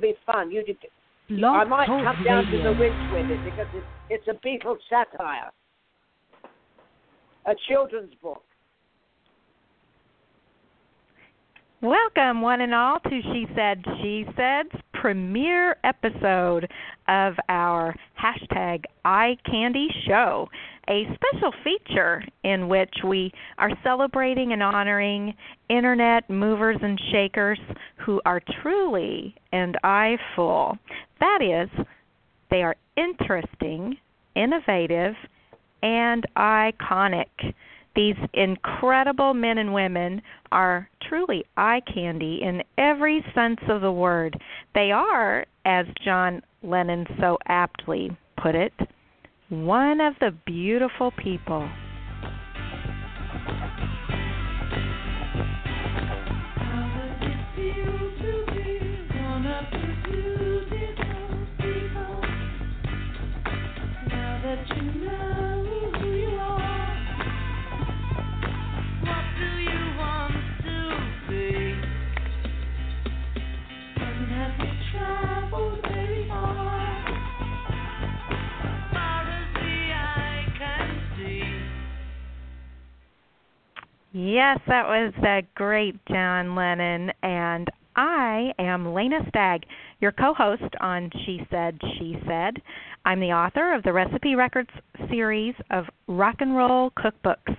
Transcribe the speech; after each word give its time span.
to 0.00 0.06
be 0.06 0.14
fun. 0.26 0.50
You, 0.50 0.62
Blog 1.30 1.56
I 1.56 1.64
might 1.64 1.86
Talk 1.86 2.04
come 2.04 2.24
down 2.24 2.44
Radio. 2.46 2.62
to 2.62 2.74
the 2.74 2.80
ridge 2.80 3.12
with 3.12 3.30
it 3.30 3.44
because 3.44 3.66
it's, 3.74 3.86
it's 4.10 4.28
a 4.28 4.46
Beatles 4.46 4.78
satire, 4.88 5.50
a 7.46 7.54
children's 7.68 8.14
book. 8.22 8.42
Welcome, 11.80 12.40
one 12.40 12.60
and 12.60 12.74
all, 12.74 12.98
to 12.98 13.22
She 13.22 13.46
Said, 13.54 13.84
She 14.02 14.24
Said's 14.36 14.82
premiere 14.94 15.76
episode 15.84 16.68
of 17.06 17.34
our 17.48 17.94
hashtag 18.20 18.82
Eye 19.04 19.36
Candy 19.46 19.88
Show, 20.06 20.48
a 20.88 21.04
special 21.14 21.52
feature 21.62 22.22
in 22.44 22.68
which 22.68 22.94
we 23.04 23.32
are 23.58 23.70
celebrating 23.82 24.52
and 24.52 24.62
honoring 24.62 25.34
internet 25.68 26.28
movers 26.30 26.78
and 26.82 27.00
shakers 27.12 27.58
who 28.04 28.20
are 28.24 28.40
truly 28.62 29.34
and 29.52 29.76
eyeful. 29.84 30.78
That 31.20 31.40
is, 31.42 31.86
they 32.50 32.62
are 32.62 32.76
interesting, 32.96 33.96
innovative, 34.34 35.14
and 35.82 36.24
iconic. 36.36 37.26
These 37.94 38.16
incredible 38.32 39.34
men 39.34 39.58
and 39.58 39.74
women 39.74 40.22
are 40.52 40.88
truly 41.08 41.44
eye 41.56 41.82
candy 41.92 42.40
in 42.42 42.62
every 42.78 43.24
sense 43.34 43.60
of 43.68 43.82
the 43.82 43.92
word. 43.92 44.40
They 44.74 44.90
are, 44.92 45.44
as 45.64 45.86
John 46.04 46.42
Lennon 46.62 47.06
so 47.20 47.38
aptly 47.46 48.16
put 48.40 48.54
it, 48.54 48.72
one 49.48 50.00
of 50.00 50.14
the 50.20 50.30
beautiful 50.44 51.10
people. 51.10 51.68
Yes, 84.20 84.58
that 84.66 84.84
was 84.84 85.14
uh, 85.22 85.46
great, 85.54 85.94
John 86.06 86.56
Lennon. 86.56 87.12
And 87.22 87.68
I 87.94 88.50
am 88.58 88.86
Lanea 88.86 89.28
Stagg, 89.28 89.62
your 90.00 90.10
co 90.10 90.34
host 90.34 90.74
on 90.80 91.08
She 91.24 91.46
Said, 91.52 91.78
She 91.96 92.16
Said. 92.26 92.60
I'm 93.04 93.20
the 93.20 93.26
author 93.26 93.72
of 93.72 93.84
the 93.84 93.92
Recipe 93.92 94.34
Records 94.34 94.70
series 95.08 95.54
of 95.70 95.84
rock 96.08 96.34
and 96.40 96.56
roll 96.56 96.90
cookbooks 96.98 97.56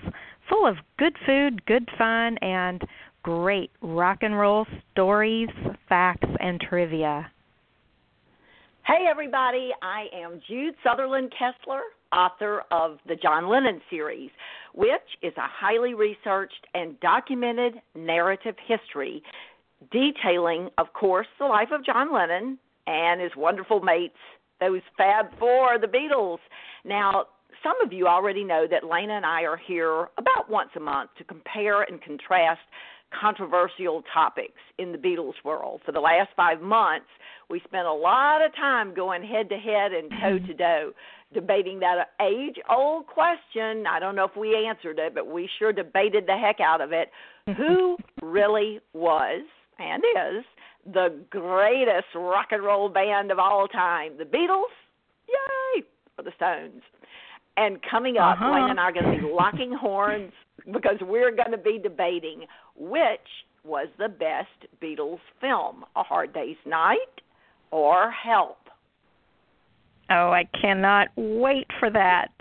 full 0.49 0.67
of 0.67 0.75
good 0.97 1.15
food, 1.25 1.65
good 1.65 1.87
fun, 1.97 2.37
and 2.39 2.81
great 3.23 3.71
rock 3.81 4.17
and 4.19 4.37
roll 4.37 4.67
stories, 4.91 5.47
facts, 5.87 6.27
and 6.41 6.59
trivia. 6.59 7.31
Hey, 8.85 9.05
everybody, 9.09 9.69
I 9.81 10.07
am 10.13 10.41
Jude 10.45 10.75
Southerland 10.83 11.31
Kessler, 11.31 11.83
author 12.11 12.63
of 12.71 12.97
the 13.07 13.15
John 13.15 13.47
Lennon 13.47 13.79
series, 13.89 14.31
which 14.79 15.19
is 15.21 15.33
a 15.35 15.41
highly 15.45 15.93
researched 15.93 16.65
and 16.73 16.97
documented 17.01 17.73
narrative 17.95 18.55
history 18.65 19.21
detailing, 19.91 20.69
of 20.77 20.93
course, 20.93 21.27
the 21.37 21.45
life 21.45 21.67
of 21.73 21.85
John 21.85 22.13
Lennon 22.13 22.57
and 22.87 23.19
his 23.19 23.31
wonderful 23.35 23.81
mates, 23.81 24.15
those 24.61 24.79
Fab 24.97 25.37
Four, 25.37 25.79
the 25.79 25.87
Beatles. 25.87 26.37
Now, 26.85 27.25
some 27.61 27.75
of 27.83 27.91
you 27.91 28.07
already 28.07 28.45
know 28.45 28.67
that 28.71 28.83
Lanea 28.83 29.17
and 29.17 29.25
I 29.25 29.41
are 29.41 29.57
here 29.57 30.07
about 30.17 30.49
once 30.49 30.69
a 30.77 30.79
month 30.79 31.09
to 31.17 31.25
compare 31.25 31.81
and 31.81 32.01
contrast 32.01 32.61
controversial 33.19 34.03
topics 34.13 34.61
in 34.77 34.93
the 34.93 34.97
Beatles 34.97 35.33
world. 35.43 35.81
For 35.85 35.91
the 35.91 35.99
last 35.99 36.29
five 36.37 36.61
months, 36.61 37.07
we 37.49 37.59
spent 37.65 37.85
a 37.85 37.91
lot 37.91 38.45
of 38.45 38.55
time 38.55 38.93
going 38.93 39.23
head 39.23 39.49
to 39.49 39.57
head 39.57 39.91
and 39.91 40.09
toe 40.21 40.39
to 40.47 40.53
toe 40.53 40.91
debating 41.33 41.79
that 41.79 42.09
age 42.21 42.55
old 42.69 43.07
question. 43.07 43.85
I 43.87 43.99
don't 43.99 44.15
know 44.15 44.25
if 44.25 44.35
we 44.35 44.55
answered 44.67 44.99
it, 44.99 45.13
but 45.13 45.27
we 45.27 45.49
sure 45.59 45.71
debated 45.71 46.25
the 46.27 46.37
heck 46.37 46.59
out 46.59 46.81
of 46.81 46.91
it. 46.91 47.09
Who 47.57 47.97
really 48.21 48.79
was 48.93 49.41
and 49.77 50.03
is 50.03 50.45
the 50.91 51.15
greatest 51.29 52.07
rock 52.15 52.47
and 52.51 52.63
roll 52.63 52.89
band 52.89 53.31
of 53.31 53.39
all 53.39 53.67
time? 53.67 54.13
The 54.17 54.23
Beatles? 54.25 54.73
Yay! 55.27 55.83
Or 56.17 56.23
the 56.23 56.31
Stones? 56.35 56.81
And 57.57 57.79
coming 57.89 58.17
up, 58.17 58.39
Uh-huh. 58.39 58.51
Lane 58.53 58.69
and 58.71 58.79
I 58.79 58.83
are 58.83 58.91
going 58.93 59.05
to 59.17 59.21
be 59.27 59.31
locking 59.33 59.73
horns 59.73 60.31
because 60.71 60.97
we're 61.01 61.31
going 61.35 61.51
to 61.51 61.57
be 61.57 61.77
debating 61.81 62.45
which 62.77 63.19
was 63.65 63.87
the 63.97 64.07
best 64.07 64.47
Beatles 64.81 65.19
film, 65.41 65.83
A 65.95 66.03
Hard 66.03 66.33
Day's 66.33 66.55
Night 66.65 66.95
or 67.71 68.09
Help. 68.11 68.57
Oh, 70.09 70.31
I 70.31 70.45
cannot 70.59 71.09
wait 71.15 71.67
for 71.79 71.89
that. 71.91 72.31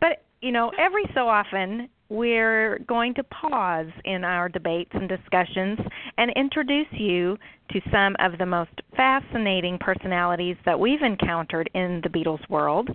But, 0.00 0.24
you 0.40 0.52
know, 0.52 0.70
every 0.78 1.04
so 1.14 1.28
often 1.28 1.88
we're 2.10 2.78
going 2.86 3.14
to 3.14 3.22
pause 3.24 3.90
in 4.04 4.24
our 4.24 4.48
debates 4.48 4.90
and 4.94 5.08
discussions 5.08 5.78
and 6.16 6.32
introduce 6.36 6.86
you 6.92 7.36
to 7.70 7.80
some 7.92 8.16
of 8.18 8.38
the 8.38 8.46
most 8.46 8.70
fascinating 8.96 9.78
personalities 9.78 10.56
that 10.64 10.78
we've 10.78 11.02
encountered 11.02 11.68
in 11.74 12.00
the 12.02 12.08
Beatles 12.08 12.46
world. 12.48 12.88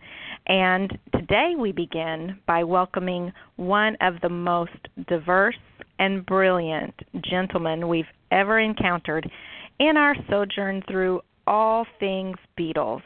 And 0.47 0.97
today 1.15 1.53
we 1.57 1.71
begin 1.71 2.39
by 2.47 2.63
welcoming 2.63 3.31
one 3.55 3.95
of 4.01 4.15
the 4.21 4.29
most 4.29 4.71
diverse 5.07 5.55
and 5.99 6.25
brilliant 6.25 6.95
gentlemen 7.29 7.87
we've 7.87 8.05
ever 8.31 8.59
encountered 8.59 9.29
in 9.79 9.95
our 9.95 10.15
sojourn 10.27 10.81
through 10.89 11.21
all 11.45 11.85
things 11.99 12.37
Beatles. 12.59 13.01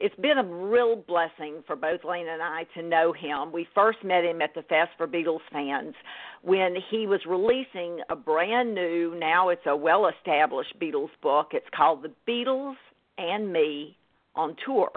It's 0.00 0.14
been 0.16 0.38
a 0.38 0.44
real 0.44 0.96
blessing 0.96 1.62
for 1.66 1.76
both 1.76 2.04
Lane 2.04 2.26
and 2.28 2.42
I 2.42 2.64
to 2.74 2.82
know 2.82 3.12
him. 3.12 3.52
We 3.52 3.66
first 3.74 3.98
met 4.04 4.24
him 4.24 4.42
at 4.42 4.54
the 4.54 4.62
Fest 4.62 4.90
for 4.96 5.06
Beatles 5.06 5.40
fans 5.52 5.94
when 6.44 6.76
he 6.90 7.06
was 7.06 7.20
releasing 7.26 8.00
a 8.10 8.16
brand 8.16 8.74
new, 8.74 9.14
now 9.18 9.48
it's 9.48 9.66
a 9.66 9.74
well 9.74 10.08
established 10.08 10.78
Beatles 10.78 11.10
book. 11.22 11.48
It's 11.52 11.66
called 11.74 12.02
The 12.02 12.12
Beatles 12.30 12.76
and 13.16 13.50
Me 13.50 13.96
on 14.34 14.54
Tour. 14.64 14.90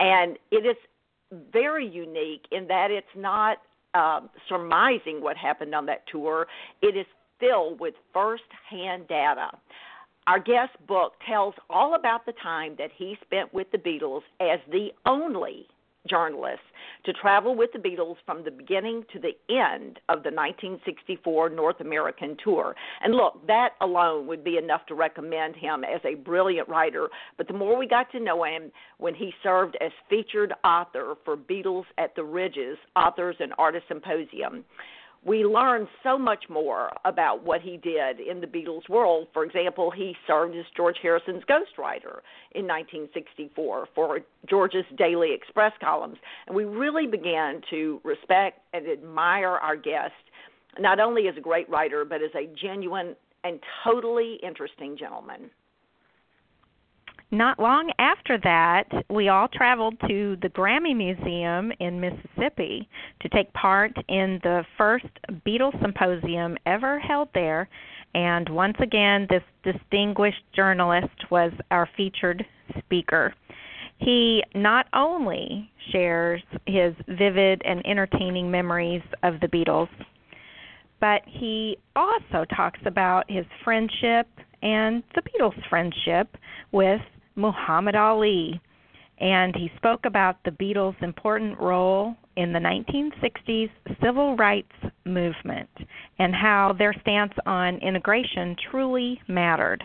And 0.00 0.38
it 0.50 0.64
is 0.64 0.76
very 1.52 1.86
unique 1.86 2.46
in 2.50 2.66
that 2.68 2.90
it's 2.90 3.06
not 3.14 3.58
um, 3.94 4.30
surmising 4.48 5.20
what 5.20 5.36
happened 5.36 5.74
on 5.74 5.86
that 5.86 6.04
tour, 6.10 6.46
it 6.80 6.96
is 6.96 7.06
filled 7.40 7.80
with 7.80 7.94
first 8.12 8.44
hand 8.68 9.08
data. 9.08 9.50
Our 10.28 10.38
guest 10.38 10.72
book 10.86 11.14
tells 11.26 11.54
all 11.70 11.94
about 11.94 12.26
the 12.26 12.34
time 12.42 12.74
that 12.76 12.90
he 12.94 13.16
spent 13.24 13.54
with 13.54 13.66
the 13.72 13.78
Beatles 13.78 14.20
as 14.42 14.60
the 14.70 14.88
only 15.06 15.66
journalist 16.06 16.60
to 17.06 17.14
travel 17.14 17.56
with 17.56 17.70
the 17.72 17.78
Beatles 17.78 18.16
from 18.26 18.44
the 18.44 18.50
beginning 18.50 19.04
to 19.14 19.20
the 19.20 19.32
end 19.48 20.00
of 20.10 20.22
the 20.24 20.30
1964 20.30 21.48
North 21.48 21.80
American 21.80 22.36
tour. 22.44 22.76
And 23.02 23.14
look, 23.14 23.46
that 23.46 23.70
alone 23.80 24.26
would 24.26 24.44
be 24.44 24.58
enough 24.58 24.84
to 24.88 24.94
recommend 24.94 25.56
him 25.56 25.82
as 25.82 26.00
a 26.04 26.16
brilliant 26.16 26.68
writer. 26.68 27.08
But 27.38 27.48
the 27.48 27.54
more 27.54 27.78
we 27.78 27.88
got 27.88 28.12
to 28.12 28.20
know 28.20 28.44
him 28.44 28.70
when 28.98 29.14
he 29.14 29.32
served 29.42 29.78
as 29.80 29.92
featured 30.10 30.52
author 30.62 31.14
for 31.24 31.38
Beatles 31.38 31.84
at 31.96 32.14
the 32.16 32.24
Ridges 32.24 32.76
Authors 32.96 33.36
and 33.40 33.54
Artists 33.56 33.88
Symposium, 33.88 34.66
we 35.24 35.44
learned 35.44 35.88
so 36.02 36.18
much 36.18 36.44
more 36.48 36.90
about 37.04 37.44
what 37.44 37.60
he 37.60 37.76
did 37.76 38.20
in 38.20 38.40
the 38.40 38.46
Beatles 38.46 38.88
world. 38.88 39.28
For 39.32 39.44
example, 39.44 39.90
he 39.90 40.14
served 40.26 40.56
as 40.56 40.64
George 40.76 40.96
Harrison's 41.02 41.42
ghostwriter 41.44 42.20
in 42.52 42.66
1964 42.66 43.88
for 43.94 44.20
George's 44.48 44.84
Daily 44.96 45.34
Express 45.34 45.72
columns. 45.80 46.16
And 46.46 46.56
we 46.56 46.64
really 46.64 47.06
began 47.06 47.60
to 47.70 48.00
respect 48.04 48.60
and 48.72 48.88
admire 48.88 49.56
our 49.56 49.76
guest, 49.76 50.12
not 50.78 51.00
only 51.00 51.28
as 51.28 51.36
a 51.36 51.40
great 51.40 51.68
writer, 51.68 52.04
but 52.04 52.22
as 52.22 52.30
a 52.34 52.48
genuine 52.60 53.16
and 53.44 53.60
totally 53.84 54.38
interesting 54.42 54.96
gentleman. 54.96 55.50
Not 57.30 57.58
long 57.58 57.92
after 57.98 58.38
that, 58.38 58.86
we 59.10 59.28
all 59.28 59.48
traveled 59.48 60.00
to 60.08 60.36
the 60.40 60.48
Grammy 60.48 60.96
Museum 60.96 61.70
in 61.78 62.00
Mississippi 62.00 62.88
to 63.20 63.28
take 63.28 63.52
part 63.52 63.92
in 64.08 64.40
the 64.42 64.64
first 64.78 65.06
Beatles 65.46 65.78
symposium 65.82 66.56
ever 66.64 66.98
held 66.98 67.28
there. 67.34 67.68
And 68.14 68.48
once 68.48 68.78
again, 68.80 69.26
this 69.28 69.42
distinguished 69.62 70.42
journalist 70.56 71.30
was 71.30 71.52
our 71.70 71.86
featured 71.98 72.46
speaker. 72.78 73.34
He 73.98 74.42
not 74.54 74.86
only 74.94 75.70
shares 75.92 76.42
his 76.64 76.94
vivid 77.08 77.60
and 77.66 77.86
entertaining 77.86 78.50
memories 78.50 79.02
of 79.22 79.38
the 79.40 79.48
Beatles, 79.48 79.90
but 80.98 81.20
he 81.26 81.76
also 81.94 82.46
talks 82.56 82.80
about 82.86 83.30
his 83.30 83.44
friendship 83.64 84.26
and 84.62 85.02
the 85.14 85.22
Beatles' 85.22 85.68
friendship 85.68 86.36
with 86.72 87.02
Muhammad 87.38 87.94
Ali. 87.94 88.60
And 89.20 89.56
he 89.56 89.72
spoke 89.76 90.04
about 90.04 90.36
the 90.44 90.50
Beatles' 90.52 91.02
important 91.02 91.58
role 91.58 92.14
in 92.36 92.52
the 92.52 92.60
1960s 92.60 93.70
civil 94.02 94.36
rights 94.36 94.70
movement 95.04 95.70
and 96.18 96.34
how 96.34 96.74
their 96.78 96.94
stance 97.00 97.32
on 97.46 97.78
integration 97.78 98.54
truly 98.70 99.20
mattered 99.26 99.82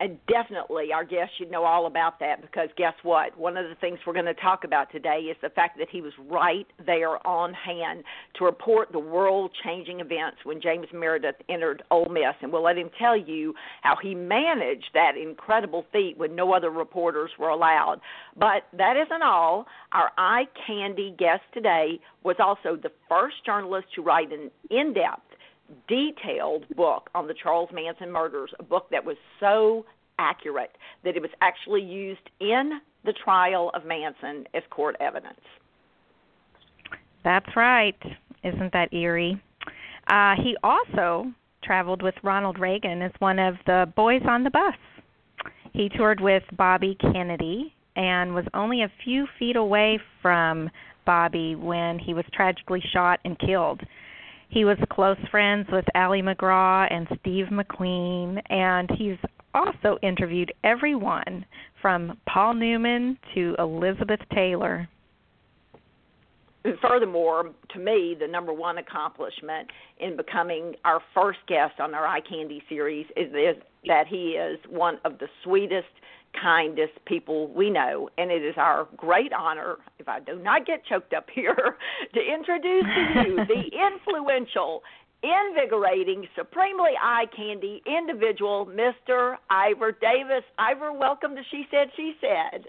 and 0.00 0.18
definitely 0.26 0.92
our 0.92 1.04
guest 1.04 1.32
should 1.38 1.50
know 1.50 1.64
all 1.64 1.86
about 1.86 2.20
that 2.20 2.40
because 2.40 2.68
guess 2.76 2.94
what? 3.02 3.36
One 3.36 3.56
of 3.56 3.68
the 3.68 3.74
things 3.74 3.98
we're 4.06 4.12
going 4.12 4.26
to 4.26 4.34
talk 4.34 4.62
about 4.64 4.92
today 4.92 5.26
is 5.30 5.36
the 5.42 5.50
fact 5.50 5.78
that 5.78 5.88
he 5.90 6.00
was 6.00 6.12
right 6.30 6.66
there 6.86 7.24
on 7.26 7.52
hand 7.52 8.04
to 8.38 8.44
report 8.44 8.92
the 8.92 8.98
world 8.98 9.50
changing 9.64 10.00
events 10.00 10.38
when 10.44 10.60
James 10.60 10.86
Meredith 10.92 11.36
entered 11.48 11.82
Ole 11.90 12.08
Miss. 12.08 12.34
And 12.42 12.52
we'll 12.52 12.62
let 12.62 12.78
him 12.78 12.90
tell 12.98 13.16
you 13.16 13.54
how 13.82 13.96
he 14.00 14.14
managed 14.14 14.90
that 14.94 15.16
incredible 15.16 15.84
feat 15.92 16.16
when 16.16 16.36
no 16.36 16.52
other 16.52 16.70
reporters 16.70 17.30
were 17.38 17.48
allowed. 17.48 18.00
But 18.36 18.64
that 18.76 18.96
isn't 18.96 19.22
all. 19.22 19.66
Our 19.92 20.12
eye 20.16 20.44
candy 20.66 21.14
guest 21.18 21.42
today 21.52 22.00
was 22.22 22.36
also 22.38 22.76
the 22.76 22.92
first 23.08 23.44
journalist 23.44 23.88
to 23.96 24.02
write 24.02 24.32
an 24.32 24.50
in 24.70 24.94
depth 24.94 25.22
detailed 25.88 26.68
book 26.76 27.10
on 27.14 27.26
the 27.26 27.34
Charles 27.34 27.70
Manson 27.72 28.10
murders, 28.10 28.50
a 28.58 28.62
book 28.62 28.88
that 28.90 29.04
was 29.04 29.16
so 29.40 29.84
accurate 30.18 30.72
that 31.04 31.16
it 31.16 31.22
was 31.22 31.30
actually 31.40 31.82
used 31.82 32.30
in 32.40 32.80
the 33.04 33.12
trial 33.24 33.70
of 33.74 33.84
Manson 33.84 34.44
as 34.54 34.62
court 34.70 34.96
evidence. 35.00 35.40
That's 37.24 37.48
right. 37.56 37.96
Isn't 38.42 38.72
that 38.72 38.92
eerie? 38.92 39.40
Uh, 40.06 40.34
he 40.42 40.56
also 40.62 41.32
traveled 41.62 42.02
with 42.02 42.14
Ronald 42.22 42.58
Reagan 42.58 43.02
as 43.02 43.12
one 43.18 43.38
of 43.38 43.56
the 43.66 43.92
boys 43.94 44.22
on 44.28 44.44
the 44.44 44.50
bus. 44.50 44.74
He 45.72 45.88
toured 45.88 46.20
with 46.20 46.42
Bobby 46.56 46.96
Kennedy 47.00 47.74
and 47.96 48.34
was 48.34 48.44
only 48.54 48.82
a 48.82 48.92
few 49.04 49.26
feet 49.38 49.56
away 49.56 49.98
from 50.22 50.70
Bobby 51.04 51.54
when 51.56 51.98
he 51.98 52.14
was 52.14 52.24
tragically 52.32 52.82
shot 52.92 53.20
and 53.24 53.38
killed. 53.38 53.80
He 54.48 54.64
was 54.64 54.78
close 54.90 55.18
friends 55.30 55.66
with 55.70 55.84
Ali 55.94 56.22
MacGraw 56.22 56.88
and 56.90 57.06
Steve 57.20 57.46
McQueen, 57.50 58.40
and 58.50 58.90
he's 58.96 59.18
also 59.54 59.98
interviewed 60.02 60.52
everyone 60.64 61.44
from 61.82 62.18
Paul 62.26 62.54
Newman 62.54 63.18
to 63.34 63.54
Elizabeth 63.58 64.20
Taylor. 64.34 64.88
Furthermore, 66.82 67.50
to 67.70 67.78
me, 67.78 68.16
the 68.18 68.26
number 68.26 68.52
one 68.52 68.78
accomplishment 68.78 69.70
in 70.00 70.16
becoming 70.16 70.74
our 70.84 71.00
first 71.14 71.38
guest 71.46 71.78
on 71.80 71.94
our 71.94 72.06
Eye 72.06 72.20
Candy 72.20 72.62
series 72.68 73.06
is 73.16 73.32
that 73.32 74.06
he 74.08 74.30
is 74.30 74.58
one 74.68 74.98
of 75.04 75.18
the 75.18 75.28
sweetest 75.44 75.86
kindest 76.40 76.92
people 77.06 77.48
we 77.48 77.70
know. 77.70 78.08
And 78.18 78.30
it 78.30 78.42
is 78.44 78.54
our 78.56 78.88
great 78.96 79.32
honor, 79.32 79.76
if 79.98 80.08
I 80.08 80.20
do 80.20 80.38
not 80.38 80.66
get 80.66 80.84
choked 80.86 81.12
up 81.14 81.26
here, 81.32 81.54
to 82.14 82.20
introduce 82.20 82.84
to 82.84 83.22
you 83.26 83.36
the 83.48 83.62
influential, 83.74 84.82
invigorating, 85.22 86.26
supremely 86.36 86.92
eye 87.00 87.26
candy 87.34 87.82
individual, 87.86 88.66
Mr. 88.66 89.36
Ivor 89.50 89.92
Davis. 89.92 90.44
Ivor, 90.58 90.92
welcome 90.92 91.34
to 91.34 91.42
She 91.50 91.64
Said, 91.70 91.88
She 91.96 92.14
Said. 92.20 92.66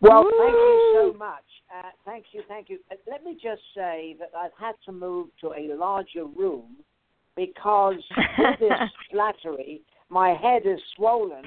Well, 0.00 0.24
thank 0.24 0.52
you 0.52 1.12
so 1.12 1.18
much. 1.18 1.44
Uh, 1.74 1.90
thank 2.04 2.26
you, 2.32 2.42
thank 2.46 2.68
you. 2.68 2.78
Uh, 2.90 2.96
let 3.10 3.24
me 3.24 3.34
just 3.34 3.62
say 3.74 4.16
that 4.18 4.30
I've 4.36 4.52
had 4.58 4.74
to 4.86 4.92
move 4.92 5.28
to 5.40 5.48
a 5.48 5.74
larger 5.74 6.26
room 6.26 6.76
because 7.36 7.94
with 8.38 8.60
this 8.60 8.70
flattery, 9.10 9.80
my 10.10 10.34
head 10.34 10.62
is 10.66 10.78
swollen 10.94 11.44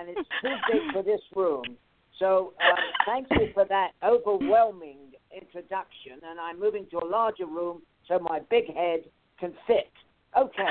and 0.00 0.08
it's 0.10 0.28
too 0.42 0.54
big 0.72 0.92
for 0.92 1.02
this 1.02 1.20
room. 1.34 1.76
So 2.18 2.54
uh, 2.60 2.76
thank 3.04 3.26
you 3.30 3.48
for 3.52 3.64
that 3.66 3.90
overwhelming 4.02 4.98
introduction, 5.34 6.14
and 6.28 6.40
I'm 6.40 6.58
moving 6.58 6.86
to 6.90 6.98
a 6.98 7.06
larger 7.06 7.46
room 7.46 7.82
so 8.08 8.18
my 8.18 8.40
big 8.50 8.72
head 8.74 9.00
can 9.38 9.52
fit. 9.66 9.90
Okay. 10.36 10.64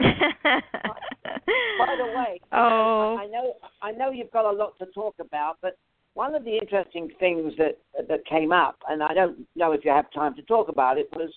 By 0.00 1.96
the 1.96 2.06
way, 2.06 2.40
oh. 2.52 3.16
I 3.18 3.26
know 3.26 3.54
I 3.82 3.92
know 3.92 4.10
you've 4.10 4.30
got 4.30 4.44
a 4.44 4.56
lot 4.56 4.78
to 4.78 4.86
talk 4.86 5.14
about, 5.20 5.56
but 5.60 5.76
one 6.14 6.34
of 6.34 6.44
the 6.44 6.56
interesting 6.56 7.10
things 7.18 7.52
that 7.58 7.78
that 8.08 8.26
came 8.26 8.52
up, 8.52 8.76
and 8.88 9.02
I 9.02 9.14
don't 9.14 9.46
know 9.56 9.72
if 9.72 9.84
you 9.84 9.90
have 9.90 10.10
time 10.12 10.34
to 10.36 10.42
talk 10.42 10.68
about 10.68 10.98
it, 10.98 11.08
was 11.14 11.32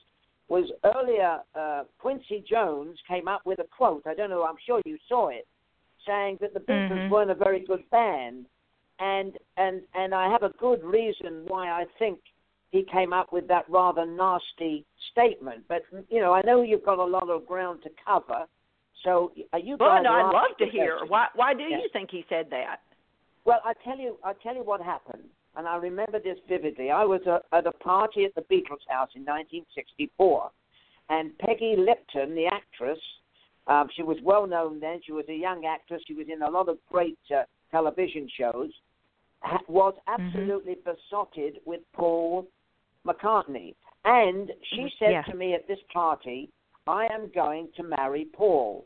was 0.48 0.70
earlier 0.84 1.40
uh, 1.56 1.84
Quincy 1.98 2.44
Jones 2.48 2.98
came 3.08 3.28
up 3.28 3.42
with 3.46 3.60
a 3.60 3.66
quote. 3.76 4.04
I 4.06 4.14
don't 4.14 4.30
know. 4.30 4.44
I'm 4.44 4.58
sure 4.66 4.82
you 4.86 4.98
saw 5.08 5.30
it 5.30 5.48
saying 6.06 6.38
that 6.42 6.53
the 6.53 6.59
Beatles 6.59 6.92
mm-hmm. 6.92 7.13
weren't 7.13 7.31
a 7.31 7.36
very 7.36 7.59
good 7.59 7.89
band, 7.89 8.45
and 9.00 9.38
and 9.57 9.81
and 9.95 10.13
I 10.13 10.30
have 10.31 10.44
a 10.44 10.53
good 10.57 10.83
reason 10.83 11.44
why 11.48 11.69
I 11.69 11.86
think 12.00 12.19
he 12.71 12.83
came 12.92 13.13
up 13.13 13.33
with 13.33 13.48
that 13.48 13.69
rather 13.69 14.06
nasty 14.06 14.86
statement. 15.12 15.63
But 15.68 15.83
you 16.09 16.21
know, 16.21 16.33
I 16.33 16.42
know 16.42 16.62
you've 16.62 16.86
got 16.86 17.00
a 17.00 17.03
lot 17.03 17.30
of 17.30 17.45
ground 17.45 17.81
to 17.83 17.89
cover. 18.06 18.45
So 19.03 19.31
are 19.53 19.59
you 19.59 19.77
well, 19.80 20.01
no, 20.01 20.12
I'd 20.12 20.31
love 20.31 20.57
to 20.59 20.65
hear. 20.65 21.00
Why 21.07 21.27
why 21.36 21.53
do 21.53 21.63
yes. 21.63 21.81
you 21.83 21.89
think 21.92 22.09
he 22.12 22.25
said 22.30 22.47
that? 22.51 22.77
Well, 23.45 23.59
I 23.65 23.74
tell 23.83 23.97
you, 23.97 24.18
I 24.24 24.33
tell 24.44 24.56
you 24.56 24.63
what 24.63 24.81
happened, 24.81 25.24
and 25.56 25.68
I 25.68 25.75
remember 25.77 26.19
this 26.19 26.38
vividly. 26.47 26.92
I 26.92 27.04
was 27.04 27.21
a, 27.25 27.42
at 27.56 27.65
a 27.65 27.71
party 27.71 28.25
at 28.25 28.36
the 28.36 28.42
Beatles' 28.42 28.86
house 28.88 29.09
in 29.15 29.25
1964, 29.25 30.51
and 31.09 31.38
Peggy 31.39 31.75
Lipton, 31.77 32.36
the 32.36 32.45
actress, 32.45 33.00
um, 33.68 33.88
she 33.96 34.04
was 34.04 34.18
well 34.24 34.48
known 34.48 34.80
then. 34.80 35.02
She 35.06 35.12
was 35.12 35.25
a 35.30 35.36
young 35.36 35.66
actress. 35.66 36.02
She 36.08 36.13
was 36.13 36.28
in 36.31 36.42
a 36.42 36.50
lot 36.50 36.69
of 36.69 36.78
great 36.92 37.19
uh, 37.36 37.44
television 37.69 38.28
shows. 38.38 38.72
Ha- 39.42 39.60
was 39.68 39.94
mm-hmm. 40.08 40.22
absolutely 40.22 40.75
mm-hmm. 40.75 40.92
besotted 40.92 41.60
with 41.66 41.81
Paul 41.94 42.48
McCartney, 43.06 43.75
and 44.06 44.52
she 44.69 44.81
mm-hmm. 44.81 44.88
said 45.00 45.12
yeah. 45.12 45.22
to 45.24 45.36
me 45.36 45.54
at 45.54 45.68
this 45.68 45.80
party, 45.92 46.50
"I 46.88 47.08
am 47.12 47.31
going 47.34 47.69
to 47.78 47.84
marry 47.84 48.25
Paul." 48.34 48.86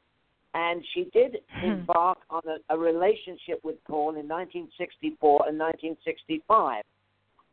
And 0.57 0.85
she 0.93 1.09
did 1.11 1.39
hmm. 1.49 1.65
embark 1.65 2.19
on 2.29 2.41
a, 2.47 2.73
a 2.73 2.77
relationship 2.77 3.59
with 3.65 3.75
Paul 3.83 4.11
in 4.11 4.25
1964 4.25 5.49
and 5.49 5.59
1965. 5.59 6.81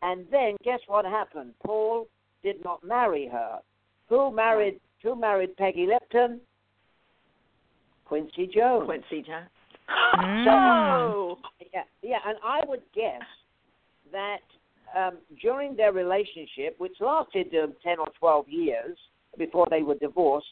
And 0.02 0.24
then 0.30 0.56
guess 0.62 0.78
what 0.86 1.04
happened? 1.04 1.54
Paul 1.66 2.06
did 2.44 2.62
not 2.64 2.84
marry 2.84 3.26
her. 3.26 3.58
Who 4.08 4.30
married? 4.30 4.80
Who 5.02 5.16
married 5.16 5.56
Peggy 5.56 5.86
Lipton? 5.86 6.40
Quincy 8.12 8.46
Jones. 8.54 8.84
Quincy 8.84 9.24
Jones. 9.26 9.48
Mm. 10.14 10.44
So, 10.44 11.38
yeah, 11.72 11.82
yeah, 12.02 12.18
and 12.26 12.38
I 12.44 12.60
would 12.66 12.82
guess 12.94 13.20
that 14.12 14.40
um, 14.96 15.18
during 15.40 15.74
their 15.74 15.92
relationship, 15.92 16.76
which 16.78 16.92
lasted 17.00 17.48
um, 17.62 17.74
10 17.82 17.98
or 17.98 18.08
12 18.18 18.48
years 18.48 18.96
before 19.36 19.66
they 19.70 19.82
were 19.82 19.96
divorced, 19.96 20.46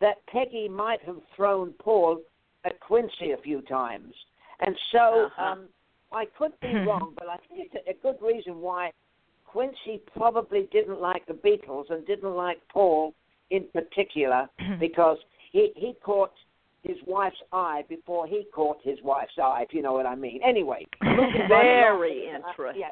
that 0.00 0.16
Peggy 0.32 0.68
might 0.68 1.00
have 1.02 1.18
thrown 1.36 1.74
Paul 1.80 2.20
at 2.64 2.80
Quincy 2.80 3.32
a 3.32 3.42
few 3.42 3.60
times. 3.62 4.14
And 4.60 4.74
so 4.90 5.26
uh-huh. 5.26 5.44
um, 5.44 5.68
I 6.12 6.24
could 6.38 6.52
be 6.60 6.74
wrong, 6.74 7.12
but 7.16 7.28
I 7.28 7.36
think 7.48 7.68
it's 7.72 7.86
a, 7.86 7.90
a 7.90 8.12
good 8.12 8.24
reason 8.24 8.60
why 8.60 8.90
Quincy 9.46 10.00
probably 10.16 10.68
didn't 10.72 11.00
like 11.00 11.26
the 11.26 11.34
Beatles 11.34 11.90
and 11.90 12.06
didn't 12.06 12.34
like 12.34 12.58
Paul 12.72 13.14
in 13.50 13.64
particular 13.72 14.48
because 14.80 15.18
he, 15.52 15.72
he 15.76 15.94
caught 16.04 16.32
his 16.82 16.96
wife's 17.06 17.36
eye 17.52 17.84
before 17.88 18.26
he 18.26 18.44
caught 18.52 18.78
his 18.82 18.98
wife's 19.04 19.38
eye, 19.40 19.64
if 19.68 19.72
you 19.72 19.82
know 19.82 19.92
what 19.92 20.06
I 20.06 20.14
mean. 20.14 20.40
Anyway, 20.44 20.84
very 21.48 22.26
right 22.26 22.34
interesting. 22.36 22.82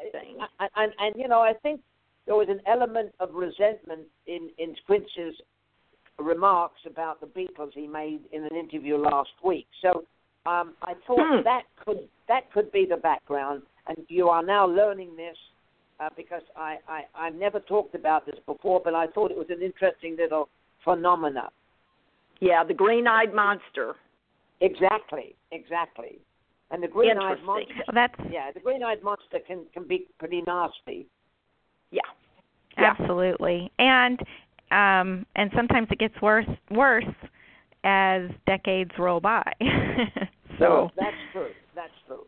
Uh, 0.41 0.47
yeah, 0.61 0.69
and, 0.77 0.93
and 0.99 1.15
you 1.17 1.27
know, 1.29 1.41
I 1.41 1.53
think 1.63 1.81
there 2.27 2.37
was 2.37 2.49
an 2.49 2.61
element 2.67 3.13
of 3.19 3.35
resentment 3.35 4.03
in 4.27 4.51
in 4.59 4.75
Quincy's 4.87 5.35
remarks 6.19 6.81
about 6.87 7.21
the 7.21 7.27
Beatles 7.27 7.73
he 7.75 7.87
made 7.87 8.21
in 8.33 8.45
an 8.45 8.57
interview 8.57 8.97
last 8.97 9.31
week. 9.45 9.67
So 9.83 10.05
um, 10.47 10.75
I 10.83 10.95
thought 11.07 11.19
hmm. 11.19 11.43
that 11.45 11.63
could 11.85 12.09
that 12.29 12.53
could 12.53 12.71
be 12.71 12.87
the 12.89 12.97
background, 12.97 13.63
and 13.89 13.99
you 14.09 14.29
are 14.29 14.43
now 14.43 14.67
learning 14.67 15.17
this. 15.17 15.37
Uh, 15.99 16.09
because 16.17 16.41
I, 16.57 16.79
I 16.89 17.03
I've 17.15 17.35
never 17.35 17.61
talked 17.61 17.95
about 17.95 18.25
this 18.25 18.37
before, 18.47 18.81
but 18.83 18.95
I 18.95 19.09
thought 19.09 19.31
it 19.31 19.37
was 19.37 19.51
an 19.51 19.61
interesting 19.61 20.17
little 20.17 20.49
phenomena. 20.83 21.51
Yeah, 22.41 22.65
the 22.65 22.75
green-eyed 22.75 23.35
monster. 23.35 23.95
Exactly, 24.61 25.37
exactly. 25.53 26.19
And 26.71 26.83
the 26.83 26.89
green-eyed 26.89 27.43
monster. 27.45 27.75
That's 27.93 28.15
yeah, 28.31 28.51
the 28.53 28.61
green-eyed 28.61 29.03
monster 29.03 29.39
can 29.47 29.65
can 29.73 29.87
be 29.87 30.07
pretty 30.19 30.43
nasty. 30.47 31.07
Yeah. 31.91 32.01
Absolutely. 32.77 33.71
And 33.79 34.21
um 34.71 35.27
and 35.37 35.51
sometimes 35.55 35.89
it 35.91 35.99
gets 35.99 36.15
worse 36.23 36.47
worse 36.71 37.05
as 37.85 38.31
decades 38.47 38.93
roll 38.99 39.21
by. 39.21 39.43
so 40.59 40.91
that's 40.97 41.17
true. 41.33 41.51
That's 41.75 41.93
true. 42.07 42.25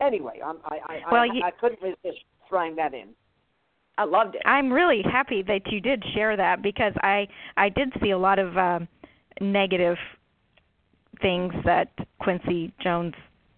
Anyway, 0.00 0.40
I'm, 0.44 0.58
I 0.64 0.78
I 0.86 1.00
well, 1.10 1.22
I, 1.22 1.26
you, 1.26 1.42
I 1.44 1.50
couldn't 1.50 1.82
resist 1.82 2.24
throwing 2.48 2.76
that 2.76 2.94
in. 2.94 3.08
I 3.98 4.04
loved 4.04 4.36
it. 4.36 4.42
I'm 4.44 4.72
really 4.72 5.02
happy 5.02 5.42
that 5.42 5.70
you 5.70 5.80
did 5.80 6.02
share 6.14 6.36
that 6.36 6.62
because 6.62 6.92
I 7.02 7.26
I 7.56 7.68
did 7.68 7.92
see 8.02 8.10
a 8.10 8.18
lot 8.18 8.38
of 8.38 8.56
um 8.56 8.88
negative 9.40 9.96
things 11.20 11.52
that 11.64 11.88
Quincy 12.20 12.72
Jones 12.82 13.14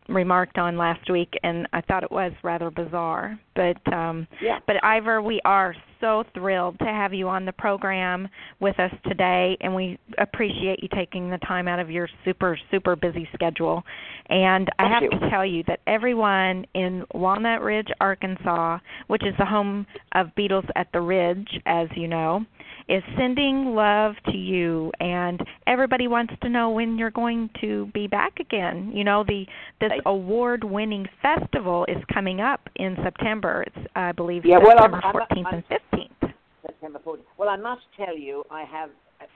remarked 0.09 0.59
on 0.59 0.77
last 0.77 1.09
week 1.11 1.33
and 1.43 1.67
I 1.73 1.81
thought 1.81 2.03
it 2.03 2.13
was 2.13 2.33
rather 2.43 2.71
bizarre. 2.71 3.39
But 3.55 3.93
um 3.93 4.27
yeah. 4.43 4.59
but 4.67 4.83
Ivor, 4.85 5.23
we 5.23 5.41
are 5.45 5.75
so 6.05 6.23
thrilled 6.35 6.79
to 6.81 6.85
have 6.85 7.15
you 7.15 7.29
on 7.29 7.47
the 7.47 7.53
program 7.53 8.29
with 8.61 8.79
us 8.79 8.91
today 9.07 9.57
and 9.63 9.75
we 9.75 9.99
appreciate 10.19 10.83
you 10.83 10.89
taking 10.95 11.31
the 11.31 11.39
time 11.39 11.67
out 11.67 11.79
of 11.79 11.91
your 11.91 12.07
super 12.27 12.59
super 12.71 12.95
busy 12.95 13.27
schedule. 13.33 13.83
And 14.29 14.69
Thank 14.79 14.91
I 14.91 14.95
have 14.95 15.03
you. 15.03 15.11
to 15.11 15.31
tell 15.31 15.47
you 15.47 15.63
that 15.67 15.81
everyone 15.87 16.67
in 16.75 17.05
Walnut 17.15 17.63
Ridge, 17.63 17.89
Arkansas, 18.01 18.79
which 19.07 19.23
is 19.25 19.35
the 19.39 19.45
home 19.47 19.87
of 20.15 20.29
Beatles 20.39 20.69
at 20.77 20.89
the 20.93 21.01
Ridge 21.01 21.49
as 21.65 21.89
you 21.97 22.07
know, 22.09 22.45
is 22.89 23.03
sending 23.17 23.75
love 23.75 24.13
to 24.27 24.37
you 24.37 24.93
and 25.01 25.41
everybody 25.67 26.07
wants 26.07 26.35
to 26.43 26.51
know 26.51 26.69
when 26.71 26.99
you're 26.99 27.11
going 27.11 27.49
to 27.63 27.87
be 27.95 28.07
back 28.07 28.39
again. 28.41 28.91
You 28.95 29.05
know, 29.05 29.25
the 29.27 29.47
this 29.81 29.93
award 30.05 30.65
winning 30.65 31.07
festival 31.23 31.87
is 31.89 31.97
coming 32.13 32.41
up 32.43 32.61
in 32.77 32.95
September. 33.03 33.65
It's 33.67 33.87
I 33.97 34.13
believe 34.13 34.45
Yeah, 34.45 34.59
well, 34.59 34.79
I'm- 34.79 34.93
September 34.93 35.21
I'm- 35.21 35.29
14th 35.29 35.47
I'm- 35.47 35.55
and 35.55 35.65
15th. 35.97 36.33
September 36.63 36.99
14th. 37.07 37.19
Well, 37.39 37.49
I 37.49 37.57
must 37.57 37.83
tell 37.97 38.17
you, 38.17 38.45
I 38.51 38.65
have 38.65 38.91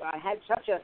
I 0.05 0.19
had 0.19 0.39
such 0.47 0.69
a 0.69 0.79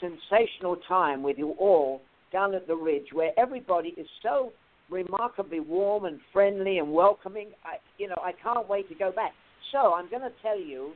sensational 0.00 0.76
time 0.88 1.22
with 1.22 1.38
you 1.38 1.50
all 1.58 2.00
down 2.32 2.54
at 2.54 2.66
the 2.66 2.74
Ridge, 2.74 3.06
where 3.12 3.30
everybody 3.38 3.90
is 3.96 4.06
so 4.22 4.52
remarkably 4.90 5.60
warm 5.60 6.04
and 6.06 6.18
friendly 6.32 6.78
and 6.78 6.92
welcoming. 6.92 7.48
I, 7.64 7.76
you 7.98 8.08
know, 8.08 8.16
I 8.22 8.32
can't 8.42 8.68
wait 8.68 8.88
to 8.88 8.94
go 8.94 9.12
back. 9.12 9.32
So 9.72 9.94
I'm 9.94 10.08
going 10.08 10.22
to 10.22 10.32
tell 10.42 10.58
you 10.58 10.92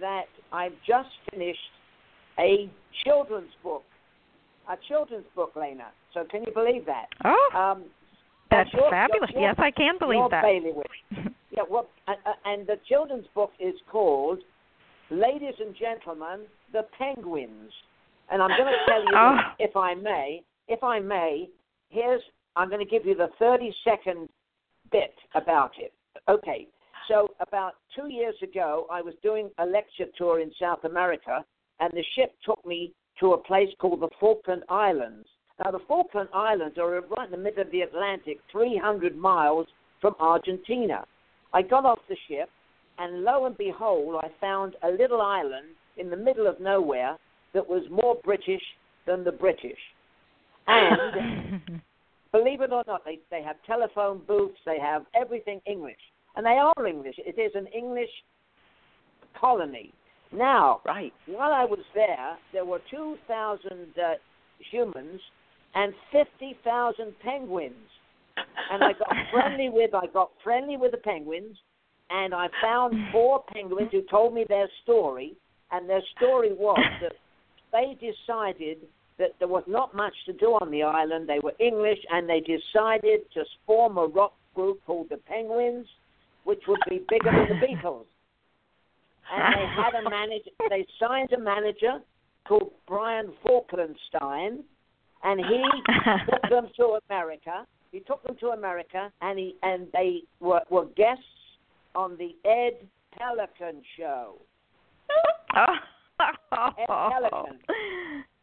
that 0.00 0.24
I've 0.52 0.72
just 0.86 1.08
finished 1.30 1.58
a 2.38 2.70
children's 3.04 3.50
book, 3.62 3.82
a 4.70 4.74
children's 4.88 5.26
book, 5.34 5.54
Lanea. 5.54 5.88
So 6.14 6.24
can 6.30 6.42
you 6.46 6.52
believe 6.52 6.86
that? 6.86 7.06
Oh, 7.24 7.50
Um, 7.54 7.84
that's 8.50 8.72
your- 8.72 8.90
fabulous. 8.90 9.30
your- 9.32 9.42
yes, 9.42 9.56
I 9.58 9.70
can 9.70 9.98
believe 9.98 10.30
that. 10.30 10.42
bailiwick. 10.42 10.90
Yeah, 11.52 11.62
well, 11.70 11.88
uh, 12.08 12.12
uh, 12.24 12.32
and 12.46 12.66
the 12.66 12.76
children's 12.88 13.26
book 13.34 13.52
is 13.60 13.74
called 13.90 14.38
Ladies 15.10 15.54
and 15.60 15.76
Gentlemen, 15.76 16.46
the 16.72 16.86
Penguins. 16.98 17.70
And 18.30 18.42
I'm 18.42 18.48
going 18.50 18.72
to 18.72 18.90
tell 18.90 19.02
you, 19.02 19.12
Oh. 19.14 19.36
if 19.58 19.76
I 19.76 19.94
may, 19.94 20.42
if 20.68 20.82
I 20.82 20.98
may, 20.98 21.48
here's, 21.90 22.22
I'm 22.56 22.68
going 22.70 22.84
to 22.84 22.90
give 22.90 23.04
you 23.04 23.14
the 23.14 23.28
30 23.38 23.74
second 23.84 24.28
bit 24.90 25.14
about 25.34 25.72
it. 25.78 25.92
Okay, 26.28 26.66
so 27.08 27.28
about 27.40 27.74
two 27.94 28.08
years 28.10 28.34
ago, 28.42 28.86
I 28.90 29.02
was 29.02 29.14
doing 29.22 29.50
a 29.58 29.66
lecture 29.66 30.06
tour 30.16 30.40
in 30.40 30.50
South 30.58 30.84
America, 30.84 31.44
and 31.80 31.92
the 31.92 32.04
ship 32.16 32.32
took 32.46 32.64
me 32.64 32.92
to 33.20 33.32
a 33.34 33.38
place 33.38 33.68
called 33.78 34.00
the 34.00 34.08
Falkland 34.18 34.62
Islands. 34.70 35.26
Now, 35.62 35.70
the 35.70 35.80
Falkland 35.86 36.30
Islands 36.32 36.78
are 36.78 37.00
right 37.00 37.26
in 37.26 37.30
the 37.30 37.36
middle 37.36 37.62
of 37.62 37.70
the 37.70 37.82
Atlantic, 37.82 38.38
300 38.50 39.16
miles 39.16 39.66
from 40.00 40.14
Argentina. 40.18 41.04
I 41.52 41.62
got 41.62 41.84
off 41.84 41.98
the 42.08 42.16
ship, 42.28 42.48
and 42.98 43.22
lo 43.24 43.46
and 43.46 43.56
behold, 43.56 44.20
I 44.22 44.28
found 44.40 44.76
a 44.82 44.90
little 44.90 45.20
island 45.20 45.66
in 45.96 46.10
the 46.10 46.16
middle 46.16 46.46
of 46.46 46.60
nowhere 46.60 47.16
that 47.54 47.68
was 47.68 47.82
more 47.90 48.16
British 48.24 48.62
than 49.06 49.24
the 49.24 49.32
British. 49.32 49.78
And 50.66 51.60
believe 52.32 52.60
it 52.60 52.72
or 52.72 52.84
not, 52.86 53.04
they, 53.04 53.18
they 53.30 53.42
have 53.42 53.56
telephone 53.66 54.22
booths, 54.26 54.58
they 54.64 54.78
have 54.80 55.04
everything 55.14 55.60
English. 55.66 55.96
And 56.36 56.46
they 56.46 56.58
are 56.58 56.86
English. 56.86 57.16
It 57.18 57.38
is 57.38 57.52
an 57.54 57.66
English 57.66 58.08
colony. 59.38 59.92
Now, 60.32 60.80
Right. 60.86 61.12
while 61.26 61.52
I 61.52 61.64
was 61.64 61.80
there, 61.94 62.38
there 62.52 62.64
were 62.64 62.80
2,000 62.90 63.98
uh, 63.98 64.14
humans 64.70 65.20
and 65.74 65.92
50,000 66.10 67.18
penguins. 67.20 67.74
And 68.72 68.82
I 68.82 68.92
got 68.92 69.14
friendly 69.30 69.68
with 69.68 69.94
I 69.94 70.06
got 70.06 70.30
friendly 70.42 70.76
with 70.76 70.92
the 70.92 70.98
penguins, 70.98 71.56
and 72.10 72.34
I 72.34 72.48
found 72.62 72.94
four 73.12 73.44
penguins 73.52 73.90
who 73.92 74.02
told 74.10 74.34
me 74.34 74.44
their 74.48 74.68
story. 74.82 75.34
And 75.70 75.88
their 75.88 76.02
story 76.16 76.52
was 76.52 76.78
that 77.00 77.12
they 77.72 77.94
decided 77.94 78.78
that 79.18 79.30
there 79.38 79.48
was 79.48 79.64
not 79.66 79.94
much 79.94 80.14
to 80.26 80.32
do 80.32 80.46
on 80.60 80.70
the 80.70 80.82
island. 80.82 81.28
They 81.28 81.38
were 81.42 81.54
English, 81.58 81.98
and 82.10 82.28
they 82.28 82.40
decided 82.40 83.20
to 83.34 83.44
form 83.66 83.96
a 83.96 84.06
rock 84.06 84.34
group 84.54 84.80
called 84.86 85.08
the 85.10 85.16
Penguins, 85.16 85.86
which 86.44 86.60
would 86.68 86.80
be 86.88 87.02
bigger 87.08 87.30
than 87.30 87.60
the 87.60 87.66
Beatles. 87.66 88.04
And 89.32 89.54
they 89.54 89.66
had 89.66 89.94
a 89.94 90.10
manager. 90.10 90.50
They 90.68 90.86
signed 91.00 91.32
a 91.32 91.38
manager 91.38 92.00
called 92.46 92.72
Brian 92.86 93.32
Falkenstein, 93.42 94.64
and 95.22 95.40
he 95.40 95.62
took 96.28 96.50
them 96.50 96.68
to 96.76 96.98
America. 97.08 97.66
He 97.92 98.00
took 98.00 98.22
them 98.24 98.36
to 98.40 98.48
America, 98.48 99.12
and 99.20 99.38
he 99.38 99.56
and 99.62 99.86
they 99.92 100.22
were, 100.40 100.62
were 100.70 100.86
guests 100.96 101.22
on 101.94 102.16
the 102.16 102.34
Ed 102.48 102.86
Pelican 103.16 103.82
show. 103.98 104.36
Ed 105.54 106.86
Pelican, 106.86 107.58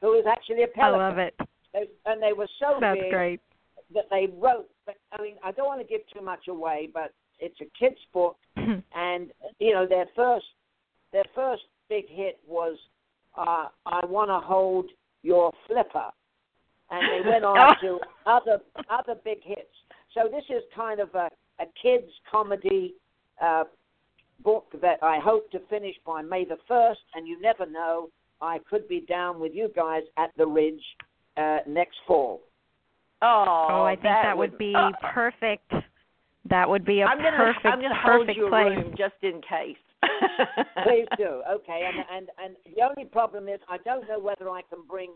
who 0.02 0.14
is 0.14 0.26
actually 0.32 0.64
a 0.64 0.68
pelican. 0.68 1.02
I 1.02 1.10
love 1.10 1.18
it. 1.18 1.36
They, 1.74 1.88
and 2.06 2.22
they 2.22 2.34
were 2.34 2.48
so 2.60 2.78
That's 2.80 3.00
big 3.00 3.12
great. 3.12 3.42
that 3.94 4.06
they 4.12 4.28
wrote. 4.40 4.70
But, 4.86 4.98
I 5.12 5.22
mean, 5.22 5.36
I 5.44 5.52
don't 5.52 5.68
want 5.68 5.82
to 5.82 5.88
give 5.88 6.02
too 6.14 6.24
much 6.24 6.48
away, 6.48 6.90
but 6.94 7.14
it's 7.40 7.60
a 7.62 7.66
kids' 7.78 8.00
book, 8.14 8.38
and 8.56 9.32
you 9.60 9.74
know 9.74 9.88
their 9.88 10.06
first 10.16 10.46
their 11.12 11.26
first 11.34 11.64
big 11.90 12.06
hit 12.08 12.40
was 12.48 12.78
uh, 13.36 13.68
"I 13.86 14.06
Want 14.06 14.30
to 14.30 14.40
Hold 14.46 14.86
Your 15.24 15.52
Flipper," 15.68 16.10
and 16.92 17.02
they 17.26 17.30
went 17.30 17.44
on 17.46 17.76
to 17.82 18.00
other 18.26 18.60
other 18.90 19.16
big 19.24 19.40
hits. 19.44 19.68
So 20.14 20.28
this 20.32 20.44
is 20.50 20.64
kind 20.76 21.00
of 21.00 21.14
a, 21.14 21.30
a 21.60 21.66
kids' 21.82 22.12
comedy 22.32 22.96
uh, 23.42 23.66
book 24.44 24.66
that 24.82 24.98
I 25.04 25.20
hope 25.20 25.52
to 25.52 25.60
finish 25.70 25.96
by 26.06 26.22
May 26.22 26.46
the 26.46 26.58
first, 26.68 27.02
and 27.16 27.28
you 27.28 27.40
never 27.42 27.66
know. 27.70 28.10
I 28.42 28.60
could 28.70 28.88
be 28.88 29.02
down 29.02 29.40
with 29.40 29.52
you 29.54 29.70
guys 29.76 30.04
at 30.18 30.30
the 30.38 30.48
Ridge 30.48 30.82
uh, 31.36 31.58
next 31.68 31.98
fall. 32.08 32.40
Oh, 33.22 33.68
Oh, 33.70 33.84
I 33.84 33.96
think 33.96 34.04
that, 34.04 34.38
would 34.38 34.58
be 34.58 34.74
uh, 34.74 34.92
perfect. 35.14 35.74
That 36.50 36.70
would 36.70 36.86
be 36.86 37.02
a 37.02 37.06
I'm 37.06 37.18
gonna, 37.18 37.36
perfect, 37.36 37.66
I'm 37.66 37.82
gonna 37.82 38.02
hold 38.02 38.28
perfect 38.28 38.38
you 38.38 38.48
a 38.48 38.50
place. 38.50 38.78
room 38.78 38.94
just 38.98 39.16
in 39.24 39.42
case. 39.42 39.78
Please 40.86 41.06
do. 41.18 41.42
Okay, 41.52 41.82
and 41.86 42.06
and 42.16 42.30
and 42.44 42.76
the 42.76 42.82
only 42.82 43.04
problem 43.10 43.50
is 43.50 43.60
I 43.68 43.78
don't 43.80 44.08
know 44.08 44.20
whether 44.20 44.50
I 44.50 44.62
can 44.70 44.80
bring 44.90 45.12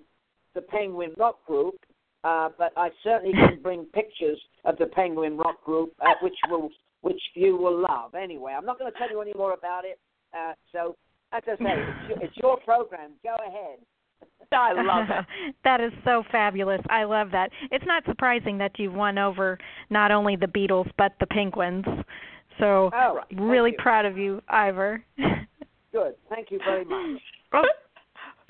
the 0.56 0.62
Penguin 0.62 1.12
Rock 1.18 1.46
Group, 1.46 1.76
uh, 2.24 2.50
but 2.58 2.72
I 2.78 2.90
certainly 3.04 3.34
can 3.34 3.62
bring 3.62 3.86
pictures 3.86 4.40
of 4.66 4.78
the 4.78 4.88
Penguin 4.88 5.38
Rock 5.38 5.64
Group, 5.64 5.94
uh, 6.02 6.14
which 6.22 6.36
will 6.50 6.70
which 7.02 7.22
you 7.36 7.58
will 7.58 7.82
love. 7.82 8.16
Anyway, 8.16 8.54
I'm 8.58 8.66
not 8.66 8.80
going 8.80 8.92
to 8.92 8.98
tell 8.98 9.10
you 9.10 9.22
any 9.22 9.34
more 9.34 9.54
about 9.54 9.84
it. 9.84 10.00
Uh, 10.34 10.54
so, 10.72 10.96
as 11.34 11.44
I 11.46 11.56
say, 11.58 11.58
it's 11.60 12.10
your, 12.10 12.24
it's 12.24 12.38
your 12.38 12.58
program. 12.62 13.12
Go 13.24 13.36
ahead. 13.46 13.80
I 14.54 14.72
love 14.74 15.08
it. 15.10 15.56
that 15.64 15.82
is 15.82 15.92
so 16.06 16.24
fabulous. 16.32 16.80
I 16.90 17.04
love 17.04 17.32
that. 17.32 17.50
It's 17.72 17.86
not 17.86 18.04
surprising 18.06 18.58
that 18.60 18.72
you've 18.78 18.94
won 18.94 19.18
over 19.18 19.58
not 19.90 20.12
only 20.12 20.36
the 20.36 20.48
Beatles 20.48 20.90
but 20.98 21.14
the 21.20 21.28
Penguins. 21.28 21.86
So 22.60 22.90
All 22.94 23.16
right. 23.16 23.26
Thank 23.30 23.42
really 23.42 23.72
you. 23.72 23.78
proud 23.80 24.06
of 24.06 24.18
you, 24.18 24.42
Ivor. 24.48 25.04
Good. 25.92 26.16
Thank 26.30 26.52
you 26.52 26.60
very 26.66 26.86
much. 26.86 27.22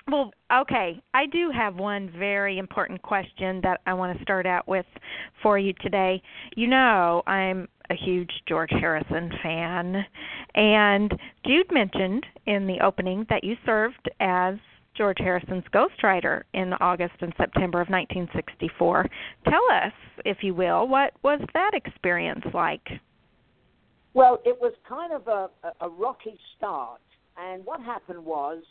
Well, 0.10 0.31
okay. 0.53 1.01
I 1.13 1.25
do 1.27 1.50
have 1.51 1.75
one 1.75 2.12
very 2.17 2.57
important 2.57 3.01
question 3.01 3.62
that 3.63 3.81
I 3.86 3.93
want 3.93 4.17
to 4.17 4.24
start 4.24 4.45
out 4.45 4.67
with 4.67 4.86
for 5.41 5.57
you 5.57 5.74
today. 5.81 6.22
You 6.55 6.67
know, 6.67 7.24
I'm 7.25 7.67
a 7.89 7.95
huge 7.95 8.31
George 8.48 8.72
Harrison 8.72 9.31
fan, 9.41 10.05
and 10.55 11.12
Jude 11.45 11.72
mentioned 11.72 12.25
in 12.45 12.67
the 12.67 12.79
opening 12.81 13.25
that 13.29 13.43
you 13.43 13.55
served 13.65 14.10
as 14.19 14.55
George 14.95 15.17
Harrison's 15.19 15.63
ghostwriter 15.74 16.43
in 16.53 16.74
August 16.74 17.15
and 17.22 17.33
September 17.38 17.81
of 17.81 17.88
1964. 17.88 19.10
Tell 19.45 19.62
us, 19.72 19.93
if 20.25 20.38
you 20.41 20.53
will, 20.53 20.88
what 20.88 21.13
was 21.24 21.41
that 21.53 21.72
experience 21.74 22.45
like? 22.53 22.88
Well, 24.13 24.39
it 24.45 24.57
was 24.62 24.74
kind 24.88 25.12
of 25.13 25.27
a, 25.27 25.50
a 25.81 25.89
rocky 25.89 26.38
start, 26.57 27.01
and 27.38 27.65
what 27.65 27.81
happened 27.81 28.24
was 28.24 28.62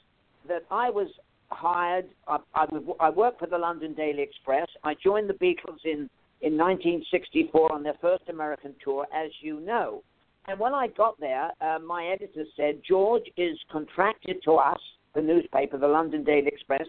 that 0.49 0.64
I 0.70 0.90
was 0.90 1.08
hired. 1.50 2.06
I, 2.26 2.38
I, 2.54 2.66
I 3.00 3.11
worked 3.11 3.40
for 3.40 3.46
the 3.46 3.58
London 3.58 3.94
Daily 3.94 4.22
Express. 4.22 4.68
I 4.84 4.94
joined 5.02 5.28
the 5.28 5.34
Beatles 5.34 5.84
in 5.84 6.08
in 6.42 6.58
1964 6.58 7.72
on 7.72 7.84
their 7.84 7.94
first 8.00 8.25
American 8.28 8.75
tour, 8.82 9.06
as 9.14 9.30
you 9.40 9.61
know. 9.61 10.02
And 10.49 10.58
when 10.58 10.75
I 10.75 10.88
got 10.88 11.18
there, 11.20 11.50
uh, 11.61 11.78
my 11.78 12.06
editor 12.06 12.44
said 12.56 12.80
George 12.87 13.22
is 13.37 13.56
contracted 13.70 14.42
to 14.44 14.54
us, 14.54 14.80
the 15.14 15.22
newspaper, 15.22 15.78
the 15.78 15.87
London 15.87 16.25
Daily 16.25 16.49
Express, 16.49 16.87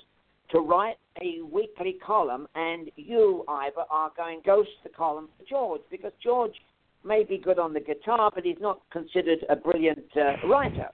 to 0.50 0.60
write 0.60 0.96
a 1.22 1.42
weekly 1.44 1.98
column, 2.06 2.48
and 2.56 2.90
you, 2.96 3.46
Ivor, 3.48 3.86
are 3.92 4.12
going 4.18 4.42
ghost 4.44 4.70
the 4.84 4.90
column 4.90 5.30
for 5.38 5.46
George 5.48 5.82
because 5.92 6.12
George 6.22 6.54
may 7.04 7.24
be 7.24 7.38
good 7.38 7.60
on 7.60 7.74
the 7.74 7.80
guitar, 7.80 8.32
but 8.34 8.44
he's 8.44 8.58
not 8.60 8.82
considered 8.92 9.46
a 9.50 9.56
brilliant 9.56 10.06
uh, 10.16 10.48
writer. 10.48 10.90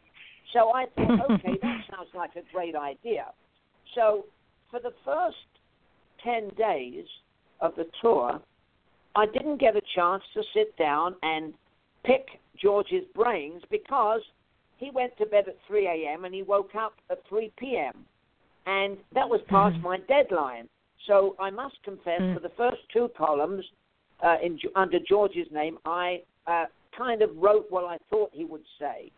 So 0.54 0.72
I 0.74 0.86
thought, 0.96 1.32
okay, 1.32 1.58
that 1.62 1.82
sounds 1.92 2.10
like 2.16 2.32
a 2.36 2.42
great 2.54 2.76
idea. 2.76 3.26
So 3.96 4.26
for 4.72 4.80
the 4.80 4.94
first 5.06 5.38
10 6.24 6.50
days 6.58 7.06
of 7.62 7.76
the 7.76 7.86
tour, 8.02 8.42
I 9.16 9.26
didn't 9.26 9.60
get 9.60 9.76
a 9.76 9.82
chance 9.96 10.24
to 10.34 10.44
sit 10.54 10.76
down 10.78 11.16
and 11.24 11.54
pick 12.04 12.26
George's 12.62 13.06
brains 13.16 13.62
because 13.70 14.22
he 14.78 14.92
went 14.92 15.18
to 15.18 15.26
bed 15.26 15.46
at 15.48 15.58
3 15.68 15.88
a.m. 15.88 16.26
and 16.26 16.34
he 16.34 16.44
woke 16.44 16.76
up 16.76 16.94
at 17.10 17.20
3 17.28 17.52
p.m. 17.58 18.06
And 18.66 18.98
that 19.14 19.28
was 19.28 19.42
past 19.50 19.76
mm-hmm. 19.76 19.84
my 19.84 19.98
deadline. 20.08 20.70
So 21.08 21.36
I 21.40 21.50
must 21.50 21.76
confess, 21.84 22.22
mm-hmm. 22.22 22.36
for 22.36 22.40
the 22.40 22.54
first 22.56 22.82
two 22.94 23.10
columns 23.18 23.66
uh, 24.24 24.36
in, 24.44 24.60
under 24.76 25.00
George's 25.08 25.48
name, 25.52 25.78
I 25.86 26.22
uh, 26.48 26.66
kind 26.98 27.22
of 27.22 27.30
wrote 27.36 27.66
what 27.70 27.86
I 27.86 27.98
thought 28.10 28.30
he 28.34 28.46
would 28.46 28.64
say, 28.80 29.12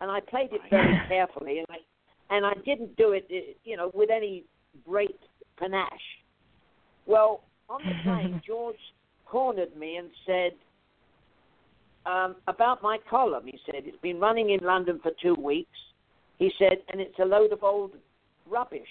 and 0.00 0.10
I 0.10 0.20
played 0.20 0.50
it 0.52 0.60
very 0.70 1.00
carefully, 1.08 1.58
and 1.58 1.66
I 1.70 2.34
and 2.34 2.44
I 2.44 2.54
didn't 2.64 2.96
do 2.96 3.12
it, 3.12 3.26
uh, 3.30 3.52
you 3.64 3.76
know, 3.76 3.90
with 3.94 4.10
any 4.10 4.44
great 4.84 5.18
panache. 5.58 5.88
Well, 7.06 7.44
on 7.68 7.80
the 7.84 7.92
plane, 8.02 8.42
George 8.46 8.76
cornered 9.26 9.76
me 9.76 9.96
and 9.96 10.08
said 10.26 10.52
um, 12.04 12.36
about 12.48 12.82
my 12.82 12.98
column. 13.08 13.44
He 13.46 13.58
said 13.66 13.82
it's 13.84 14.00
been 14.02 14.18
running 14.18 14.50
in 14.50 14.60
London 14.64 15.00
for 15.02 15.12
two 15.22 15.34
weeks. 15.34 15.70
He 16.38 16.50
said, 16.58 16.78
and 16.90 17.00
it's 17.00 17.18
a 17.18 17.24
load 17.24 17.52
of 17.52 17.62
old 17.62 17.92
rubbish. 18.48 18.82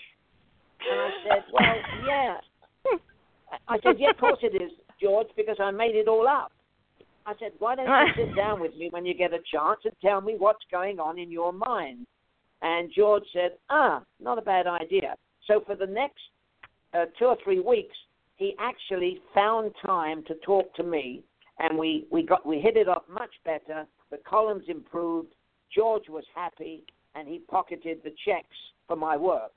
And 0.89 0.99
I 0.99 1.09
said, 1.23 1.43
well, 1.51 1.75
yeah. 2.07 2.37
I 3.67 3.77
said, 3.83 3.95
yeah, 3.99 4.11
of 4.11 4.17
course 4.17 4.39
it 4.41 4.61
is, 4.61 4.71
George, 5.01 5.27
because 5.37 5.57
I 5.59 5.71
made 5.71 5.95
it 5.95 6.07
all 6.07 6.27
up. 6.27 6.51
I 7.25 7.33
said, 7.39 7.51
why 7.59 7.75
don't 7.75 7.87
you 7.87 8.25
sit 8.25 8.35
down 8.37 8.59
with 8.59 8.75
me 8.75 8.89
when 8.91 9.05
you 9.05 9.13
get 9.13 9.33
a 9.33 9.39
chance 9.51 9.79
and 9.83 9.93
tell 10.01 10.21
me 10.21 10.35
what's 10.37 10.63
going 10.71 10.99
on 10.99 11.17
in 11.17 11.31
your 11.31 11.51
mind? 11.51 12.05
And 12.61 12.91
George 12.95 13.23
said, 13.33 13.51
ah, 13.69 14.03
not 14.19 14.37
a 14.37 14.41
bad 14.41 14.67
idea. 14.67 15.15
So 15.47 15.61
for 15.65 15.75
the 15.75 15.85
next 15.85 16.21
uh, 16.93 17.05
two 17.17 17.25
or 17.25 17.37
three 17.43 17.59
weeks, 17.59 17.95
he 18.37 18.55
actually 18.59 19.19
found 19.33 19.71
time 19.85 20.23
to 20.27 20.35
talk 20.45 20.73
to 20.75 20.83
me, 20.83 21.23
and 21.59 21.77
we, 21.77 22.05
we 22.11 22.23
got 22.23 22.45
we 22.45 22.59
hit 22.59 22.75
it 22.75 22.89
off 22.89 23.03
much 23.09 23.29
better. 23.45 23.85
The 24.11 24.17
columns 24.27 24.65
improved. 24.67 25.29
George 25.73 26.03
was 26.09 26.23
happy, 26.35 26.83
and 27.15 27.27
he 27.27 27.39
pocketed 27.39 27.99
the 28.03 28.11
checks 28.25 28.57
for 28.87 28.95
my 28.95 29.15
work. 29.15 29.51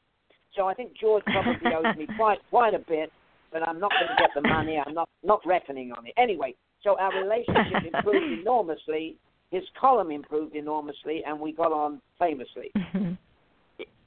So 0.57 0.67
I 0.67 0.75
think 0.75 0.93
George 0.99 1.25
probably 1.25 1.71
owes 1.75 1.97
me 1.97 2.07
quite 2.17 2.39
quite 2.51 2.75
a 2.75 2.79
bit, 2.79 3.11
but 3.53 3.67
I'm 3.67 3.81
not 3.81 3.91
going 3.91 4.17
to 4.17 4.23
get 4.23 4.31
the 4.35 4.49
money. 4.49 4.81
I'm 4.85 4.95
not 4.95 5.09
not 5.25 5.41
reckoning 5.45 5.93
on 5.93 6.07
it 6.07 6.15
anyway. 6.17 6.55
So 6.85 6.99
our 6.99 7.23
relationship 7.23 7.93
improved 7.93 8.41
enormously. 8.41 9.17
His 9.51 9.65
column 9.81 10.11
improved 10.11 10.55
enormously, 10.55 11.23
and 11.27 11.41
we 11.41 11.53
got 11.53 11.73
on 11.73 12.01
famously. 12.19 12.73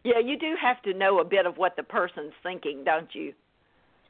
Yeah, 0.03 0.19
you 0.19 0.37
do 0.37 0.55
have 0.59 0.81
to 0.83 0.93
know 0.93 1.19
a 1.19 1.23
bit 1.23 1.45
of 1.45 1.57
what 1.57 1.75
the 1.75 1.83
person's 1.83 2.33
thinking, 2.41 2.83
don't 2.83 3.13
you? 3.13 3.33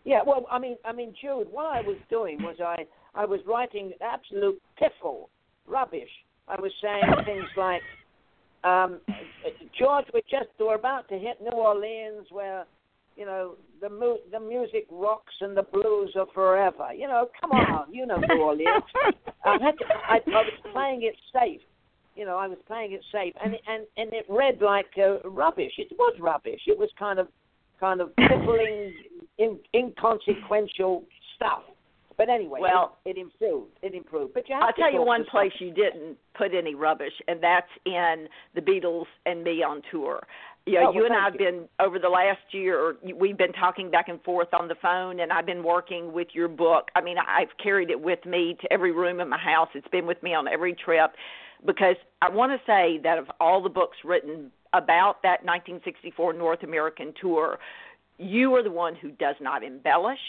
Yeah, 0.06 0.22
well, 0.25 0.46
I 0.50 0.58
mean, 0.58 0.77
I 0.86 0.94
mean, 0.94 1.13
Jude, 1.22 1.48
what 1.51 1.65
I 1.65 1.82
was 1.82 1.98
doing 2.10 2.41
was 2.41 2.56
I 2.62 2.86
I 3.13 3.25
was 3.25 3.39
writing 3.46 3.91
absolute 4.01 4.60
piffle, 4.80 5.30
rubbish. 5.68 6.10
I 6.48 6.60
was 6.60 6.72
saying 6.82 7.03
things 7.25 7.46
like, 7.58 7.82
um, 8.63 9.01
George, 9.77 10.06
we 10.13 10.22
just 10.22 10.48
we're 10.60 10.75
about 10.75 11.08
to 11.10 11.20
hit 11.20 11.41
New 11.41 11.51
Orleans, 11.51 12.27
where 12.32 12.65
you 13.15 13.25
know 13.25 13.56
the 13.82 13.89
mu- 13.89 14.24
the 14.32 14.39
music 14.39 14.86
rocks 14.91 15.34
and 15.41 15.56
the 15.56 15.63
blues 15.63 16.13
are 16.15 16.27
forever. 16.34 16.94
You 16.96 17.08
know, 17.08 17.27
come 17.39 17.51
on, 17.51 17.94
you 17.94 18.06
know 18.06 18.18
New 18.18 18.41
Orleans. 18.41 18.84
I 19.46 19.53
had 19.53 19.77
to, 19.80 19.86
I, 20.08 20.15
I 20.15 20.20
was 20.27 20.53
playing 20.72 21.03
it 21.03 21.15
safe. 21.34 21.62
You 22.15 22.25
know, 22.25 22.38
I 22.38 22.48
was 22.48 22.58
playing 22.68 22.91
it 22.91 23.01
safe, 23.12 23.34
and 23.44 23.53
it, 23.53 23.62
and 23.68 23.86
and 23.98 24.13
it 24.13 24.25
read 24.30 24.62
like 24.62 24.88
uh, 24.98 25.27
rubbish. 25.27 25.74
It 25.77 25.91
was 25.98 26.15
rubbish. 26.20 26.62
It 26.68 26.77
was 26.77 26.89
kind 26.98 27.20
of 27.20 27.27
kind 27.80 28.00
of 28.00 28.15
piffling, 28.15 28.94
in, 29.39 29.60
inconsequential 29.74 31.03
stuff. 31.36 31.63
But 32.18 32.30
anyway, 32.30 32.60
well, 32.62 32.98
it, 33.06 33.18
it 33.18 33.20
improved. 33.20 33.72
It 33.82 33.96
improved. 33.96 34.34
But 34.34 34.48
you 34.48 34.56
I'll 34.56 34.74
tell 34.74 34.94
you 34.94 35.01
one 35.01 35.25
place 35.32 35.51
stuff. 35.56 35.62
you 35.62 35.74
didn't 35.74 36.18
put 36.38 36.54
any 36.54 36.76
rubbish, 36.76 37.13
and 37.28 37.41
that's 37.41 37.71
in 37.86 38.28
the 38.54 38.62
Beatles 38.62 39.06
and 39.26 39.43
me 39.43 39.63
on 39.63 39.82
tour. 39.89 40.21
Yeah, 40.67 40.86
oh, 40.88 40.93
you 40.93 41.02
well, 41.02 41.12
and 41.12 41.15
I've 41.15 41.38
been 41.38 41.67
over 41.80 41.97
the 41.97 42.10
last 42.10 42.41
year. 42.52 42.95
We've 43.15 43.38
been 43.38 43.54
talking 43.54 43.89
back 43.89 44.10
and 44.10 44.21
forth 44.24 44.50
on 44.54 44.67
the 44.67 44.76
phone, 44.80 45.19
and 45.19 45.32
I've 45.32 45.45
been 45.45 45.63
working 45.63 46.13
with 46.13 46.28
your 46.34 46.47
book. 46.47 46.89
I 46.95 47.02
mean, 47.02 47.17
I've 47.17 47.50
carried 47.62 47.89
it 47.89 48.00
with 48.00 48.24
me 48.26 48.56
to 48.62 48.71
every 48.71 48.91
room 48.91 49.19
in 49.19 49.30
my 49.30 49.39
house. 49.39 49.69
It's 49.74 49.88
been 49.88 50.06
with 50.06 50.21
me 50.21 50.36
on 50.36 50.47
every 50.47 50.74
trip, 50.76 51.13
because 51.65 51.95
I 52.21 52.30
want 52.30 52.52
to 52.52 52.60
say 52.67 53.00
that 53.04 53.17
of 53.17 53.26
all 53.39 53.63
the 53.63 53.69
books 53.69 53.97
written 54.04 54.52
about 54.74 55.24
that 55.24 55.43
1964 55.43 56.34
North 56.34 56.62
American 56.62 57.13
tour, 57.19 57.58
you 58.19 58.54
are 58.54 58.62
the 58.62 58.71
one 58.71 58.95
who 58.95 59.10
does 59.12 59.36
not 59.41 59.63
embellish. 59.63 60.19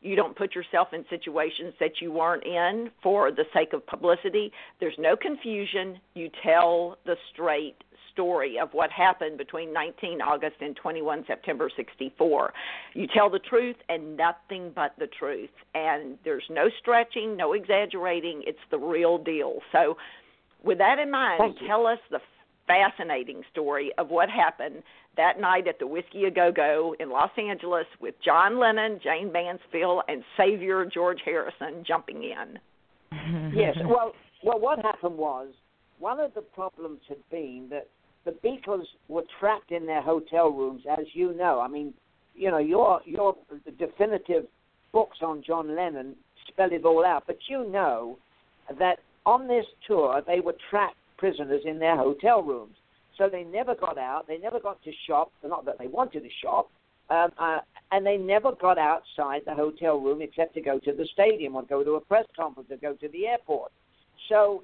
You 0.00 0.16
don't 0.16 0.34
put 0.34 0.54
yourself 0.54 0.88
in 0.92 1.04
situations 1.10 1.74
that 1.78 2.00
you 2.00 2.10
weren't 2.10 2.44
in 2.44 2.90
for 3.02 3.30
the 3.30 3.44
sake 3.54 3.72
of 3.72 3.86
publicity. 3.86 4.52
There's 4.80 4.96
no 4.98 5.16
confusion. 5.16 6.00
You 6.14 6.30
tell 6.42 6.96
the 7.04 7.16
straight 7.32 7.76
story 8.12 8.58
of 8.60 8.68
what 8.72 8.90
happened 8.90 9.38
between 9.38 9.72
19 9.72 10.20
August 10.20 10.56
and 10.60 10.76
21 10.76 11.24
September 11.26 11.70
64. 11.74 12.52
You 12.94 13.06
tell 13.12 13.30
the 13.30 13.38
truth 13.38 13.76
and 13.88 14.16
nothing 14.16 14.72
but 14.74 14.92
the 14.98 15.06
truth. 15.06 15.50
And 15.74 16.18
there's 16.24 16.44
no 16.50 16.68
stretching, 16.80 17.36
no 17.36 17.52
exaggerating. 17.52 18.42
It's 18.46 18.58
the 18.70 18.78
real 18.78 19.18
deal. 19.18 19.60
So, 19.72 19.96
with 20.62 20.78
that 20.78 20.98
in 20.98 21.10
mind, 21.10 21.56
tell 21.66 21.86
us 21.86 21.98
the 22.10 22.20
fascinating 22.66 23.42
story 23.50 23.90
of 23.98 24.10
what 24.10 24.30
happened 24.30 24.82
that 25.16 25.40
night 25.40 25.68
at 25.68 25.78
the 25.78 25.86
Whiskey 25.86 26.24
A 26.24 26.30
Go 26.30 26.52
Go 26.52 26.94
in 26.98 27.10
Los 27.10 27.30
Angeles 27.36 27.86
with 28.00 28.14
John 28.24 28.58
Lennon, 28.58 29.00
Jayne 29.02 29.32
Mansfield, 29.32 30.02
and 30.08 30.22
Savior 30.36 30.86
George 30.86 31.18
Harrison 31.24 31.84
jumping 31.86 32.22
in. 32.22 32.58
yes. 33.54 33.76
Well, 33.84 34.12
well, 34.42 34.58
what 34.58 34.78
happened 34.78 35.18
was 35.18 35.48
one 35.98 36.18
of 36.18 36.34
the 36.34 36.40
problems 36.40 37.00
had 37.08 37.18
been 37.30 37.68
that 37.70 37.88
the 38.24 38.32
Beatles 38.44 38.84
were 39.08 39.24
trapped 39.40 39.72
in 39.72 39.86
their 39.86 40.02
hotel 40.02 40.50
rooms, 40.50 40.82
as 40.90 41.06
you 41.12 41.34
know. 41.34 41.60
I 41.60 41.68
mean, 41.68 41.92
you 42.34 42.50
know, 42.50 42.58
your 42.58 43.00
your 43.04 43.36
definitive 43.78 44.44
books 44.92 45.18
on 45.22 45.42
John 45.46 45.74
Lennon 45.74 46.14
spell 46.48 46.72
it 46.72 46.84
all 46.84 47.04
out, 47.04 47.24
but 47.26 47.38
you 47.48 47.68
know 47.68 48.18
that 48.78 48.98
on 49.26 49.48
this 49.48 49.66
tour 49.86 50.22
they 50.26 50.40
were 50.40 50.54
trapped 50.70 50.96
prisoners 51.18 51.62
in 51.64 51.78
their 51.78 51.96
hotel 51.96 52.42
rooms. 52.42 52.76
So 53.18 53.28
they 53.30 53.44
never 53.44 53.74
got 53.74 53.98
out. 53.98 54.26
They 54.26 54.38
never 54.38 54.58
got 54.58 54.82
to 54.84 54.90
shop. 55.06 55.32
Not 55.44 55.64
that 55.66 55.78
they 55.78 55.86
wanted 55.86 56.22
to 56.22 56.28
shop. 56.42 56.70
Um, 57.10 57.30
uh, 57.38 57.58
and 57.90 58.06
they 58.06 58.16
never 58.16 58.52
got 58.52 58.78
outside 58.78 59.42
the 59.44 59.54
hotel 59.54 60.00
room 60.00 60.22
except 60.22 60.54
to 60.54 60.62
go 60.62 60.78
to 60.78 60.92
the 60.92 61.06
stadium 61.12 61.56
or 61.56 61.62
go 61.62 61.84
to 61.84 61.92
a 61.92 62.00
press 62.00 62.24
conference 62.34 62.70
or 62.70 62.78
go 62.78 62.94
to 62.94 63.08
the 63.08 63.26
airport. 63.26 63.70
So 64.28 64.62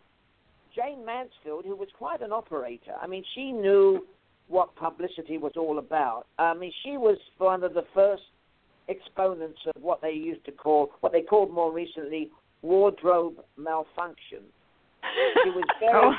Jayne 0.78 1.04
Mansfield, 1.04 1.64
who 1.64 1.74
was 1.74 1.88
quite 1.96 2.22
an 2.22 2.32
operator, 2.32 2.92
I 3.00 3.06
mean, 3.06 3.24
she 3.34 3.50
knew 3.52 4.06
what 4.46 4.74
publicity 4.76 5.36
was 5.36 5.52
all 5.56 5.78
about. 5.78 6.26
I 6.38 6.54
mean, 6.54 6.72
she 6.84 6.96
was 6.96 7.18
one 7.38 7.64
of 7.64 7.74
the 7.74 7.84
first 7.94 8.22
exponents 8.86 9.58
of 9.74 9.82
what 9.82 10.00
they 10.00 10.12
used 10.12 10.44
to 10.46 10.52
call, 10.52 10.92
what 11.00 11.12
they 11.12 11.22
called 11.22 11.52
more 11.52 11.72
recently, 11.72 12.30
wardrobe 12.62 13.34
malfunction. 13.56 14.44
She 15.44 15.50
was 15.50 15.64
very. 15.80 15.94
oh 15.94 16.12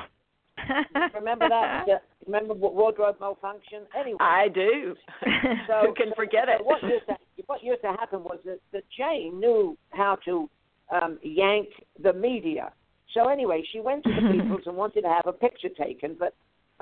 remember 1.15 1.47
that? 1.49 1.85
remember 2.25 2.53
what 2.53 2.75
wardrobe 2.75 3.15
malfunction? 3.19 3.83
Anyway, 3.97 4.17
I 4.19 4.47
do. 4.49 4.95
So, 5.67 5.81
Who 5.85 5.93
can 5.93 6.09
so, 6.09 6.15
forget 6.15 6.45
so 6.47 6.53
it? 6.53 6.65
What 6.65 6.81
used, 6.83 7.05
to, 7.07 7.15
what 7.45 7.63
used 7.63 7.81
to 7.81 7.89
happen 7.89 8.23
was 8.23 8.39
that, 8.45 8.59
that 8.73 8.83
Jayne 8.97 9.39
knew 9.39 9.77
how 9.91 10.17
to 10.25 10.49
um, 10.91 11.19
yank 11.21 11.67
the 12.01 12.13
media. 12.13 12.71
So 13.13 13.27
anyway, 13.27 13.63
she 13.71 13.79
went 13.79 14.03
to 14.03 14.09
the 14.09 14.21
Beatles 14.21 14.67
and 14.67 14.75
wanted 14.75 15.01
to 15.01 15.09
have 15.09 15.27
a 15.27 15.33
picture 15.33 15.69
taken, 15.69 16.15
but 16.17 16.33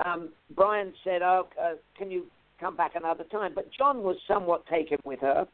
um, 0.04 0.30
Brian 0.54 0.92
said, 1.04 1.22
"Oh, 1.22 1.48
uh, 1.60 1.74
can 1.96 2.10
you 2.10 2.26
come 2.60 2.76
back 2.76 2.92
another 2.94 3.24
time?" 3.24 3.52
But 3.54 3.70
John 3.76 4.02
was 4.02 4.16
somewhat 4.28 4.66
taken 4.66 4.98
with 5.04 5.20
her, 5.20 5.46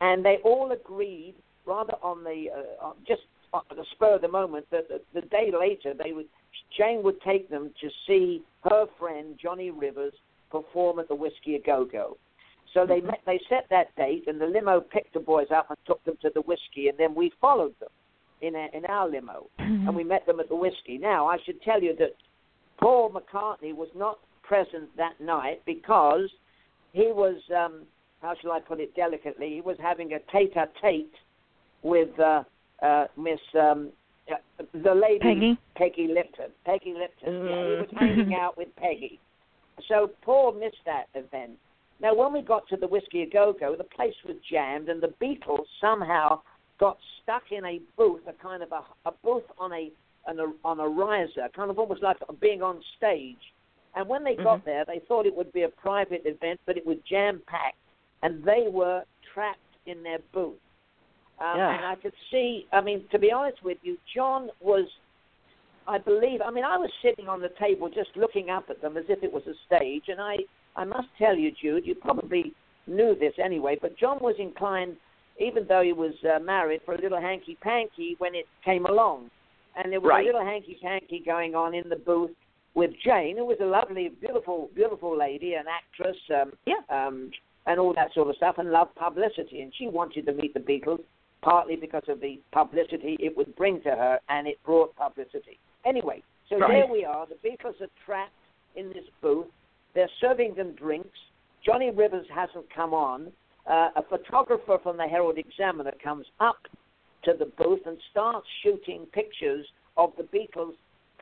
and 0.00 0.24
they 0.24 0.38
all 0.44 0.72
agreed, 0.72 1.34
rather 1.66 1.94
on 2.02 2.24
the 2.24 2.46
uh, 2.82 2.92
just 3.06 3.22
on 3.52 3.62
the 3.70 3.84
spur 3.92 4.16
of 4.16 4.22
the 4.22 4.28
moment, 4.28 4.66
that 4.70 4.88
the, 4.88 5.00
the 5.14 5.26
day 5.28 5.52
later 5.58 5.94
they 5.94 6.12
would 6.12 6.26
Jayne 6.76 7.02
would 7.02 7.20
take 7.22 7.48
them 7.50 7.70
to 7.80 7.88
see 8.06 8.42
her 8.64 8.86
friend 8.98 9.38
Johnny 9.40 9.70
Rivers 9.70 10.14
perform 10.50 10.98
at 10.98 11.08
the 11.08 11.14
Whiskey 11.14 11.56
A 11.56 11.60
Go 11.60 11.84
Go. 11.84 12.16
So 12.72 12.84
they 12.84 12.98
mm-hmm. 12.98 13.08
met, 13.08 13.20
they 13.26 13.40
set 13.48 13.66
that 13.70 13.94
date, 13.96 14.24
and 14.26 14.40
the 14.40 14.46
limo 14.46 14.80
picked 14.80 15.14
the 15.14 15.20
boys 15.20 15.46
up 15.54 15.70
and 15.70 15.78
took 15.86 16.02
them 16.04 16.16
to 16.22 16.30
the 16.34 16.40
whiskey, 16.40 16.88
and 16.88 16.98
then 16.98 17.14
we 17.14 17.30
followed 17.40 17.74
them 17.78 17.90
in 18.40 18.54
a, 18.54 18.68
in 18.72 18.84
our 18.86 19.08
limo, 19.08 19.46
mm-hmm. 19.58 19.88
and 19.88 19.96
we 19.96 20.04
met 20.04 20.26
them 20.26 20.40
at 20.40 20.48
the 20.48 20.56
whiskey. 20.56 20.98
Now 20.98 21.26
I 21.26 21.38
should 21.44 21.60
tell 21.62 21.82
you 21.82 21.94
that 21.98 22.14
Paul 22.80 23.10
McCartney 23.10 23.74
was 23.74 23.88
not 23.94 24.18
present 24.42 24.94
that 24.96 25.20
night 25.20 25.62
because 25.64 26.28
he 26.92 27.10
was 27.12 27.36
um, 27.56 27.82
how 28.20 28.34
shall 28.40 28.52
I 28.52 28.60
put 28.60 28.80
it 28.80 28.94
delicately? 28.96 29.54
He 29.54 29.60
was 29.60 29.76
having 29.80 30.12
a 30.12 30.18
tete-a-tete 30.32 31.12
with 31.82 32.18
uh, 32.18 32.42
uh, 32.82 33.06
Miss 33.16 33.38
um, 33.58 33.90
the 34.72 34.94
lady 34.94 35.18
Peggy 35.20 35.58
Peggy 35.76 36.08
Lipton. 36.12 36.50
Peggy 36.64 36.94
Lipton. 36.96 37.32
Mm-hmm. 37.32 37.48
Yeah, 37.48 37.64
he 37.64 37.80
was 37.80 37.88
hanging 37.98 38.34
out 38.40 38.56
with 38.56 38.68
Peggy. 38.76 39.20
So 39.88 40.10
Paul 40.22 40.52
missed 40.52 40.76
that 40.86 41.06
event. 41.14 41.52
Now, 42.00 42.14
when 42.14 42.32
we 42.32 42.42
got 42.42 42.66
to 42.68 42.76
the 42.76 42.86
Whiskey 42.86 43.22
A 43.22 43.26
Go 43.30 43.54
Go, 43.58 43.76
the 43.76 43.84
place 43.84 44.14
was 44.26 44.36
jammed, 44.50 44.88
and 44.88 45.02
the 45.02 45.12
Beatles 45.22 45.64
somehow 45.80 46.40
got 46.78 46.98
stuck 47.22 47.42
in 47.50 47.64
a 47.64 47.80
booth, 47.96 48.22
a 48.26 48.32
kind 48.42 48.62
of 48.62 48.70
a, 48.72 49.08
a 49.08 49.12
booth 49.22 49.44
on 49.58 49.72
a, 49.72 49.90
on 50.26 50.38
a 50.40 50.52
on 50.64 50.80
a 50.80 50.88
riser, 50.88 51.48
kind 51.54 51.70
of 51.70 51.78
almost 51.78 52.02
like 52.02 52.16
being 52.40 52.62
on 52.62 52.80
stage. 52.96 53.36
And 53.96 54.08
when 54.08 54.24
they 54.24 54.34
got 54.34 54.60
mm-hmm. 54.60 54.70
there, 54.70 54.84
they 54.84 55.00
thought 55.06 55.26
it 55.26 55.34
would 55.36 55.52
be 55.52 55.62
a 55.62 55.68
private 55.68 56.22
event, 56.24 56.60
but 56.66 56.76
it 56.76 56.86
was 56.86 56.96
jam 57.08 57.40
packed, 57.46 57.76
and 58.22 58.42
they 58.44 58.66
were 58.70 59.02
trapped 59.32 59.58
in 59.86 60.02
their 60.02 60.18
booth. 60.32 60.54
Um, 61.40 61.56
yeah. 61.56 61.76
And 61.76 61.84
I 61.86 61.94
could 61.96 62.12
see, 62.30 62.66
I 62.72 62.80
mean, 62.80 63.04
to 63.10 63.18
be 63.18 63.32
honest 63.32 63.62
with 63.62 63.78
you, 63.82 63.96
John 64.14 64.48
was, 64.60 64.86
I 65.86 65.98
believe, 65.98 66.40
I 66.40 66.50
mean, 66.50 66.64
I 66.64 66.76
was 66.76 66.90
sitting 67.02 67.28
on 67.28 67.40
the 67.40 67.50
table 67.60 67.88
just 67.88 68.10
looking 68.16 68.50
up 68.50 68.64
at 68.70 68.80
them 68.80 68.96
as 68.96 69.04
if 69.08 69.22
it 69.22 69.32
was 69.32 69.42
a 69.46 69.54
stage, 69.66 70.04
and 70.08 70.20
I, 70.20 70.36
I 70.76 70.84
must 70.84 71.08
tell 71.18 71.36
you, 71.36 71.50
Jude, 71.60 71.86
you 71.86 71.94
probably 71.94 72.52
knew 72.86 73.16
this 73.18 73.34
anyway, 73.42 73.76
but 73.80 73.98
John 73.98 74.18
was 74.20 74.36
inclined, 74.38 74.96
even 75.38 75.66
though 75.66 75.82
he 75.82 75.92
was 75.92 76.14
uh, 76.24 76.38
married, 76.38 76.80
for 76.84 76.94
a 76.94 77.00
little 77.00 77.20
hanky 77.20 77.56
panky 77.60 78.16
when 78.18 78.34
it 78.34 78.46
came 78.64 78.86
along. 78.86 79.30
And 79.76 79.92
there 79.92 80.00
was 80.00 80.10
Right. 80.10 80.22
a 80.22 80.26
little 80.26 80.44
hanky 80.44 80.78
panky 80.80 81.20
going 81.20 81.54
on 81.54 81.74
in 81.74 81.88
the 81.88 81.96
booth 81.96 82.30
with 82.74 82.92
Jayne, 83.04 83.36
who 83.36 83.44
was 83.44 83.58
a 83.60 83.66
lovely, 83.66 84.08
beautiful, 84.08 84.70
beautiful 84.74 85.16
lady, 85.16 85.54
an 85.54 85.66
actress, 85.68 86.16
um, 86.30 86.52
Yeah. 86.66 86.80
um, 86.88 87.30
and 87.66 87.80
all 87.80 87.92
that 87.94 88.12
sort 88.12 88.28
of 88.28 88.36
stuff, 88.36 88.58
and 88.58 88.70
loved 88.70 88.94
publicity. 88.94 89.62
And 89.62 89.74
she 89.74 89.88
wanted 89.88 90.26
to 90.26 90.32
meet 90.32 90.54
the 90.54 90.60
Beatles, 90.60 91.02
partly 91.40 91.76
because 91.76 92.08
of 92.08 92.20
the 92.20 92.40
publicity 92.52 93.16
it 93.20 93.36
would 93.36 93.54
bring 93.56 93.80
to 93.82 93.90
her, 93.90 94.20
and 94.28 94.46
it 94.46 94.62
brought 94.62 94.94
publicity. 94.96 95.58
Anyway, 95.84 96.22
so 96.48 96.58
Right. 96.58 96.72
there 96.82 96.86
we 96.86 97.04
are. 97.04 97.26
The 97.26 97.36
Beatles 97.36 97.80
are 97.80 97.90
trapped 98.04 98.32
in 98.76 98.92
this 98.92 99.08
booth. 99.20 99.50
They're 99.94 100.08
serving 100.20 100.54
them 100.54 100.72
drinks. 100.72 101.18
Johnny 101.62 101.90
Rivers 101.90 102.28
hasn't 102.28 102.68
come 102.70 102.92
on. 102.92 103.32
Uh, 103.66 103.88
a 103.96 104.02
photographer 104.08 104.78
from 104.82 104.96
the 104.96 105.04
Herald 105.06 105.38
Examiner 105.38 105.92
comes 106.02 106.26
up 106.40 106.58
to 107.24 107.32
the 107.38 107.46
booth 107.56 107.80
and 107.86 107.96
starts 108.10 108.46
shooting 108.62 109.06
pictures 109.12 109.66
of 109.96 110.12
the 110.18 110.24
Beatles 110.24 110.74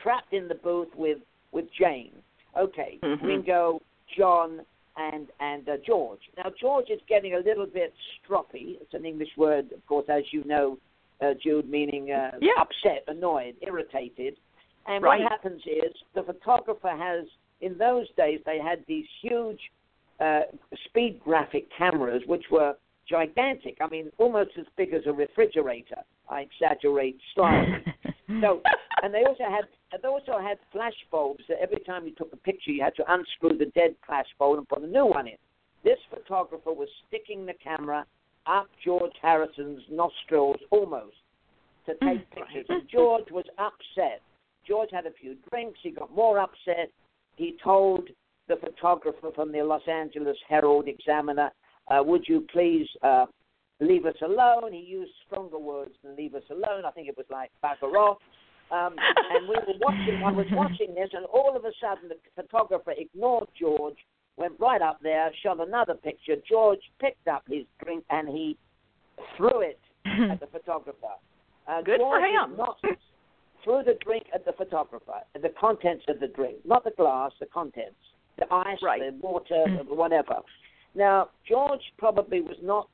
trapped 0.02 0.32
in 0.32 0.48
the 0.48 0.56
booth 0.56 0.88
with, 0.96 1.18
with 1.52 1.66
Jayne. 1.78 2.12
Okay, 2.58 2.98
Mhm. 3.02 3.22
Ringo, 3.22 3.80
John, 4.16 4.60
and 4.96 5.28
and 5.40 5.66
uh, 5.68 5.76
George. 5.86 6.20
Now 6.36 6.50
George 6.60 6.90
is 6.90 7.00
getting 7.08 7.34
a 7.34 7.38
little 7.38 7.64
bit 7.66 7.94
stroppy. 8.20 8.76
It's 8.80 8.92
an 8.92 9.06
English 9.06 9.30
word, 9.38 9.72
of 9.72 9.86
course, 9.86 10.04
as 10.08 10.24
you 10.32 10.44
know, 10.44 10.76
uh, 11.22 11.32
Jude, 11.42 11.70
meaning 11.70 12.12
uh, 12.12 12.32
Yeah. 12.42 12.52
upset, 12.58 13.04
annoyed, 13.08 13.56
irritated. 13.62 14.36
And 14.86 15.02
Right. 15.02 15.20
what 15.22 15.30
happens 15.30 15.62
is 15.66 15.94
the 16.14 16.24
photographer 16.24 16.90
has, 16.90 17.26
in 17.62 17.78
those 17.78 18.10
days, 18.16 18.40
they 18.44 18.58
had 18.58 18.84
these 18.86 19.06
huge 19.22 19.70
uh, 20.22 20.40
speed 20.86 21.20
graphic 21.20 21.66
cameras, 21.76 22.22
which 22.26 22.44
were 22.50 22.74
gigantic. 23.08 23.76
I 23.80 23.88
mean, 23.88 24.10
almost 24.18 24.50
as 24.58 24.66
big 24.76 24.94
as 24.94 25.02
a 25.06 25.12
refrigerator. 25.12 26.02
I 26.28 26.42
exaggerate 26.42 27.18
slightly. 27.34 27.84
so, 28.40 28.62
and 29.02 29.12
they 29.12 29.24
also 29.24 29.44
had 29.44 29.64
they 30.00 30.08
also 30.08 30.38
had 30.38 30.58
flash 30.70 30.94
bulbs 31.10 31.44
that 31.48 31.58
every 31.60 31.80
time 31.80 32.06
you 32.06 32.12
took 32.12 32.32
a 32.32 32.36
picture, 32.36 32.70
you 32.70 32.82
had 32.82 32.94
to 32.96 33.12
unscrew 33.12 33.58
the 33.58 33.70
dead 33.74 33.94
flash 34.06 34.26
bulb 34.38 34.58
and 34.58 34.68
put 34.68 34.82
a 34.82 34.86
new 34.86 35.06
one 35.06 35.26
in. 35.26 35.36
This 35.84 35.98
photographer 36.08 36.72
was 36.72 36.88
sticking 37.08 37.44
the 37.44 37.54
camera 37.54 38.06
up 38.46 38.68
George 38.84 39.12
Harrison's 39.20 39.82
nostrils 39.90 40.56
almost 40.70 41.16
to 41.86 41.94
take 42.04 42.30
pictures. 42.30 42.66
And 42.68 42.88
George 42.88 43.30
was 43.30 43.44
upset. 43.58 44.22
George 44.66 44.90
had 44.92 45.06
a 45.06 45.12
few 45.20 45.36
drinks. 45.50 45.78
He 45.82 45.90
got 45.90 46.14
more 46.14 46.38
upset. 46.38 46.90
He 47.36 47.56
told 47.62 48.08
the 48.52 48.66
photographer 48.66 49.30
from 49.34 49.52
the 49.52 49.62
Los 49.62 49.86
Angeles 49.88 50.36
Herald 50.48 50.88
Examiner, 50.88 51.50
uh, 51.88 52.02
"Would 52.04 52.24
you 52.28 52.46
please 52.52 52.88
uh, 53.02 53.26
leave 53.80 54.04
us 54.06 54.16
alone?" 54.22 54.72
He 54.72 54.80
used 54.80 55.12
stronger 55.26 55.58
words 55.58 55.92
than 56.02 56.16
"leave 56.16 56.34
us 56.34 56.42
alone." 56.50 56.84
I 56.84 56.90
think 56.90 57.08
it 57.08 57.16
was 57.16 57.26
like 57.30 57.50
"bugger 57.64 57.94
off." 57.94 58.18
Um, 58.70 58.96
and 58.98 59.48
we 59.48 59.54
were 59.54 59.78
watching. 59.80 60.22
I 60.24 60.32
was 60.32 60.46
watching 60.52 60.94
this, 60.94 61.10
and 61.12 61.26
all 61.26 61.56
of 61.56 61.64
a 61.64 61.72
sudden, 61.80 62.08
the 62.08 62.16
photographer 62.34 62.92
ignored 62.96 63.48
George, 63.58 63.98
went 64.36 64.54
right 64.58 64.82
up 64.82 64.98
there, 65.02 65.30
shot 65.42 65.60
another 65.60 65.94
picture. 65.94 66.36
George 66.48 66.80
picked 67.00 67.28
up 67.28 67.44
his 67.48 67.64
drink 67.82 68.04
and 68.10 68.28
he 68.28 68.56
threw 69.36 69.60
it 69.60 69.80
at 70.06 70.40
the 70.40 70.46
photographer. 70.46 71.16
Uh, 71.68 71.82
Good 71.82 72.00
for 72.00 72.18
George 72.18 72.22
is 72.22 72.50
him. 72.50 72.56
Not, 72.56 72.76
threw 73.62 73.82
the 73.84 73.96
drink 74.04 74.24
at 74.34 74.44
the 74.44 74.52
photographer, 74.52 75.20
the 75.40 75.52
contents 75.60 76.04
of 76.08 76.18
the 76.20 76.28
drink, 76.28 76.56
not 76.64 76.84
the 76.84 76.90
glass, 76.90 77.30
the 77.40 77.46
contents, 77.46 77.94
the 78.48 78.54
ice, 78.54 78.78
Right. 78.82 79.00
the 79.00 79.16
water, 79.26 79.64
whatever. 79.88 80.36
Now, 80.94 81.28
George 81.48 81.80
probably 81.98 82.40
was 82.40 82.56
not 82.62 82.88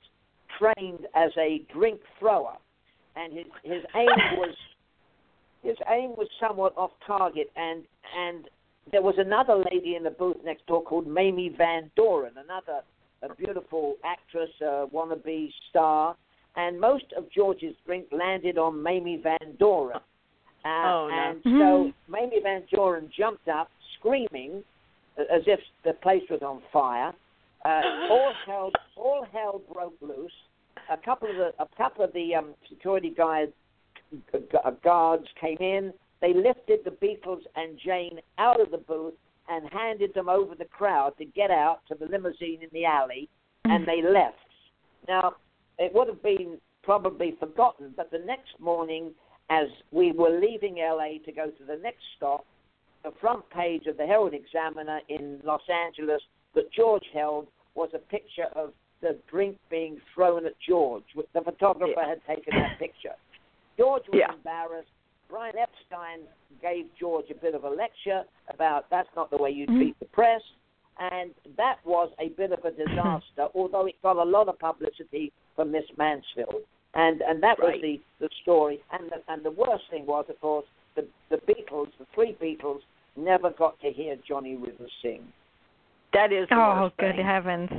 trained 0.58 1.06
as 1.14 1.30
a 1.38 1.62
drink 1.72 2.00
thrower, 2.18 2.56
and 3.16 3.32
his 3.32 3.46
his 3.64 3.82
aim 3.94 4.08
was 4.38 4.54
his 5.62 5.76
aim 5.88 6.10
was 6.16 6.28
somewhat 6.40 6.74
off 6.76 6.92
target, 7.06 7.50
and 7.56 7.82
and 8.16 8.48
there 8.92 9.02
was 9.02 9.16
another 9.18 9.62
lady 9.70 9.96
in 9.96 10.02
the 10.04 10.10
booth 10.10 10.36
next 10.44 10.66
door 10.66 10.82
called 10.82 11.06
Mamie 11.06 11.54
Van 11.56 11.90
Doren, 11.96 12.32
another 12.36 12.80
a 13.22 13.34
beautiful 13.34 13.96
actress, 14.04 14.50
a 14.62 14.86
wannabe 14.94 15.50
star, 15.68 16.16
and 16.56 16.80
most 16.80 17.06
of 17.16 17.24
George's 17.32 17.74
drink 17.84 18.06
landed 18.12 18.56
on 18.58 18.80
Mamie 18.82 19.20
Van 19.22 19.56
Doren. 19.58 19.96
Uh, 20.64 20.68
Oh, 20.68 21.08
no. 21.10 21.30
And 21.30 21.40
so 21.44 21.92
Mamie 22.08 22.40
Van 22.42 22.62
Doren 22.72 23.10
jumped 23.16 23.48
up, 23.48 23.70
screaming, 23.98 24.62
as 25.18 25.42
if 25.46 25.60
the 25.84 25.94
place 25.94 26.22
was 26.30 26.42
on 26.42 26.62
fire. 26.72 27.12
Uh, 27.64 27.80
all 28.10 28.32
hell, 28.46 28.70
all 28.96 29.26
hell 29.32 29.60
broke 29.72 29.94
loose. 30.00 30.32
A 30.90 30.96
couple 30.96 31.28
of 31.28 31.36
the, 31.36 31.52
a 31.62 31.66
couple 31.76 32.04
of 32.04 32.12
the 32.12 32.34
um, 32.34 32.54
security 32.68 33.12
guys, 33.16 33.48
gu- 34.32 34.42
gu- 34.50 34.76
guards 34.82 35.26
came 35.40 35.58
in. 35.58 35.92
They 36.20 36.34
lifted 36.34 36.80
the 36.84 36.90
Beatles 36.90 37.42
and 37.56 37.78
Jayne 37.84 38.20
out 38.38 38.60
of 38.60 38.70
the 38.70 38.78
booth 38.78 39.14
and 39.48 39.68
handed 39.72 40.14
them 40.14 40.28
over 40.28 40.54
the 40.54 40.64
crowd 40.66 41.14
to 41.18 41.24
get 41.24 41.50
out 41.50 41.80
to 41.88 41.94
the 41.94 42.06
limousine 42.06 42.62
in 42.62 42.68
the 42.72 42.84
alley, 42.84 43.28
and 43.64 43.86
they 43.86 44.02
left. 44.02 44.36
Now, 45.06 45.34
it 45.78 45.92
would 45.94 46.08
have 46.08 46.22
been 46.22 46.58
probably 46.82 47.36
forgotten, 47.38 47.92
but 47.96 48.10
the 48.10 48.18
next 48.18 48.58
morning, 48.60 49.12
as 49.50 49.68
we 49.90 50.12
were 50.12 50.38
leaving 50.40 50.76
LA 50.76 51.18
to 51.24 51.32
go 51.32 51.50
to 51.50 51.64
the 51.66 51.76
next 51.82 52.02
stop, 52.16 52.44
the 53.04 53.12
front 53.20 53.48
page 53.50 53.86
of 53.86 53.96
the 53.96 54.06
Herald 54.06 54.34
Examiner 54.34 55.00
in 55.08 55.40
Los 55.44 55.62
Angeles 55.68 56.22
that 56.54 56.70
George 56.72 57.04
held 57.12 57.46
was 57.74 57.90
a 57.94 57.98
picture 57.98 58.46
of 58.54 58.72
the 59.00 59.16
drink 59.30 59.56
being 59.70 60.00
thrown 60.14 60.44
at 60.46 60.54
George. 60.58 61.04
The 61.32 61.40
photographer 61.42 61.92
Yeah. 61.96 62.08
had 62.08 62.26
taken 62.26 62.56
that 62.56 62.78
picture. 62.78 63.14
George 63.76 64.08
was 64.08 64.18
Yeah. 64.18 64.32
embarrassed. 64.32 64.90
Brian 65.28 65.56
Epstein 65.56 66.26
gave 66.60 66.92
George 66.96 67.30
a 67.30 67.34
bit 67.34 67.54
of 67.54 67.64
a 67.64 67.70
lecture 67.70 68.24
about 68.48 68.88
that's 68.90 69.14
not 69.14 69.30
the 69.30 69.36
way 69.36 69.50
you 69.50 69.66
Mhm. 69.66 69.76
treat 69.78 69.98
the 70.00 70.06
press, 70.06 70.42
and 70.98 71.32
that 71.56 71.78
was 71.84 72.10
a 72.18 72.30
bit 72.30 72.50
of 72.50 72.64
a 72.64 72.70
disaster. 72.84 73.48
although 73.54 73.86
it 73.86 74.00
got 74.02 74.16
a 74.16 74.24
lot 74.24 74.48
of 74.48 74.58
publicity 74.58 75.32
from 75.54 75.70
Miss 75.70 75.84
Mansfield, 75.96 76.64
and 76.94 77.20
and 77.22 77.40
that 77.42 77.60
was 77.60 77.80
the 77.80 78.00
the 78.18 78.28
story. 78.42 78.82
And 78.90 79.10
the 79.10 79.22
and 79.28 79.44
the 79.44 79.52
worst 79.52 79.88
thing 79.90 80.06
was, 80.06 80.28
of 80.28 80.40
course, 80.40 80.66
the 81.00 81.36
the 81.36 81.52
Beatles, 81.52 81.88
the 81.98 82.06
three 82.14 82.36
Beatles, 82.40 82.80
never 83.16 83.50
got 83.50 83.78
to 83.80 83.90
hear 83.90 84.16
Johnny 84.26 84.56
Rivers 84.56 84.90
sing. 85.02 85.22
That 86.12 86.32
is 86.32 86.48
the 86.48 86.56
Oh, 86.56 86.90
good 86.98 87.16
thing. 87.16 87.24
heavens. 87.24 87.70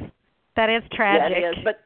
That 0.55 0.69
is 0.69 0.83
Yeah, 0.91 0.95
tragic. 0.97 1.37
it 1.37 1.57
is. 1.57 1.63
But 1.63 1.83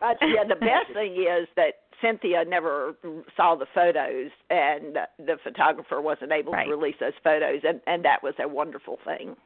uh, 0.00 0.14
yeah, 0.22 0.44
the 0.48 0.56
best 0.56 0.86
thing 0.92 1.12
is 1.14 1.48
that 1.56 1.74
Cynthia 2.00 2.44
never 2.46 2.94
saw 3.36 3.54
the 3.54 3.66
photos, 3.74 4.30
and 4.50 4.98
the 5.18 5.36
photographer 5.42 6.00
wasn't 6.00 6.32
able 6.32 6.52
Right. 6.52 6.66
to 6.66 6.70
release 6.70 6.96
those 7.00 7.12
photos, 7.22 7.60
and 7.64 7.80
and 7.86 8.04
that 8.04 8.22
was 8.22 8.34
a 8.42 8.48
wonderful 8.48 8.98
thing. 9.04 9.36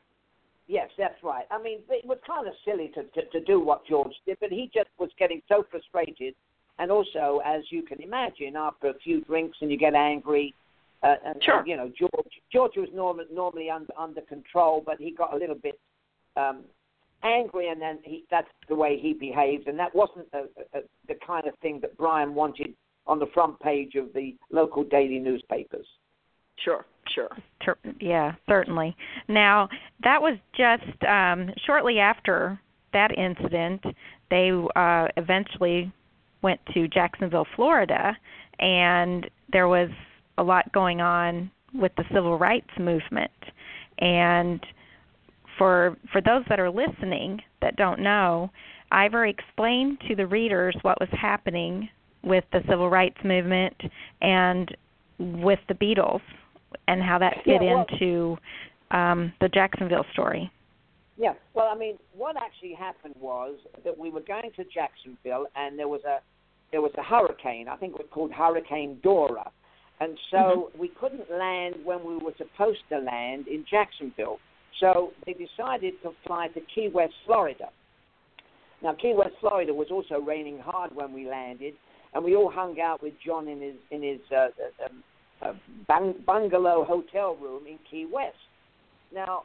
Yes, 0.68 0.90
that's 0.98 1.22
right. 1.22 1.44
I 1.50 1.62
mean, 1.62 1.78
it 1.88 2.04
was 2.04 2.18
kind 2.26 2.48
of 2.48 2.54
silly 2.64 2.88
to, 2.94 3.04
to, 3.04 3.28
to 3.30 3.40
do 3.44 3.60
what 3.60 3.86
George 3.86 4.12
did, 4.26 4.36
but 4.40 4.50
he 4.50 4.68
just 4.74 4.90
was 4.98 5.10
getting 5.16 5.40
so 5.48 5.64
frustrated. 5.70 6.34
And 6.78 6.90
also, 6.90 7.40
as 7.44 7.62
you 7.70 7.82
can 7.82 8.02
imagine, 8.02 8.56
after 8.56 8.88
a 8.88 8.94
few 8.94 9.20
drinks 9.22 9.56
and 9.60 9.70
you 9.70 9.78
get 9.78 9.94
angry, 9.94 10.54
uh, 11.02 11.16
and, 11.24 11.42
Sure. 11.42 11.58
and, 11.58 11.68
you 11.68 11.76
know, 11.76 11.90
George 11.98 12.40
George 12.52 12.76
was 12.76 12.88
norm- 12.94 13.20
normally 13.32 13.70
under, 13.70 13.92
under 13.98 14.20
control, 14.22 14.82
but 14.84 14.98
he 14.98 15.10
got 15.10 15.34
a 15.34 15.36
little 15.36 15.54
bit 15.56 15.78
um, 16.36 16.64
angry, 17.22 17.68
and 17.68 17.80
then 17.80 17.98
he, 18.02 18.24
that's 18.30 18.48
the 18.68 18.74
way 18.74 18.98
he 18.98 19.12
behaved, 19.12 19.68
and 19.68 19.78
that 19.78 19.94
wasn't 19.94 20.26
a, 20.32 20.38
a, 20.38 20.78
a, 20.78 20.82
the 21.08 21.14
kind 21.26 21.46
of 21.46 21.54
thing 21.60 21.80
that 21.80 21.96
Brian 21.96 22.34
wanted 22.34 22.74
on 23.06 23.18
the 23.18 23.26
front 23.32 23.58
page 23.60 23.94
of 23.94 24.12
the 24.14 24.34
local 24.50 24.82
daily 24.84 25.18
newspapers. 25.18 25.86
Sure, 26.56 26.84
sure. 27.14 27.28
Yeah, 28.00 28.32
certainly. 28.48 28.96
Now, 29.28 29.68
that 30.02 30.20
was 30.20 30.36
just 30.56 31.04
um, 31.04 31.50
shortly 31.66 31.98
after 31.98 32.58
that 32.92 33.16
incident. 33.16 33.82
They 34.30 34.50
uh, 34.74 35.08
eventually 35.16 35.92
went 36.42 36.60
to 36.74 36.88
Jacksonville, 36.88 37.46
Florida, 37.54 38.16
and 38.58 39.28
there 39.52 39.68
was 39.68 39.90
a 40.38 40.42
lot 40.42 40.70
going 40.72 41.00
on 41.00 41.50
with 41.74 41.92
the 41.96 42.04
civil 42.14 42.38
rights 42.38 42.70
movement. 42.78 43.30
And 43.98 44.60
for 45.58 45.96
for 46.12 46.20
those 46.20 46.44
that 46.48 46.60
are 46.60 46.70
listening 46.70 47.40
that 47.62 47.76
don't 47.76 48.00
know, 48.00 48.50
Ivor 48.90 49.26
explained 49.26 49.98
to 50.08 50.14
the 50.14 50.26
readers 50.26 50.76
what 50.82 51.00
was 51.00 51.08
happening 51.12 51.88
with 52.22 52.44
the 52.52 52.60
civil 52.68 52.90
rights 52.90 53.18
movement 53.24 53.74
and 54.20 54.76
with 55.18 55.60
the 55.68 55.74
Beatles 55.74 56.20
and 56.88 57.02
how 57.02 57.18
that 57.18 57.34
fit 57.44 57.62
yeah, 57.62 57.74
well, 57.74 57.86
into 57.88 58.36
um, 58.90 59.32
the 59.40 59.48
Jacksonville 59.48 60.04
story. 60.12 60.50
Yeah, 61.16 61.32
well, 61.54 61.70
I 61.72 61.76
mean, 61.76 61.96
what 62.14 62.36
actually 62.36 62.74
happened 62.74 63.14
was 63.18 63.56
that 63.84 63.96
we 63.96 64.10
were 64.10 64.20
going 64.20 64.50
to 64.56 64.64
Jacksonville, 64.64 65.46
and 65.56 65.78
there 65.78 65.88
was 65.88 66.02
a 66.04 66.18
there 66.72 66.82
was 66.82 66.92
a 66.98 67.02
hurricane. 67.02 67.68
I 67.68 67.76
think 67.76 67.94
it 67.94 67.98
was 67.98 68.08
called 68.10 68.32
Hurricane 68.32 68.98
Dora, 69.02 69.50
and 70.00 70.18
so 70.30 70.36
mm-hmm. 70.36 70.78
we 70.78 70.88
couldn't 70.88 71.30
land 71.30 71.76
when 71.84 72.04
we 72.04 72.16
were 72.16 72.34
supposed 72.36 72.80
to 72.90 72.98
land 72.98 73.48
in 73.48 73.64
Jacksonville. 73.70 74.38
So 74.80 75.12
they 75.24 75.32
decided 75.32 75.94
to 76.02 76.10
fly 76.26 76.48
to 76.48 76.60
Key 76.74 76.90
West, 76.92 77.14
Florida. 77.24 77.70
Now, 78.82 78.94
Key 78.94 79.14
West, 79.16 79.34
Florida 79.40 79.72
was 79.72 79.88
also 79.90 80.20
raining 80.20 80.58
hard 80.58 80.94
when 80.94 81.14
we 81.14 81.26
landed, 81.26 81.74
and 82.12 82.22
we 82.22 82.36
all 82.36 82.50
hung 82.50 82.78
out 82.78 83.02
with 83.02 83.14
John 83.24 83.48
in 83.48 83.60
his 83.60 83.74
in 83.90 84.02
his 84.02 84.20
uh, 84.30 84.34
uh, 84.34 84.86
um, 84.86 85.02
uh, 85.40 85.52
bang, 85.88 86.14
bungalow 86.26 86.84
hotel 86.84 87.36
room 87.36 87.66
in 87.66 87.78
Key 87.90 88.06
West. 88.10 88.36
Now, 89.14 89.44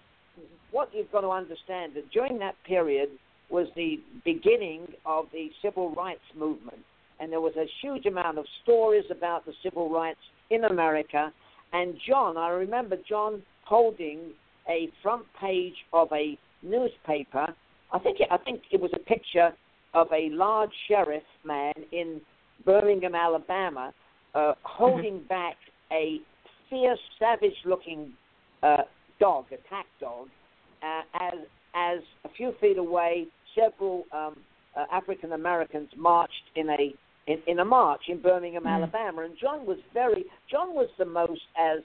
what 0.72 0.90
you've 0.94 1.12
got 1.12 1.22
to 1.22 1.30
understand 1.30 1.94
that 1.96 2.12
during 2.12 2.40
that 2.40 2.56
period 2.66 3.10
was 3.50 3.68
the 3.76 4.00
beginning 4.26 4.88
of 5.06 5.26
the 5.32 5.50
civil 5.62 5.96
rights 5.96 6.22
movement, 6.38 6.80
and 7.20 7.32
there 7.32 7.42
was 7.42 7.54
a 7.58 7.66
huge 7.82 8.06
amount 8.06 8.38
of 8.38 8.46
stories 8.64 9.06
about 9.10 9.46
the 9.46 9.54
civil 9.64 9.90
rights 9.90 10.20
in 10.52 10.66
America. 10.66 11.32
And 11.74 11.96
John, 12.08 12.38
I 12.38 12.50
remember 12.50 12.98
John 13.10 13.42
holding 13.64 14.32
a 14.70 14.90
front 15.02 15.26
page 15.40 15.74
of 15.94 16.10
a 16.12 16.38
newspaper. 16.62 17.48
I 17.92 18.00
think 18.00 18.20
it, 18.20 18.28
I 18.30 18.38
think 18.38 18.62
it 18.72 18.80
was 18.80 18.92
a 18.94 19.00
picture 19.00 19.52
of 19.94 20.08
a 20.14 20.30
large 20.30 20.72
sheriff 20.88 21.24
man 21.44 21.74
in 21.92 22.22
Birmingham, 22.66 23.16
Alabama, 23.16 23.94
uh, 24.36 24.54
holding 24.64 25.20
mm-hmm. 25.20 25.28
back 25.28 25.56
a 25.92 26.20
fierce, 26.70 27.00
savage-looking 27.20 28.12
uh, 28.64 28.84
dog, 29.20 29.46
attack 29.48 29.86
dog, 30.00 30.28
uh, 30.84 31.02
as 31.20 31.40
as 31.74 32.00
a 32.26 32.30
few 32.36 32.54
feet 32.60 32.78
away, 32.78 33.28
several 33.56 34.04
um, 34.12 34.36
uh, 34.76 34.86
African 34.92 35.32
Americans 35.34 35.90
marched 35.96 36.34
in 36.56 36.70
a 36.70 36.94
in, 37.28 37.38
in 37.48 37.60
a 37.60 37.66
march 37.66 38.02
in 38.08 38.22
Birmingham, 38.22 38.64
mm. 38.64 38.70
Alabama, 38.70 39.24
and 39.24 39.36
John 39.40 39.66
was 39.66 39.78
very 39.94 40.26
John 40.50 40.74
was 40.74 40.90
the 40.98 41.06
most 41.06 41.42
as 41.58 41.80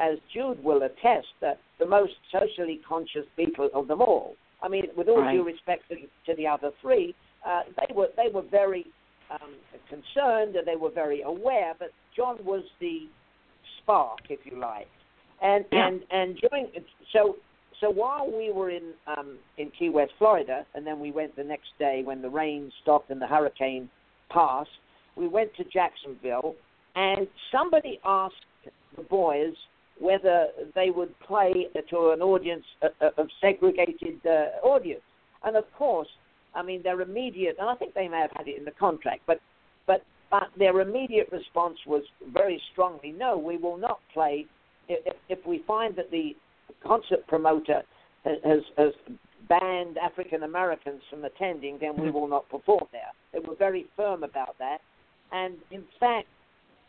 as 0.00 0.18
Jude 0.32 0.62
will 0.64 0.82
attest, 0.82 1.28
the, 1.40 1.52
the 1.78 1.86
most 1.86 2.14
socially 2.32 2.80
conscious 2.88 3.26
Beatle 3.38 3.70
of 3.74 3.88
them 3.88 4.00
all. 4.00 4.34
I 4.62 4.68
mean, 4.68 4.84
with 4.96 5.08
all 5.08 5.20
right. 5.20 5.36
due 5.36 5.44
respect 5.44 5.82
to, 5.90 5.96
to 5.96 6.36
the 6.36 6.46
other 6.46 6.70
three, 6.80 7.14
uh, 7.46 7.62
they 7.76 7.94
were 7.94 8.08
they 8.16 8.32
were 8.32 8.42
very 8.42 8.86
um, 9.30 9.54
concerned 9.88 10.56
and 10.56 10.66
they 10.66 10.76
were 10.76 10.90
very 10.90 11.22
aware, 11.22 11.74
but 11.78 11.88
John 12.16 12.38
was 12.44 12.64
the 12.80 13.08
spark, 13.82 14.20
if 14.28 14.40
you 14.44 14.58
like. 14.58 14.88
And 15.42 15.64
yeah. 15.72 15.88
and 15.88 16.02
and 16.10 16.36
during 16.38 16.68
so 17.12 17.36
so 17.80 17.90
while 17.90 18.30
we 18.30 18.52
were 18.52 18.70
in 18.70 18.92
um, 19.06 19.38
in 19.58 19.70
Key 19.76 19.88
West, 19.88 20.12
Florida, 20.18 20.64
and 20.74 20.86
then 20.86 21.00
we 21.00 21.10
went 21.10 21.34
the 21.36 21.44
next 21.44 21.70
day 21.78 22.02
when 22.04 22.22
the 22.22 22.30
rain 22.30 22.70
stopped 22.82 23.10
and 23.10 23.20
the 23.20 23.26
hurricane 23.26 23.90
passed, 24.32 24.70
we 25.16 25.28
went 25.28 25.54
to 25.56 25.64
Jacksonville, 25.64 26.54
and 26.94 27.26
somebody 27.50 28.00
asked 28.04 28.34
the 28.96 29.02
boys 29.02 29.54
whether 29.98 30.48
they 30.74 30.90
would 30.90 31.18
play 31.20 31.52
to 31.90 32.10
an 32.10 32.22
audience 32.22 32.64
of 33.18 33.26
segregated 33.40 34.18
uh, 34.26 34.66
audience, 34.66 35.02
and 35.44 35.56
of 35.56 35.64
course, 35.76 36.08
I 36.54 36.62
mean 36.62 36.82
their 36.82 37.00
immediate, 37.00 37.56
and 37.58 37.68
I 37.68 37.74
think 37.74 37.94
they 37.94 38.08
may 38.08 38.18
have 38.18 38.30
had 38.36 38.48
it 38.48 38.58
in 38.58 38.64
the 38.64 38.72
contract, 38.72 39.22
but 39.26 39.40
but 39.86 40.02
but 40.30 40.48
their 40.58 40.80
immediate 40.80 41.28
response 41.30 41.78
was 41.86 42.02
very 42.32 42.60
strongly, 42.72 43.12
no, 43.12 43.36
we 43.36 43.58
will 43.58 43.76
not 43.76 44.00
play. 44.14 44.46
If, 44.88 45.14
if 45.28 45.46
we 45.46 45.62
find 45.66 45.94
that 45.96 46.10
the 46.10 46.34
concert 46.84 47.26
promoter 47.28 47.82
has, 48.24 48.62
has 48.76 48.92
banned 49.48 49.98
African 49.98 50.42
Americans 50.42 51.02
from 51.10 51.24
attending, 51.24 51.78
then 51.80 51.96
we 51.96 52.10
will 52.10 52.28
not 52.28 52.48
perform 52.48 52.84
there. 52.92 53.12
They 53.32 53.38
were 53.38 53.56
very 53.56 53.86
firm 53.96 54.22
about 54.22 54.56
that. 54.58 54.78
And 55.32 55.56
in 55.70 55.84
fact, 55.98 56.28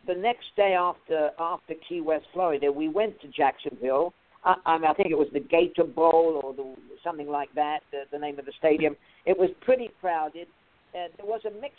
the 0.06 0.14
next 0.14 0.46
day 0.56 0.74
after 0.78 1.30
after 1.38 1.74
Key 1.88 2.00
West, 2.00 2.26
Florida, 2.32 2.70
we 2.70 2.88
went 2.88 3.20
to 3.22 3.28
Jacksonville. 3.28 4.12
I, 4.44 4.54
I, 4.66 4.78
mean, 4.78 4.90
I 4.90 4.94
think 4.94 5.10
it 5.10 5.18
was 5.18 5.28
the 5.32 5.40
Gator 5.40 5.84
Bowl 5.84 6.40
or 6.44 6.54
the, 6.54 6.74
something 7.02 7.28
like 7.28 7.48
that, 7.54 7.80
the, 7.90 8.02
the 8.12 8.18
name 8.18 8.38
of 8.38 8.44
the 8.44 8.52
stadium. 8.58 8.96
It 9.24 9.38
was 9.38 9.48
pretty 9.62 9.88
crowded. 10.00 10.46
Uh, 10.94 11.08
there 11.16 11.26
was 11.26 11.40
a 11.46 11.60
mixed 11.60 11.78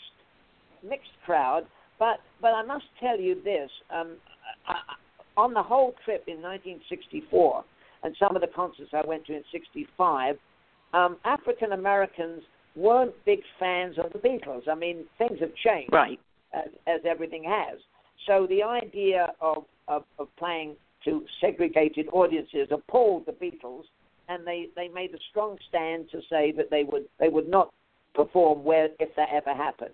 mixed 0.83 1.11
crowd, 1.25 1.65
but 1.99 2.19
but 2.41 2.49
I 2.49 2.63
must 2.63 2.85
tell 2.99 3.19
you 3.19 3.41
this: 3.43 3.69
um, 3.91 4.17
I, 4.67 4.75
on 5.38 5.53
the 5.53 5.63
whole 5.63 5.93
trip 6.03 6.23
in 6.27 6.41
1964 6.41 7.63
and 8.03 8.15
some 8.19 8.35
of 8.35 8.41
the 8.41 8.47
concerts 8.47 8.91
I 8.93 9.05
went 9.05 9.25
to 9.25 9.35
in 9.35 9.43
65, 9.51 10.35
um, 10.93 11.17
African 11.26 11.74
Americans 11.74 12.41
weren't 12.76 13.13
big 13.26 13.39
fans 13.60 13.95
of 13.98 14.12
the 14.13 14.19
Beatles. 14.19 14.67
I 14.69 14.76
mean, 14.76 15.06
things 15.17 15.39
have 15.39 15.54
changed, 15.56 15.93
right? 15.93 16.19
As, 16.54 16.69
as 16.88 17.02
everything 17.06 17.43
has. 17.45 17.80
So 18.28 18.48
the 18.48 18.63
idea 18.63 19.34
of, 19.41 19.65
of, 19.88 20.04
of 20.19 20.28
playing 20.38 20.76
to 21.06 21.24
segregated 21.39 22.08
audiences 22.12 22.67
appalled 22.71 23.26
the 23.26 23.32
Beatles, 23.32 23.84
and 24.28 24.45
they, 24.45 24.67
they 24.76 24.88
made 24.88 25.13
a 25.13 25.19
strong 25.30 25.58
stand 25.69 26.10
to 26.12 26.19
say 26.30 26.52
that 26.58 26.69
they 26.71 26.84
would 26.84 27.06
they 27.19 27.30
would 27.30 27.48
not 27.48 27.71
perform 28.15 28.63
where 28.63 28.89
if 29.00 29.15
that 29.15 29.30
ever 29.32 29.54
happened. 29.54 29.93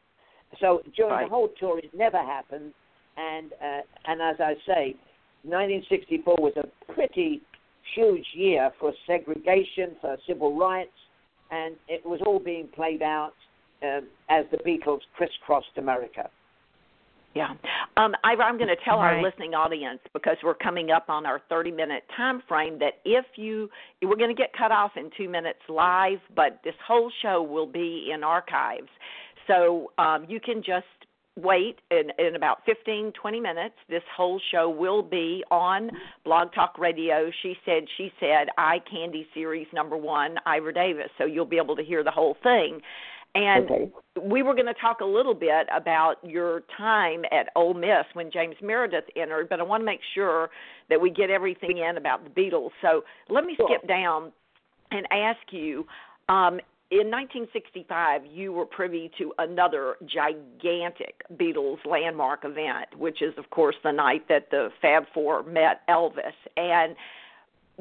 So 0.59 0.81
during 0.95 1.11
right. 1.11 1.23
the 1.25 1.29
whole 1.29 1.49
tour, 1.59 1.79
it 1.79 1.91
never 1.93 2.17
happened, 2.17 2.73
and 3.17 3.51
uh, 3.53 3.81
and 4.05 4.21
as 4.21 4.37
I 4.39 4.53
say, 4.65 4.95
1964 5.43 6.35
was 6.37 6.53
a 6.57 6.93
pretty 6.93 7.41
huge 7.95 8.25
year 8.33 8.71
for 8.79 8.93
segregation, 9.07 9.95
for 10.01 10.17
civil 10.27 10.57
rights, 10.57 10.91
and 11.51 11.75
it 11.87 12.05
was 12.05 12.21
all 12.25 12.39
being 12.39 12.67
played 12.67 13.01
out 13.01 13.33
uh, 13.83 14.01
as 14.29 14.45
the 14.51 14.57
Beatles 14.57 15.01
crisscrossed 15.15 15.77
America. 15.77 16.29
Yeah. 17.33 17.51
Um, 17.95 18.13
I, 18.23 18.33
I'm 18.33 18.57
going 18.57 18.67
to 18.67 18.75
tell 18.83 18.97
right. 18.97 19.15
our 19.15 19.21
listening 19.21 19.53
audience 19.53 19.99
because 20.13 20.35
we're 20.43 20.53
coming 20.53 20.91
up 20.91 21.05
on 21.07 21.25
our 21.25 21.41
30 21.49 21.71
minute 21.71 22.03
time 22.15 22.41
frame 22.47 22.77
that 22.79 22.95
if 23.05 23.25
you, 23.35 23.69
we're 24.01 24.17
going 24.17 24.35
to 24.35 24.35
get 24.35 24.51
cut 24.53 24.71
off 24.71 24.91
in 24.97 25.09
two 25.17 25.29
minutes 25.29 25.59
live, 25.69 26.19
but 26.35 26.59
this 26.63 26.73
whole 26.85 27.11
show 27.21 27.41
will 27.41 27.67
be 27.67 28.11
in 28.13 28.23
archives. 28.23 28.89
So 29.47 29.91
um, 29.97 30.25
you 30.27 30.39
can 30.39 30.57
just 30.57 30.85
wait 31.41 31.79
in, 31.89 32.11
in 32.17 32.35
about 32.35 32.59
15, 32.65 33.13
20 33.19 33.39
minutes. 33.39 33.75
This 33.89 34.03
whole 34.15 34.39
show 34.51 34.69
will 34.69 35.01
be 35.01 35.43
on 35.51 35.91
Blog 36.23 36.53
Talk 36.53 36.77
Radio. 36.77 37.31
She 37.41 37.55
said, 37.65 37.83
she 37.97 38.11
said, 38.19 38.47
Eye 38.57 38.81
Candy 38.89 39.27
Series 39.33 39.67
number 39.73 39.97
one, 39.97 40.37
Ivor 40.45 40.71
Davis. 40.71 41.09
So 41.17 41.25
you'll 41.25 41.45
be 41.45 41.57
able 41.57 41.75
to 41.75 41.83
hear 41.83 42.03
the 42.03 42.11
whole 42.11 42.37
thing. 42.43 42.81
And 43.33 43.71
okay. 43.71 43.91
we 44.21 44.43
were 44.43 44.53
going 44.53 44.67
to 44.67 44.73
talk 44.73 44.99
a 44.99 45.05
little 45.05 45.33
bit 45.33 45.67
about 45.73 46.15
your 46.23 46.63
time 46.77 47.23
at 47.31 47.47
Ole 47.55 47.73
Miss 47.73 48.05
when 48.13 48.29
James 48.29 48.55
Meredith 48.61 49.05
entered, 49.15 49.47
but 49.47 49.59
I 49.59 49.63
want 49.63 49.81
to 49.81 49.85
make 49.85 50.01
sure 50.13 50.49
that 50.89 50.99
we 50.99 51.09
get 51.09 51.29
everything 51.29 51.77
in 51.77 51.95
about 51.95 52.23
the 52.23 52.29
Beatles. 52.29 52.71
So 52.81 53.03
let 53.29 53.45
me 53.45 53.55
sure. 53.55 53.69
skip 53.69 53.87
down 53.87 54.33
and 54.91 55.07
ask 55.11 55.39
you 55.51 55.85
um, 56.27 56.59
in 56.91 57.09
1965, 57.09 58.25
you 58.25 58.51
were 58.51 58.65
privy 58.65 59.09
to 59.17 59.33
another 59.39 59.95
gigantic 60.05 61.21
Beatles 61.35 61.77
landmark 61.85 62.43
event, 62.43 62.87
which 62.97 63.21
is, 63.21 63.33
of 63.37 63.49
course, 63.49 63.77
the 63.81 63.93
night 63.93 64.27
that 64.27 64.51
the 64.51 64.69
Fab 64.81 65.05
Four 65.13 65.43
met 65.43 65.87
Elvis. 65.87 66.33
And 66.57 66.97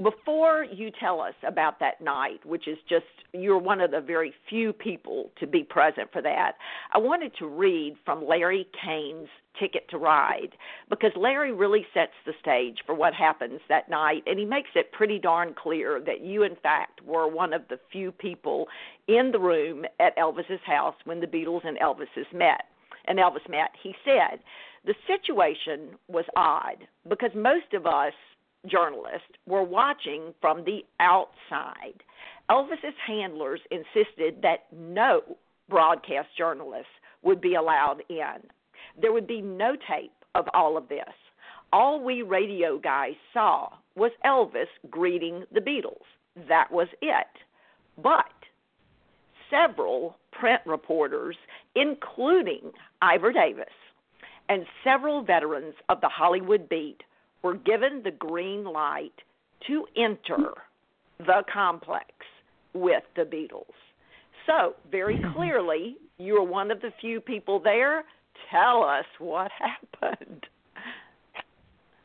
before 0.03 0.65
you 0.65 0.91
tell 0.99 1.21
us 1.21 1.35
about 1.47 1.81
that 1.81 2.01
night, 2.01 2.45
which 2.45 2.67
is 2.69 2.79
just 2.89 3.05
you're 3.33 3.59
one 3.59 3.81
of 3.81 3.91
the 3.91 4.01
very 4.01 4.33
few 4.49 4.73
people 4.73 5.31
to 5.39 5.47
be 5.47 5.63
present 5.63 6.11
for 6.13 6.23
that, 6.23 6.53
I 6.93 6.99
wanted 6.99 7.33
to 7.39 7.47
read 7.47 7.97
from 8.05 8.27
Larry 8.27 8.67
Kane's 8.83 9.29
Ticket 9.59 9.89
to 9.91 9.99
Ride 9.99 10.51
because 10.89 11.13
Larry 11.17 11.53
really 11.53 11.87
sets 11.93 12.13
the 12.25 12.33
stage 12.41 12.79
for 12.87 12.95
what 12.95 13.15
happens 13.15 13.61
that 13.69 13.91
night, 13.91 14.23
and 14.27 14.39
he 14.39 14.45
makes 14.45 14.71
it 14.75 14.93
pretty 14.93 15.19
darn 15.19 15.55
clear 15.55 16.01
that 16.07 16.21
you, 16.21 16.45
in 16.45 16.57
fact, 16.63 17.03
were 17.05 17.29
one 17.29 17.53
of 17.53 17.63
the 17.69 17.79
few 17.93 18.13
people 18.13 18.67
in 19.09 19.31
the 19.33 19.39
room 19.39 19.85
at 19.99 20.17
Elvis's 20.17 20.61
house 20.65 20.95
when 21.05 21.21
the 21.21 21.27
Beatles 21.27 21.67
and 21.67 21.79
Elvis's 21.79 22.27
met. 22.33 22.63
And 23.07 23.19
Elvis 23.19 23.49
met. 23.49 23.71
He 23.83 23.95
said 24.05 24.41
the 24.85 24.95
situation 25.07 25.97
was 26.09 26.25
odd 26.37 26.87
because 27.09 27.31
most 27.35 27.75
of 27.75 27.87
us 27.87 28.13
journalists 28.67 29.29
were 29.47 29.63
watching 29.63 30.35
from 30.41 30.65
the 30.65 30.81
outside. 30.99 32.03
Elvis's 32.51 32.95
handlers 33.07 33.61
insisted 33.71 34.43
that 34.43 34.67
no 34.73 35.23
broadcast 35.69 36.29
journalists 36.37 36.93
would 37.23 37.41
be 37.41 37.55
allowed 37.55 38.03
in. 38.09 38.39
There 39.01 39.13
would 39.13 39.27
be 39.27 39.41
no 39.41 39.77
tape 39.77 40.13
of 40.35 40.47
all 40.55 40.77
of 40.77 40.89
this. 40.89 41.05
All 41.73 42.03
we 42.03 42.23
radio 42.23 42.79
guys 42.79 43.15
saw 43.33 43.69
was 43.95 44.11
Elvis 44.25 44.67
greeting 44.91 45.45
the 45.53 45.61
Beatles. 45.61 46.05
That 46.49 46.71
was 46.71 46.89
it. 47.01 47.27
But 48.03 48.25
several 49.51 50.17
print 50.33 50.61
reporters, 50.67 51.37
including 51.77 52.73
Ivor 53.03 53.33
Davis, 53.33 53.67
and 54.49 54.67
several 54.83 55.23
veterans 55.23 55.75
of 55.89 56.01
the 56.01 56.09
Hollywood 56.09 56.69
beat 56.69 57.03
were 57.43 57.57
given 57.57 58.03
the 58.03 58.11
green 58.11 58.65
light 58.65 59.15
to 59.67 59.87
enter 59.97 60.53
the 61.19 61.43
complex 61.53 62.11
with 62.75 63.03
the 63.17 63.23
Beatles. 63.23 63.65
So, 64.47 64.75
very 64.91 65.21
clearly, 65.35 65.97
you 66.19 66.35
were 66.35 66.45
one 66.45 66.71
of 66.71 66.81
the 66.81 66.91
few 67.01 67.21
people 67.21 67.61
there. 67.61 68.05
Tell 68.51 68.83
us 68.83 69.05
what 69.19 69.51
happened. 70.01 70.47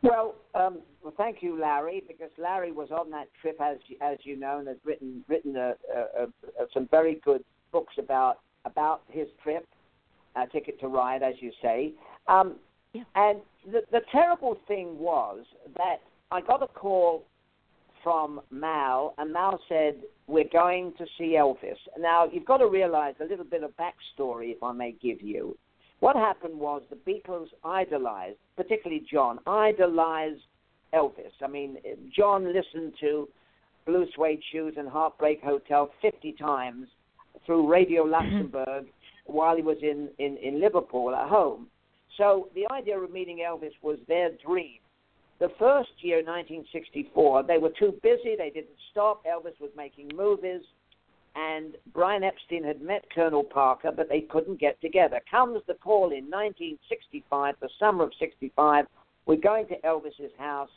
Well, 0.02 0.36
um, 0.54 0.80
well, 1.04 1.14
thank 1.18 1.38
you, 1.42 1.60
Larry, 1.60 2.04
because 2.08 2.30
Larry 2.38 2.72
was 2.72 2.92
on 2.92 3.10
that 3.12 3.28
trip, 3.42 3.60
as 3.60 3.78
as 4.02 4.18
you 4.24 4.36
know, 4.36 4.60
and 4.60 4.68
has 4.68 4.78
written 4.84 5.24
written 5.28 5.56
a, 5.56 5.74
a, 5.96 6.24
a, 6.24 6.68
some 6.74 6.88
very 6.92 7.20
good 7.26 7.44
books 7.72 7.96
about 7.98 8.40
about 8.66 9.02
his 9.10 9.28
trip, 9.42 9.66
uh, 10.36 10.46
Ticket 10.48 10.80
to 10.82 10.88
Ride, 10.88 11.24
as 11.24 11.34
you 11.40 11.52
say. 11.60 11.94
Um, 12.28 12.58
yeah. 12.94 13.04
And 13.16 13.40
the 13.72 13.82
the 13.92 14.02
terrible 14.12 14.58
thing 14.68 14.98
was 15.00 15.46
that 15.78 15.98
I 16.32 16.42
got 16.42 16.64
a 16.64 16.68
call 16.68 17.26
from 18.04 18.42
Mal, 18.52 19.16
and 19.18 19.34
Mal 19.34 19.60
said 19.68 19.96
we're 20.28 20.50
going 20.52 20.94
to 20.98 21.06
see 21.18 21.36
Elvis. 21.38 21.78
Now 22.00 22.30
you've 22.32 22.46
got 22.46 22.58
to 22.58 22.68
realize 22.68 23.16
a 23.20 23.26
little 23.26 23.46
bit 23.46 23.64
of 23.64 23.72
backstory, 23.78 24.52
if 24.52 24.62
I 24.62 24.72
may 24.72 24.96
give 25.02 25.22
you. 25.22 25.58
What 26.00 26.16
happened 26.16 26.60
was 26.60 26.84
the 26.90 26.98
Beatles 26.98 27.48
idolized, 27.64 28.38
particularly 28.56 29.06
John, 29.12 29.40
idolized 29.48 30.42
Elvis. 30.94 31.32
I 31.42 31.48
mean, 31.48 31.78
John 32.16 32.46
listened 32.54 32.94
to 33.02 33.28
Blue 33.86 34.06
Suede 34.16 34.42
Shoes 34.52 34.76
and 34.78 34.88
Heartbreak 34.88 35.42
Hotel 35.44 35.92
50 36.02 36.34
times 36.34 36.88
through 37.46 37.72
Radio 37.72 38.04
mm-hmm. 38.04 38.12
Luxembourg 38.12 38.86
while 39.26 39.56
he 39.56 39.62
was 39.62 39.78
in, 39.82 40.10
in, 40.20 40.38
in 40.38 40.60
Liverpool 40.60 41.16
at 41.16 41.28
home. 41.28 41.68
So 42.18 42.50
the 42.56 42.66
idea 42.72 42.98
of 42.98 43.12
meeting 43.12 43.44
Elvis 43.48 43.74
was 43.82 43.98
their 44.08 44.30
dream. 44.46 44.80
The 45.40 45.50
first 45.60 45.92
year, 46.00 46.18
1964, 46.18 47.44
they 47.44 47.58
were 47.58 47.72
too 47.78 47.94
busy. 48.02 48.36
They 48.38 48.52
didn't 48.54 48.78
stop. 48.92 49.26
Elvis 49.26 49.60
was 49.60 49.72
making 49.76 50.12
movies 50.16 50.62
and 51.36 51.76
Brian 51.94 52.24
Epstein 52.24 52.64
had 52.64 52.82
met 52.82 53.06
Colonel 53.14 53.44
Parker, 53.44 53.92
but 53.96 54.08
they 54.10 54.22
couldn't 54.22 54.60
get 54.60 54.80
together. 54.82 55.20
Comes 55.30 55.62
the 55.68 55.74
call 55.76 56.12
in 56.12 56.26
1965, 56.30 57.56
the 57.60 57.70
summer 57.78 58.06
of 58.06 58.12
65. 58.20 58.86
We're 59.26 59.36
going 59.36 59.68
to 59.68 59.76
Elvis's 59.82 60.32
house. 60.38 60.70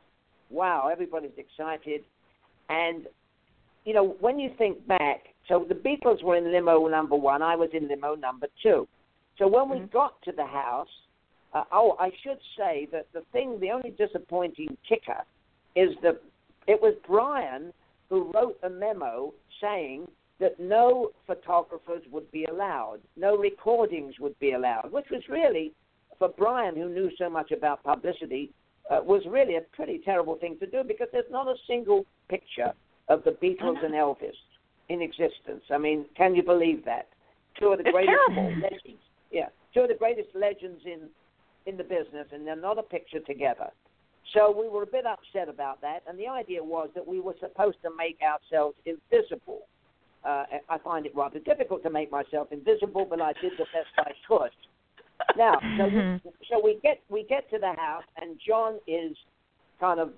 Wow, 0.51 0.89
everybody's 0.91 1.31
excited. 1.37 2.03
And, 2.69 3.07
you 3.85 3.95
know, 3.95 4.17
when 4.21 4.39
you 4.39 4.51
think 4.59 4.85
back, 4.87 5.27
so 5.47 5.65
the 5.69 5.75
Beatles 5.75 6.23
were 6.25 6.37
in 6.37 6.51
limo 6.51 6.89
number 6.89 7.15
one, 7.15 7.41
I 7.41 7.55
was 7.55 7.71
in 7.73 7.89
limo 7.89 8.17
number 8.17 8.49
two. 8.63 8.89
So 9.39 9.47
when 9.47 9.71
we 9.71 9.77
mm-hmm. 9.77 9.93
got 9.93 10.21
to 10.23 10.33
the 10.33 10.47
house, 10.47 10.89
uh, 11.59 11.65
oh, 11.73 11.97
I 11.99 12.11
should 12.23 12.39
say 12.57 12.89
that 12.93 13.07
the 13.13 13.23
thing, 13.33 13.59
the 13.61 13.71
only 13.71 13.91
disappointing 13.91 14.77
kicker 14.89 15.23
is 15.75 15.91
that 16.03 16.21
it 16.67 16.81
was 16.81 16.95
Brian 17.07 17.73
who 18.09 18.31
wrote 18.33 18.59
a 18.63 18.71
memo 18.71 19.33
saying 19.61 20.07
that 20.41 20.59
no 20.61 21.11
photographers 21.27 22.03
would 22.11 22.31
be 22.31 22.45
allowed, 22.45 22.99
no 23.17 23.37
recordings 23.37 24.15
would 24.21 24.39
be 24.39 24.53
allowed, 24.53 24.93
which 24.93 25.07
was 25.11 25.23
really, 25.29 25.73
for 26.19 26.29
Brian, 26.29 26.77
who 26.77 26.89
knew 26.89 27.11
so 27.19 27.29
much 27.29 27.51
about 27.51 27.83
publicity, 27.83 28.51
uh, 28.91 29.01
was 29.03 29.23
really 29.29 29.57
a 29.57 29.61
pretty 29.75 30.01
terrible 30.05 30.37
thing 30.37 30.57
to 30.61 30.67
do 30.67 30.83
because 30.87 31.09
there's 31.13 31.31
not 31.31 31.49
a 31.49 31.55
single 31.67 32.07
picture 32.29 32.73
of 33.09 33.25
the 33.25 33.33
Beatles 33.33 33.85
and 33.85 33.95
Elvis 33.95 34.33
in 34.89 35.03
existence. 35.03 35.63
I 35.71 35.79
mean, 35.79 36.07
can 36.17 36.35
you 36.35 36.43
believe 36.43 36.85
that? 36.85 37.09
Two 37.59 37.69
of 37.69 37.79
the 37.79 37.85
it's 37.85 37.93
greatest 37.93 38.17
terrible. 38.29 38.61
legends. 38.63 39.03
Yeah, 39.31 39.49
two 39.75 39.81
of 39.81 39.89
the 39.89 39.95
greatest 39.95 40.29
legends 40.35 40.81
in 40.87 41.09
in 41.69 41.77
the 41.77 41.85
business, 41.85 42.27
and 42.33 42.47
they're 42.47 42.57
not 42.57 42.79
a 42.79 42.83
picture 42.83 43.21
together. 43.21 43.71
So 44.35 44.51
we 44.51 44.69
were 44.69 44.83
a 44.83 44.87
bit 44.87 45.07
upset 45.07 45.49
about 45.49 45.81
that, 45.83 46.03
and 46.07 46.19
the 46.19 46.29
idea 46.29 46.63
was 46.63 46.89
that 46.95 47.07
we 47.07 47.21
were 47.21 47.35
supposed 47.41 47.79
to 47.83 47.91
make 47.97 48.19
ourselves 48.23 48.77
invisible 48.85 49.63
uh, 50.25 50.45
I 50.69 50.79
find 50.79 51.07
it 51.07 51.15
rather 51.15 51.39
difficult 51.39 51.83
to 51.85 51.91
make 51.91 52.11
myself 52.11 52.49
invisible, 52.51 53.07
but 53.09 53.21
I 53.21 53.33
did 53.41 53.53
the 53.53 53.67
best 53.73 53.89
I 53.99 54.11
could. 54.27 54.51
Now, 55.37 55.59
so 55.77 55.85
we, 55.85 55.91
mm-hmm. 55.91 56.29
so 56.51 56.61
we 56.63 56.79
get 56.83 57.01
we 57.09 57.25
get 57.25 57.49
to 57.51 57.59
the 57.59 57.73
house, 57.77 58.05
and 58.21 58.39
John 58.47 58.79
is 58.87 59.17
kind 59.81 60.01
of 60.01 60.11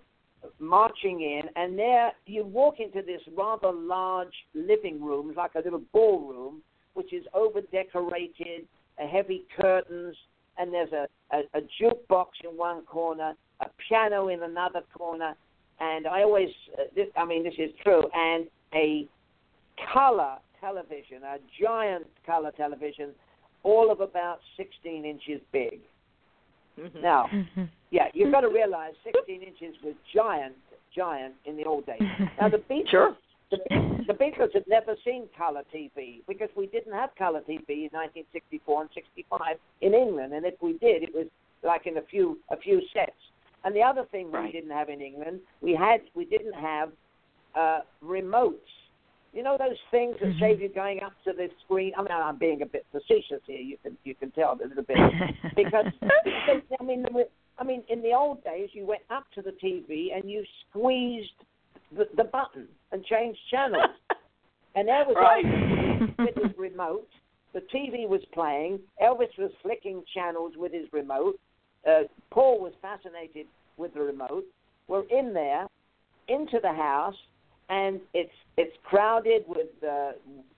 marching 0.59 1.21
in, 1.21 1.43
and 1.57 1.79
there 1.79 2.13
you 2.27 2.45
walk 2.45 2.81
into 2.81 3.03
this 3.03 3.21
rather 3.37 3.73
large 3.73 4.35
living 4.55 5.03
room, 5.03 5.33
like 5.37 5.55
a 5.55 5.61
little 5.61 5.83
ballroom, 5.93 6.63
which 6.95 7.13
is 7.13 7.25
over 7.35 7.61
decorated, 7.73 8.67
heavy 8.97 9.45
curtains, 9.59 10.17
and 10.61 10.73
there's 10.73 10.93
a, 10.93 11.07
a, 11.33 11.41
a 11.59 11.61
jukebox 11.81 12.27
in 12.45 12.57
one 12.57 12.83
corner, 12.85 13.35
a 13.61 13.67
piano 13.89 14.29
in 14.29 14.43
another 14.43 14.83
corner, 14.97 15.35
and 15.81 16.07
I 16.07 16.23
always, 16.23 16.51
uh, 16.79 16.83
this, 16.95 17.07
I 17.17 17.25
mean, 17.25 17.43
this 17.43 17.55
is 17.59 17.71
true, 17.83 18.03
and 18.15 18.47
a 18.75 19.09
color 19.93 20.37
television, 20.61 21.23
a 21.25 21.39
giant 21.61 22.07
color 22.27 22.53
television, 22.57 23.11
all 23.63 23.91
of 23.91 24.01
about 24.01 24.41
16 24.57 25.05
inches 25.05 25.41
big. 25.53 25.81
Mm-hmm. 26.79 27.01
Now, 27.01 27.27
mm-hmm. 27.33 27.65
yeah, 27.91 28.09
you've 28.13 28.33
got 28.33 28.43
to 28.43 28.49
realize 28.49 28.93
16 29.05 29.43
inches 29.43 29.75
was 29.83 29.95
giant, 30.15 30.55
giant 30.95 31.35
in 31.47 31.57
the 31.57 31.65
old 31.65 31.87
days. 31.87 32.01
Now 32.41 32.49
the 32.49 32.59
Beatles, 32.59 32.91
sure. 32.91 33.17
The, 33.51 33.59
the 34.07 34.15
Beatles 34.15 34.53
had 34.55 34.65
never 34.69 34.95
seen 35.05 35.29
color 35.37 35.63
TV 35.75 36.23
because 36.29 36.49
we 36.57 36.67
didn't 36.67 36.93
have 36.93 37.11
color 37.17 37.41
TV 37.41 37.69
in 37.69 37.91
1964 37.93 38.83
and 38.83 38.91
65 38.95 39.41
in 39.81 39.95
England, 39.95 40.33
and 40.33 40.47
if 40.47 40.55
we 40.61 40.73
did, 40.75 41.03
it 41.03 41.15
was 41.15 41.27
like 41.63 41.87
in 41.87 41.99
a 41.99 42.03
few 42.03 42.39
a 42.51 42.57
few 42.57 42.81
sets. 42.95 43.13
And 43.65 43.77
the 43.77 43.83
other 43.83 44.05
thing 44.11 44.31
right. 44.31 44.47
we 44.47 44.53
didn't 44.53 44.71
have 44.71 44.89
in 44.89 45.01
England, 45.01 45.41
we 45.61 45.75
had 45.75 46.01
we 46.15 46.25
didn't 46.25 46.55
have 46.55 46.91
uh, 47.55 47.81
remotes 48.03 48.59
you 49.33 49.43
know 49.43 49.57
those 49.59 49.77
things 49.91 50.17
that 50.21 50.31
mm-hmm. 50.31 50.41
save 50.41 50.61
you 50.61 50.69
going 50.69 51.01
up 51.03 51.13
to 51.25 51.33
the 51.33 51.49
screen. 51.65 51.93
I 51.97 52.03
mean, 52.03 52.11
I'm 52.11 52.37
being 52.37 52.63
a 52.63 52.67
bit 52.67 52.85
facetious 52.91 53.41
here. 53.47 53.61
You 53.61 53.77
can 53.83 53.97
you 54.05 54.15
can 54.15 54.31
tell 54.33 54.53
a 54.53 54.67
little 54.67 54.83
bit 54.83 54.97
because, 55.55 55.87
because 56.01 56.63
I 56.81 56.83
mean, 56.83 57.07
I 57.59 57.65
mean, 57.65 57.85
in 57.89 58.03
the 58.03 58.13
old 58.13 58.43
days, 58.43 58.71
you 58.73 58.87
went 58.87 59.03
up 59.11 59.25
to 59.35 59.43
the 59.43 59.53
TV 59.63 60.17
and 60.17 60.29
you 60.29 60.45
squeezed 60.69 61.31
the, 61.97 62.09
the 62.17 62.25
button 62.25 62.69
and 62.93 63.05
change 63.05 63.37
channels. 63.51 63.91
And 64.77 64.87
there 64.87 65.05
was 65.05 65.17
right. 65.17 65.45
Elvis 65.45 66.17
with 66.17 66.45
his 66.45 66.57
remote. 66.57 67.09
The 67.55 67.63
TV 67.75 68.09
was 68.09 68.21
playing. 68.33 68.79
Elvis 69.03 69.37
was 69.37 69.51
flicking 69.63 70.05
channels 70.15 70.53
with 70.57 70.73
his 70.73 70.87
remote. 70.93 71.41
Uh, 71.85 72.03
Paul 72.31 72.61
was 72.61 72.73
fascinated 72.81 73.47
with 73.77 73.95
the 73.95 74.01
remote. 74.01 74.45
We're 74.87 75.09
in 75.11 75.35
there, 75.35 75.67
into 76.29 76.61
the 76.63 76.73
house 76.73 77.17
and 77.71 78.01
it's 78.13 78.33
it's 78.57 78.77
crowded 78.85 79.45
with 79.49 79.69
uh, 79.83 80.13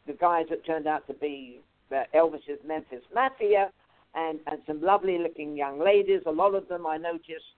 the 0.06 0.14
guys 0.18 0.46
that 0.50 0.66
turned 0.66 0.88
out 0.88 1.06
to 1.06 1.14
be 1.14 1.60
uh, 1.92 2.02
Elvis's 2.14 2.58
Memphis 2.66 3.02
Mafia, 3.14 3.70
and 4.14 4.40
and 4.46 4.60
some 4.66 4.82
lovely 4.82 5.18
looking 5.18 5.56
young 5.56 5.78
ladies. 5.78 6.22
A 6.26 6.30
lot 6.30 6.54
of 6.54 6.66
them 6.68 6.86
I 6.86 6.96
noticed, 6.96 7.52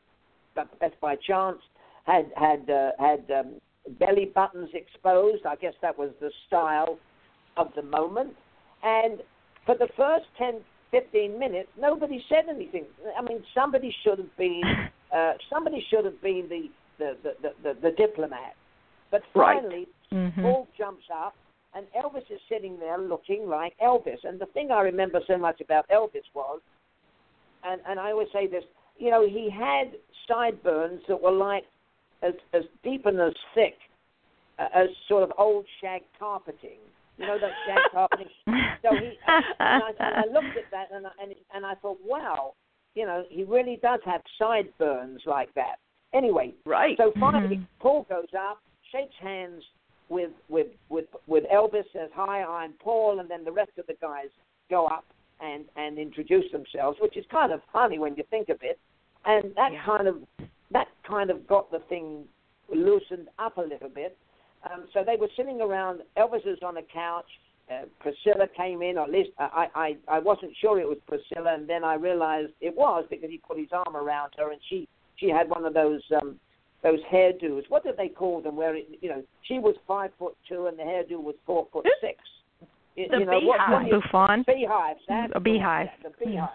but 0.55 0.79
best 0.81 1.01
by 1.01 1.17
chance, 1.17 1.59
had 2.05 2.31
had 2.37 2.71
uh, 2.71 2.91
had 2.99 3.31
um, 3.31 3.55
belly 3.99 4.31
buttons 4.35 4.71
exposed. 4.75 5.47
I 5.47 5.57
guess 5.57 5.75
that 5.83 5.99
was 5.99 6.11
the 6.21 6.31
style 6.47 6.99
of 7.57 7.69
the 7.77 7.83
moment. 7.83 8.35
And 8.83 9.21
for 9.65 9.77
the 9.77 9.89
first 9.97 10.27
10, 10.37 10.61
15 10.91 11.39
minutes, 11.39 11.69
nobody 11.81 12.23
said 12.29 12.45
anything. 12.55 12.85
I 13.19 13.23
mean, 13.23 13.43
somebody 13.55 13.95
should 14.05 14.19
have 14.19 14.37
been 14.37 14.63
uh, 15.15 15.33
somebody 15.53 15.85
should 15.91 16.05
have 16.05 16.21
been 16.23 16.47
the 16.49 16.69
the, 16.99 17.17
the, 17.23 17.33
the, 17.43 17.51
the, 17.63 17.81
the 17.81 17.97
diplomat 17.97 18.55
but 19.15 19.23
finally, 19.33 19.87
right. 20.11 20.33
mm-hmm. 20.33 20.43
Paul 20.43 20.67
jumps 20.77 21.05
up, 21.15 21.37
and 21.73 21.87
Elvis 21.97 22.29
is 22.33 22.41
sitting 22.51 22.81
there 22.81 22.99
looking 22.99 23.47
like 23.49 23.73
Elvis. 23.81 24.19
And 24.25 24.41
the 24.41 24.47
thing 24.47 24.73
I 24.73 24.81
remember 24.81 25.21
so 25.29 25.39
much 25.39 25.61
about 25.61 25.89
Elvis 25.89 26.27
was, 26.35 26.61
and, 27.63 27.81
and 27.89 28.01
I 28.01 28.11
always 28.11 28.27
say 28.33 28.49
this, 28.49 28.65
you 28.99 29.13
know, 29.13 29.25
he 29.25 29.49
had 29.49 29.93
sideburns 30.27 31.01
that 31.07 31.23
were 31.23 31.31
like 31.31 31.63
as, 32.25 32.35
as 32.53 32.63
deep 32.83 33.07
and 33.07 33.21
as 33.21 33.35
thick 33.55 33.75
uh, 34.59 34.67
as 34.75 34.89
sort 35.09 35.23
of 35.23 35.33
old 35.39 35.67
shag 35.81 36.03
carpeting. 36.19 36.79
You 37.19 37.27
know 37.27 37.39
that 37.39 37.51
shag 37.67 37.79
carpeting. 37.93 38.29
So 38.83 38.91
he, 38.95 39.13
I, 39.61 39.91
I 40.01 40.23
looked 40.33 40.57
at 40.57 40.71
that 40.73 40.89
and 40.93 41.07
I, 41.07 41.11
and, 41.23 41.35
and 41.55 41.67
I 41.67 41.75
thought, 41.77 41.99
wow, 42.05 42.55
you 42.95 43.07
know, 43.07 43.25
he 43.29 43.45
really 43.45 43.79
does 43.83 44.01
have 44.05 44.21
sideburns 44.39 45.21
like 45.27 45.53
that. 45.55 45.77
Anyway, 46.13 46.55
right. 46.67 46.97
So 46.97 47.13
finally, 47.19 47.57
mm-hmm. 47.57 47.81
Paul 47.81 48.07
goes 48.09 48.29
up 48.37 48.61
shakes 48.95 49.15
hands 49.21 49.63
with 50.09 50.31
with 50.49 50.69
with 50.89 51.07
with 51.27 51.45
Elvis, 51.53 51.85
says 51.93 52.11
hi, 52.15 52.43
I'm 52.43 52.73
Paul, 52.83 53.21
and 53.21 53.31
then 53.31 53.45
the 53.45 53.53
rest 53.53 53.73
of 53.79 53.87
the 53.87 53.95
guys 54.01 54.29
go 54.71 54.87
up 54.87 55.05
and 55.41 55.65
and 55.77 55.99
introduce 55.99 56.51
themselves, 56.53 56.99
which 57.01 57.17
is 57.17 57.25
kind 57.31 57.53
of 57.53 57.61
funny 57.73 57.99
when 57.99 58.15
you 58.17 58.25
think 58.31 58.49
of 58.49 58.59
it, 58.63 58.79
and 59.25 59.55
that 59.57 59.73
yeah. 59.73 59.85
kind 59.85 60.09
of 60.09 60.17
that 60.75 60.89
kind 61.09 61.31
of 61.31 61.47
got 61.47 61.71
the 61.71 61.79
thing 61.89 62.25
loosened 62.73 63.29
up 63.39 63.57
a 63.57 63.63
little 63.63 63.89
bit. 63.89 64.17
Um, 64.71 64.85
so 64.93 65.03
they 65.05 65.17
were 65.17 65.29
sitting 65.37 65.61
around. 65.61 66.01
Elvis 66.17 66.47
is 66.47 66.59
on 66.63 66.77
a 66.77 66.83
couch. 66.83 67.31
uh, 67.71 67.85
Priscilla 68.01 68.47
came 68.57 68.83
in, 68.83 68.99
or 68.99 69.05
at 69.05 69.11
least 69.11 69.31
I, 69.39 69.67
I 69.75 69.97
I 70.09 70.19
wasn't 70.19 70.53
sure 70.61 70.79
it 70.81 70.89
was 70.89 70.99
Priscilla, 71.07 71.55
and 71.55 71.69
then 71.69 71.83
I 71.85 71.95
realized 71.95 72.53
it 72.61 72.75
was 72.77 73.05
because 73.09 73.31
he 73.31 73.39
put 73.39 73.59
his 73.59 73.69
arm 73.73 73.97
around 73.97 74.33
her, 74.39 74.53
and 74.53 74.61
she 74.69 74.89
she 75.17 75.29
had 75.29 75.49
one 75.49 75.65
of 75.65 75.75
those 75.75 76.03
um, 76.21 76.39
those 76.83 77.01
hairdos. 77.13 77.63
What 77.69 77.85
did 77.85 77.97
they 77.97 78.09
call 78.09 78.43
them? 78.43 78.57
Where 78.57 78.75
it, 78.77 78.87
you 79.01 79.09
know 79.09 79.23
she 79.43 79.59
was 79.59 79.75
five 79.87 80.11
foot 80.19 80.37
two, 80.49 80.67
and 80.67 80.79
the 80.79 80.83
hairdo 80.83 81.23
was 81.23 81.35
four 81.47 81.67
foot 81.73 81.87
six. 82.01 82.19
The 82.97 83.03
you 83.03 83.25
know, 83.25 83.41
beehive. 83.41 83.71
What, 83.71 83.83
what 83.83 84.03
Bouffant. 84.13 84.47
beehives. 84.47 85.01
That's 85.09 85.33
A 85.35 85.41
beehive. 85.41 85.89
The, 86.03 86.09
one, 86.11 86.15
yeah, 86.21 86.27
the 86.27 86.27
beehive. 86.27 86.49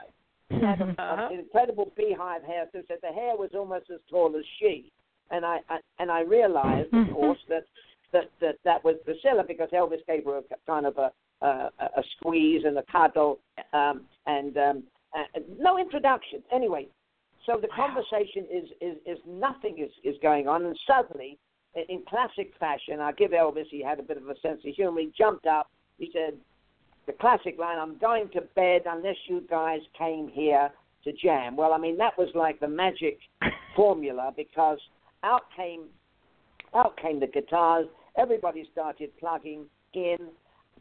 She 0.52 0.60
had 0.66 0.82
a, 0.82 0.86
Uh-huh. 0.86 1.30
an 1.32 1.40
incredible 1.40 1.92
beehive 1.96 2.44
hair. 2.44 2.68
So 2.72 2.82
said 2.88 2.98
the 3.02 3.14
hair 3.14 3.36
was 3.36 3.52
almost 3.54 3.90
as 3.92 4.00
tall 4.10 4.36
as 4.38 4.46
she. 4.60 4.92
And 5.32 5.46
I, 5.46 5.60
I 5.70 5.80
and 6.00 6.10
I 6.12 6.22
realized, 6.22 6.92
of 6.94 7.14
course, 7.14 7.38
that 7.50 7.66
that 8.14 8.32
that 8.42 8.56
that 8.64 8.84
was 8.84 8.96
Priscilla 9.06 9.44
because 9.48 9.70
Elvis 9.70 10.06
gave 10.08 10.26
her 10.26 10.38
a 10.40 10.44
kind 10.66 10.86
of 10.88 10.98
a 10.98 11.12
a, 11.42 11.72
a 11.80 12.04
squeeze 12.18 12.64
and 12.66 12.78
a 12.78 12.84
cuddle, 12.92 13.40
um, 13.74 14.02
and 14.26 14.58
um, 14.58 14.84
uh, 15.16 15.40
no 15.60 15.78
introduction. 15.78 16.42
Anyway, 16.52 16.88
so 17.46 17.60
the 17.62 17.68
conversation 17.68 18.46
is 18.52 18.70
is 18.82 18.98
is 19.06 19.20
nothing 19.28 19.78
is 19.78 19.92
is 20.04 20.18
going 20.22 20.48
on, 20.48 20.66
and 20.66 20.78
suddenly, 20.88 21.38
in, 21.76 21.84
in 21.90 22.04
classic 22.10 22.52
fashion, 22.60 23.00
I 23.00 23.12
give 23.12 23.32
Elvis. 23.32 23.68
He 23.70 23.84
had 23.84 24.00
a 24.00 24.04
bit 24.04 24.18
of 24.18 24.28
a 24.28 24.40
sense 24.40 24.62
of 24.66 24.74
humor. 24.74 25.02
He 25.02 25.12
jumped 25.16 25.46
up. 25.46 25.70
He 26.00 26.10
said, 26.12 26.34
"The 27.06 27.14
classic 27.14 27.58
line: 27.58 27.78
I'm 27.80 27.98
going 27.98 28.30
to 28.30 28.42
bed 28.42 28.84
unless 28.86 29.18
you 29.28 29.42
guys 29.50 29.80
came 29.98 30.28
here 30.28 30.72
to 31.04 31.12
jam." 31.14 31.56
Well, 31.56 31.74
I 31.74 31.78
mean 31.78 31.98
that 31.98 32.18
was 32.18 32.30
like 32.36 32.60
the 32.60 32.68
magic 32.68 33.20
formula 33.76 34.34
because 34.36 34.80
out 35.24 35.44
came 35.56 35.86
out 36.74 36.98
came 36.98 37.20
the 37.20 37.28
guitars. 37.28 37.88
Everybody 38.18 38.68
started 38.72 39.16
plugging 39.18 39.66
in. 39.94 40.18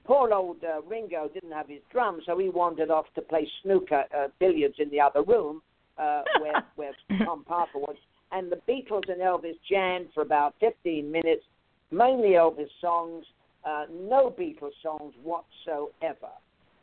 Poor 0.04 0.32
old 0.32 0.64
uh, 0.64 0.80
Ringo 0.82 1.28
didn't 1.32 1.52
have 1.52 1.68
his 1.68 1.82
drum, 1.92 2.20
so 2.24 2.38
he 2.38 2.48
wandered 2.48 2.90
off 2.90 3.06
to 3.14 3.22
play 3.22 3.46
snooker 3.62 4.04
uh, 4.16 4.28
billiards 4.38 4.76
in 4.78 4.90
the 4.90 5.00
other 5.00 5.22
room 5.22 5.60
uh, 5.98 6.22
where 6.40 6.64
where 6.76 6.92
Tom 7.24 7.44
Parker 7.44 7.78
was. 7.78 7.96
And 8.32 8.52
the 8.52 8.60
Beatles 8.68 9.08
and 9.08 9.20
Elvis 9.20 9.56
jammed 9.70 10.08
for 10.14 10.22
about 10.22 10.54
15 10.60 11.10
minutes, 11.10 11.42
mainly 11.90 12.30
Elvis 12.30 12.68
songs, 12.80 13.24
uh, 13.64 13.84
no 13.90 14.30
Beatles 14.30 14.72
songs 14.82 15.14
whatsoever. 15.22 16.32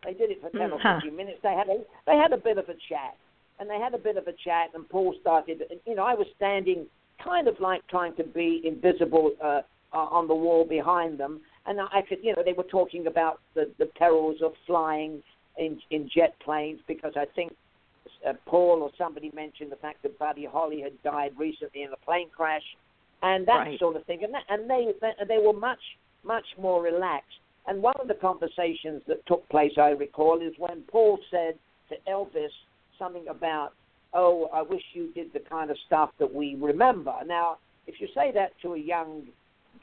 They 0.03 0.13
did 0.13 0.29
it 0.31 0.41
for 0.41 0.49
10 0.51 0.71
or 0.71 0.79
15 1.01 1.15
minutes. 1.15 1.39
They 1.41 1.53
had 1.53 1.67
a 1.67 1.83
they 2.05 2.15
had 2.15 2.31
a 2.31 2.37
bit 2.37 2.57
of 2.57 2.69
a 2.69 2.75
chat, 2.89 3.15
and 3.59 3.69
they 3.69 3.79
had 3.79 3.93
a 3.93 3.97
bit 3.97 4.17
of 4.17 4.27
a 4.27 4.33
chat. 4.33 4.69
And 4.75 4.87
Paul 4.87 5.15
started. 5.19 5.63
You 5.85 5.95
know, 5.95 6.03
I 6.03 6.13
was 6.13 6.27
standing 6.35 6.85
kind 7.23 7.47
of 7.47 7.59
like 7.59 7.85
trying 7.87 8.15
to 8.17 8.23
be 8.23 8.61
invisible 8.63 9.31
uh, 9.43 9.61
uh, 9.93 9.97
on 9.97 10.27
the 10.27 10.35
wall 10.35 10.65
behind 10.65 11.17
them, 11.17 11.41
and 11.65 11.79
I 11.81 12.01
could, 12.07 12.19
you 12.21 12.35
know, 12.35 12.43
they 12.43 12.53
were 12.53 12.63
talking 12.63 13.07
about 13.07 13.39
the 13.55 13.71
the 13.79 13.87
perils 13.97 14.41
of 14.43 14.53
flying 14.67 15.23
in 15.57 15.79
in 15.89 16.09
jet 16.13 16.35
planes 16.43 16.79
because 16.87 17.13
I 17.15 17.25
think 17.35 17.53
uh, 18.27 18.33
Paul 18.45 18.83
or 18.83 18.91
somebody 18.97 19.31
mentioned 19.33 19.71
the 19.71 19.77
fact 19.77 20.03
that 20.03 20.19
Buddy 20.19 20.45
Holly 20.45 20.81
had 20.81 21.01
died 21.01 21.31
recently 21.37 21.83
in 21.83 21.91
a 21.93 22.05
plane 22.05 22.29
crash, 22.29 22.63
and 23.23 23.47
that 23.47 23.53
Right. 23.53 23.79
sort 23.79 23.95
of 23.95 24.05
thing. 24.05 24.23
And 24.23 24.33
that, 24.33 24.43
and 24.49 24.69
they- 24.69 24.93
they 25.27 25.39
were 25.39 25.53
much 25.53 25.81
much 26.25 26.45
more 26.59 26.81
relaxed. 26.81 27.39
And 27.67 27.81
one 27.81 27.95
of 27.99 28.07
the 28.07 28.13
conversations 28.15 29.01
that 29.07 29.25
took 29.25 29.47
place, 29.49 29.73
I 29.77 29.89
recall, 29.89 30.41
is 30.41 30.53
when 30.57 30.81
Paul 30.83 31.19
said 31.31 31.57
to 31.89 31.95
Elvis 32.07 32.51
something 32.99 33.27
about, 33.27 33.73
"Oh, 34.13 34.45
I 34.53 34.61
wish 34.61 34.83
you 34.93 35.11
did 35.13 35.33
the 35.33 35.39
kind 35.39 35.71
of 35.71 35.77
stuff 35.87 36.11
that 36.19 36.31
we 36.33 36.55
remember." 36.55 37.15
Now, 37.25 37.57
if 37.87 37.99
you 37.99 38.07
say 38.13 38.31
that 38.31 38.57
to 38.61 38.73
a 38.73 38.77
young 38.77 39.27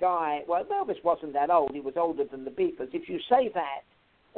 guy, 0.00 0.44
well, 0.46 0.64
Elvis 0.64 1.02
wasn't 1.02 1.32
that 1.32 1.50
old; 1.50 1.72
he 1.72 1.80
was 1.80 1.96
older 1.96 2.24
than 2.24 2.44
the 2.44 2.50
Beatles. 2.50 2.94
If 2.94 3.08
you 3.08 3.18
say 3.28 3.48
that, 3.48 3.82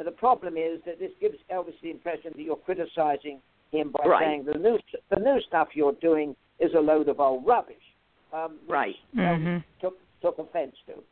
the 0.03 0.11
problem 0.11 0.57
is 0.57 0.81
that 0.85 0.99
this 0.99 1.11
gives 1.19 1.37
Elvis 1.49 1.79
the 1.81 1.91
impression 1.91 2.33
that 2.35 2.41
you're 2.41 2.55
criticizing 2.57 3.41
him 3.71 3.91
by 3.91 4.05
Right. 4.05 4.25
saying 4.25 4.43
the 4.45 4.57
new 4.57 4.79
the 5.09 5.19
new 5.19 5.39
stuff 5.41 5.75
you're 5.75 5.93
doing 5.93 6.35
is 6.59 6.73
a 6.73 6.81
load 6.81 7.09
of 7.09 7.19
old 7.19 7.45
rubbish. 7.45 7.93
Um, 8.33 8.59
Right. 8.67 8.97
Elvis 9.15 9.43
Mhm. 9.43 9.63
took 9.79 9.97
took 10.21 10.39
offense 10.39 10.75
to. 10.87 11.03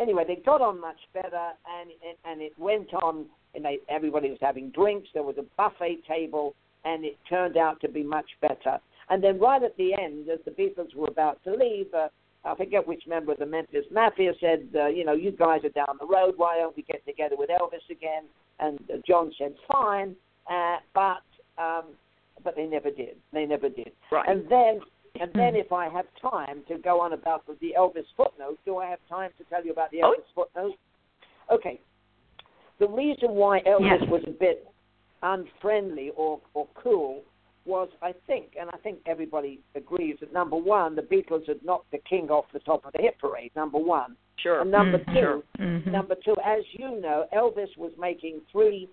Anyway, 0.00 0.24
they 0.26 0.36
got 0.36 0.60
on 0.60 0.80
much 0.80 1.00
better, 1.12 1.50
and 1.80 1.90
and, 2.06 2.16
and 2.24 2.42
it 2.42 2.52
went 2.58 2.92
on. 2.94 3.26
And 3.54 3.64
they, 3.64 3.78
everybody 3.88 4.28
was 4.28 4.38
having 4.40 4.70
drinks. 4.70 5.08
There 5.14 5.22
was 5.22 5.36
a 5.38 5.44
buffet 5.56 6.00
table, 6.06 6.54
and 6.84 7.04
it 7.04 7.16
turned 7.28 7.56
out 7.56 7.80
to 7.80 7.88
be 7.88 8.02
much 8.02 8.28
better. 8.40 8.78
And 9.10 9.24
then 9.24 9.40
right 9.40 9.62
at 9.62 9.76
the 9.78 9.94
end, 9.94 10.28
as 10.28 10.38
the 10.44 10.50
Beatles 10.50 10.94
were 10.94 11.08
about 11.08 11.42
to 11.44 11.54
leave, 11.54 11.86
uh, 11.94 12.08
I 12.44 12.54
forget 12.54 12.86
which 12.86 13.04
member 13.08 13.32
of 13.32 13.38
the 13.38 13.46
Memphis 13.46 13.86
Mafia 13.90 14.32
said, 14.40 14.68
uh, 14.74 14.86
"You 14.86 15.04
know, 15.04 15.14
you 15.14 15.32
guys 15.32 15.64
are 15.64 15.70
down 15.70 15.96
the 15.98 16.06
road. 16.06 16.34
Why 16.36 16.58
don't 16.58 16.76
we 16.76 16.82
get 16.82 17.04
together 17.06 17.36
with 17.36 17.50
Elvis 17.50 17.88
again?" 17.90 18.24
And 18.60 18.78
uh, 18.92 18.98
John 19.06 19.32
said, 19.38 19.54
"Fine," 19.70 20.14
uh, 20.50 20.76
but 20.94 21.22
um, 21.56 21.84
but 22.44 22.54
they 22.54 22.66
never 22.66 22.90
did. 22.90 23.16
They 23.32 23.46
never 23.46 23.68
did. 23.68 23.92
Right. 24.12 24.28
And 24.28 24.48
then, 24.48 24.80
and 25.20 25.30
then, 25.34 25.54
if 25.56 25.72
I 25.72 25.88
have 25.88 26.06
time 26.20 26.62
to 26.68 26.78
go 26.78 27.00
on 27.00 27.12
about 27.12 27.46
the, 27.46 27.56
the 27.60 27.74
Elvis 27.78 28.04
footnote, 28.16 28.58
do 28.64 28.78
I 28.78 28.86
have 28.86 28.98
time 29.08 29.30
to 29.38 29.44
tell 29.44 29.64
you 29.64 29.72
about 29.72 29.90
the 29.90 30.02
Oh. 30.02 30.12
Elvis 30.14 30.34
footnote? 30.34 30.74
Okay. 31.50 31.80
The 32.78 32.88
reason 32.88 33.30
why 33.32 33.60
Elvis 33.62 34.00
Yes. 34.00 34.10
was 34.10 34.22
a 34.26 34.30
bit 34.30 34.66
unfriendly 35.22 36.10
or 36.16 36.40
or 36.54 36.66
cool 36.74 37.22
was, 37.66 37.88
I 38.00 38.14
think, 38.26 38.56
and 38.58 38.70
I 38.72 38.78
think 38.78 38.98
everybody 39.04 39.60
agrees 39.74 40.16
that 40.20 40.32
number 40.32 40.56
one, 40.56 40.94
the 40.96 41.02
Beatles 41.02 41.46
had 41.46 41.62
knocked 41.62 41.90
the 41.90 41.98
king 42.08 42.30
off 42.30 42.46
the 42.52 42.60
top 42.60 42.86
of 42.86 42.92
the 42.94 43.02
hit 43.02 43.18
parade. 43.18 43.50
Number 43.54 43.78
one, 43.78 44.16
Sure. 44.36 44.60
and 44.60 44.70
number 44.70 44.98
Mhm. 45.00 45.06
two, 45.14 45.20
Sure. 45.20 45.42
Mhm. 45.58 45.86
Number 45.88 46.14
two, 46.14 46.34
as 46.42 46.62
you 46.72 46.88
know, 47.00 47.26
Elvis 47.32 47.76
was 47.76 47.94
making 47.98 48.40
three 48.52 48.88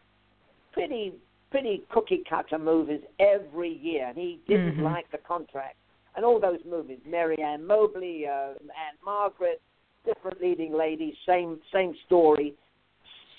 pretty 0.72 1.14
pretty 1.52 1.78
cookie 1.90 2.24
cutter 2.30 2.58
movies 2.58 3.02
every 3.20 3.70
year, 3.70 4.08
and 4.08 4.18
he 4.18 4.40
didn't 4.46 4.78
Mhm. 4.78 4.82
like 4.84 5.10
the 5.12 5.18
contract. 5.20 5.78
And 6.16 6.24
all 6.24 6.40
those 6.40 6.60
movies, 6.66 7.00
Mary 7.06 7.42
Ann 7.42 7.66
Mobley, 7.66 8.26
uh, 8.26 8.54
Ann-Margret, 8.54 9.62
different 10.06 10.40
leading 10.42 10.74
ladies, 10.74 11.16
same 11.26 11.60
same 11.74 11.94
story, 12.06 12.54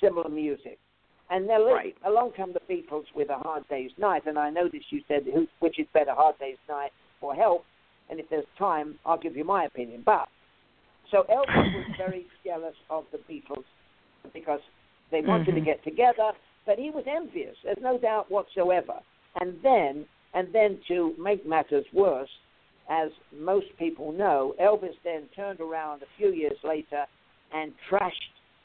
similar 0.01 0.29
music. 0.29 0.79
And 1.31 1.49
then 1.49 1.65
Right. 1.65 1.97
along 2.05 2.33
come 2.33 2.53
the 2.53 2.61
Beatles 2.61 3.07
with 3.15 3.31
A 3.31 3.39
Hard 3.39 3.67
Day's 3.69 3.97
Night, 3.99 4.27
and 4.27 4.39
I 4.39 4.51
noticed 4.51 4.93
you 4.93 5.03
said 5.09 5.25
who, 5.25 5.49
which 5.61 5.79
is 5.79 5.87
better, 5.93 6.13
Hard 6.13 6.39
Day's 6.39 6.59
Night 6.69 6.93
or 7.21 7.35
Help, 7.35 7.65
and 8.09 8.21
if 8.21 8.29
there's 8.29 8.47
time, 8.57 8.99
I'll 9.05 9.19
give 9.19 9.37
you 9.37 9.45
my 9.45 9.65
opinion. 9.65 10.03
But 10.05 10.29
so 11.11 11.25
Elvis 11.25 11.73
was 11.75 11.87
very 11.97 12.27
jealous 12.45 12.77
of 12.91 13.05
the 13.11 13.19
Beatles 13.19 13.65
because 14.33 14.61
they 15.11 15.23
wanted 15.23 15.55
to 15.55 15.61
Mhm. 15.61 15.65
get 15.65 15.83
together, 15.83 16.33
but 16.65 16.79
he 16.79 16.91
was 16.91 17.05
envious. 17.07 17.57
There's 17.63 17.81
no 17.81 17.97
doubt 17.99 18.31
whatsoever. 18.31 19.01
And 19.41 19.61
then, 19.63 20.07
and 20.35 20.53
then 20.53 20.81
to 20.89 21.15
make 21.19 21.45
matters 21.47 21.87
worse, 21.93 22.31
as 22.89 23.11
most 23.33 23.67
people 23.79 24.13
know, 24.13 24.55
Elvis 24.61 24.95
then 25.05 25.23
turned 25.35 25.61
around 25.61 26.03
a 26.03 26.07
few 26.17 26.33
years 26.33 26.57
later 26.63 27.05
and 27.53 27.73
trashed 27.91 28.13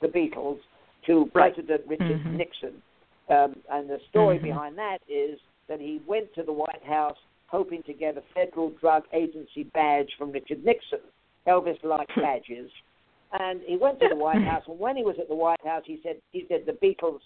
the 0.02 0.08
Beatles 0.08 0.60
to 1.06 1.30
Right. 1.34 1.54
President 1.54 1.82
Richard 1.88 2.24
Mhm. 2.24 2.34
Nixon. 2.34 2.82
Um, 3.30 3.56
and 3.70 3.90
the 3.90 4.00
story 4.10 4.38
Mhm. 4.38 4.44
behind 4.44 4.78
that 4.78 5.00
is 5.08 5.40
that 5.68 5.80
he 5.80 6.02
went 6.06 6.34
to 6.34 6.44
the 6.44 6.54
White 6.54 6.84
House 6.84 7.18
hoping 7.48 7.84
to 7.84 7.94
get 7.94 8.18
a 8.18 8.22
federal 8.34 8.70
drug 8.72 9.04
agency 9.14 9.64
badge 9.64 10.14
from 10.18 10.32
Richard 10.32 10.64
Nixon. 10.64 11.02
Elvis 11.48 11.84
liked 11.84 12.16
badges, 12.16 12.72
and 13.34 13.62
he 13.64 13.78
went 13.78 14.00
to 14.00 14.08
the 14.08 14.16
White 14.16 14.44
House. 14.44 14.64
And 14.68 14.80
when 14.80 14.96
he 14.96 15.04
was 15.04 15.18
at 15.20 15.28
the 15.28 15.36
White 15.36 15.66
House, 15.66 15.84
he 15.86 16.00
said 16.04 16.22
he 16.32 16.46
said 16.48 16.66
the 16.66 16.74
Beatles. 16.74 17.20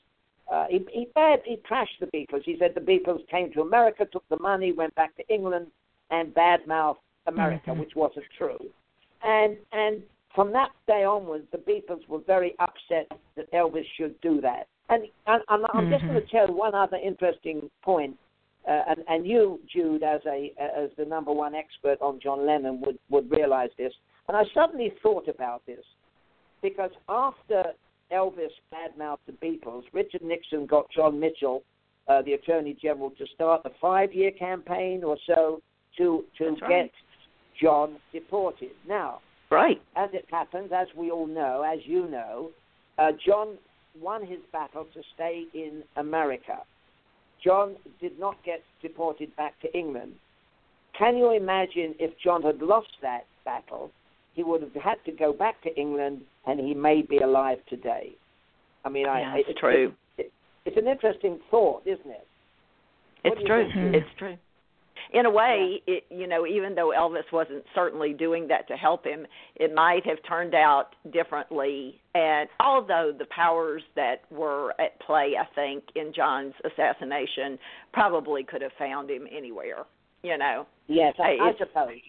Uh, 0.47 0.67
he 0.67 0.85
he, 0.91 1.05
bad, 1.15 1.41
he 1.43 1.57
trashed 1.57 1.99
the 1.99 2.07
Beatles. 2.07 2.43
He 2.43 2.57
said 2.57 2.75
the 2.75 2.81
Beatles 2.81 3.27
came 3.27 3.51
to 3.53 3.61
America, 3.61 4.05
took 4.05 4.27
the 4.29 4.39
money, 4.39 4.71
went 4.71 4.95
back 4.95 5.15
to 5.17 5.27
England, 5.27 5.71
and 6.11 6.33
badmouthed 6.33 6.97
America, 7.27 7.71
Mhm. 7.71 7.79
which 7.79 7.95
wasn't 7.95 8.25
true. 8.37 8.59
And 9.23 9.57
and 9.71 10.03
from 10.33 10.51
that 10.51 10.71
day 10.85 11.03
onwards, 11.05 11.47
the 11.51 11.57
Beatles 11.57 12.05
were 12.07 12.19
very 12.19 12.55
upset 12.59 13.09
that 13.35 13.49
Elvis 13.51 13.85
should 13.95 14.19
do 14.19 14.41
that. 14.41 14.67
And, 14.89 15.07
and, 15.27 15.41
and 15.47 15.65
I'm 15.73 15.89
just 15.89 16.03
Mhm. 16.03 16.07
going 16.09 16.21
to 16.21 16.27
tell 16.27 16.47
one 16.53 16.75
other 16.75 16.97
interesting 16.97 17.71
point. 17.81 18.17
Uh, 18.67 18.83
and, 18.89 19.03
and 19.07 19.25
you, 19.25 19.59
Jude, 19.67 20.03
as 20.03 20.21
a 20.25 20.51
as 20.57 20.89
the 20.97 21.05
number 21.05 21.31
one 21.31 21.55
expert 21.55 22.01
on 22.01 22.19
John 22.19 22.45
Lennon, 22.45 22.81
would 22.81 22.99
would 23.09 23.29
realize 23.31 23.69
this. 23.77 23.93
And 24.27 24.35
I 24.35 24.43
suddenly 24.53 24.89
thought 25.01 25.27
about 25.27 25.65
this 25.65 25.85
because 26.61 26.91
after 27.07 27.73
Elvis 28.11 28.51
badmouthed 28.73 29.19
the 29.27 29.33
Beatles, 29.33 29.83
Richard 29.93 30.23
Nixon 30.23 30.65
got 30.65 30.89
John 30.89 31.19
Mitchell, 31.19 31.63
uh, 32.07 32.21
the 32.23 32.33
Attorney 32.33 32.73
General, 32.73 33.11
to 33.11 33.25
start 33.27 33.61
a 33.65 33.69
five-year 33.81 34.31
campaign 34.31 35.03
or 35.03 35.17
so 35.27 35.61
to 35.97 36.23
to 36.37 36.49
That's 36.49 36.59
get 36.61 36.67
right. 36.67 36.91
John 37.61 37.97
deported. 38.11 38.71
Now, 38.87 39.19
Right. 39.49 39.81
as 39.95 40.09
it 40.13 40.25
happens, 40.29 40.71
as 40.71 40.87
we 40.95 41.11
all 41.11 41.27
know, 41.27 41.61
as 41.61 41.79
you 41.85 42.07
know, 42.07 42.49
uh, 42.97 43.11
John 43.25 43.57
won 44.01 44.25
his 44.25 44.39
battle 44.51 44.85
to 44.93 45.01
stay 45.13 45.45
in 45.53 45.83
America. 45.95 46.57
John 47.43 47.75
did 48.01 48.19
not 48.19 48.35
get 48.43 48.63
deported 48.81 49.35
back 49.35 49.59
to 49.61 49.77
England. 49.77 50.13
Can 50.97 51.15
you 51.15 51.31
imagine 51.31 51.93
if 51.99 52.17
John 52.23 52.41
had 52.41 52.61
lost 52.61 52.89
that 53.01 53.25
battle? 53.43 53.91
He 54.33 54.43
would 54.43 54.61
have 54.61 54.73
had 54.73 54.97
to 55.05 55.11
go 55.11 55.31
back 55.31 55.61
to 55.61 55.73
England, 55.79 56.21
and 56.45 56.59
he 56.59 56.73
may 56.73 57.01
be 57.01 57.17
alive 57.19 57.59
today. 57.69 58.13
I 58.83 58.89
mean, 58.89 59.05
yeah, 59.05 59.33
I 59.33 59.37
it's 59.37 59.49
it, 59.49 59.57
true. 59.57 59.93
It, 60.17 60.21
it, 60.23 60.31
it's 60.65 60.77
an 60.77 60.87
interesting 60.87 61.39
thought, 61.51 61.83
isn't 61.85 62.09
it? 62.09 62.27
What 63.23 63.37
it's 63.37 63.47
true. 63.47 63.69
It's 63.93 64.07
true. 64.17 64.37
In 65.13 65.25
a 65.25 65.29
way, 65.29 65.81
yeah. 65.87 65.95
it 65.95 66.05
you 66.09 66.27
know, 66.27 66.45
even 66.45 66.75
though 66.75 66.93
Elvis 66.97 67.31
wasn't 67.31 67.63
certainly 67.73 68.13
doing 68.13 68.47
that 68.47 68.67
to 68.67 68.75
help 68.75 69.05
him, 69.05 69.25
it 69.55 69.73
might 69.73 70.05
have 70.05 70.17
turned 70.27 70.55
out 70.55 70.95
differently. 71.11 71.99
And 72.13 72.49
although 72.59 73.11
the 73.17 73.25
powers 73.25 73.83
that 73.95 74.23
were 74.31 74.73
at 74.79 74.99
play, 74.99 75.33
I 75.39 75.45
think, 75.53 75.83
in 75.95 76.13
John's 76.15 76.53
assassination, 76.63 77.59
probably 77.93 78.43
could 78.43 78.61
have 78.61 78.71
found 78.77 79.09
him 79.09 79.27
anywhere. 79.35 79.85
You 80.23 80.37
know. 80.37 80.65
Yes, 80.87 81.15
I, 81.19 81.37
I 81.41 81.51
suppose 81.57 81.99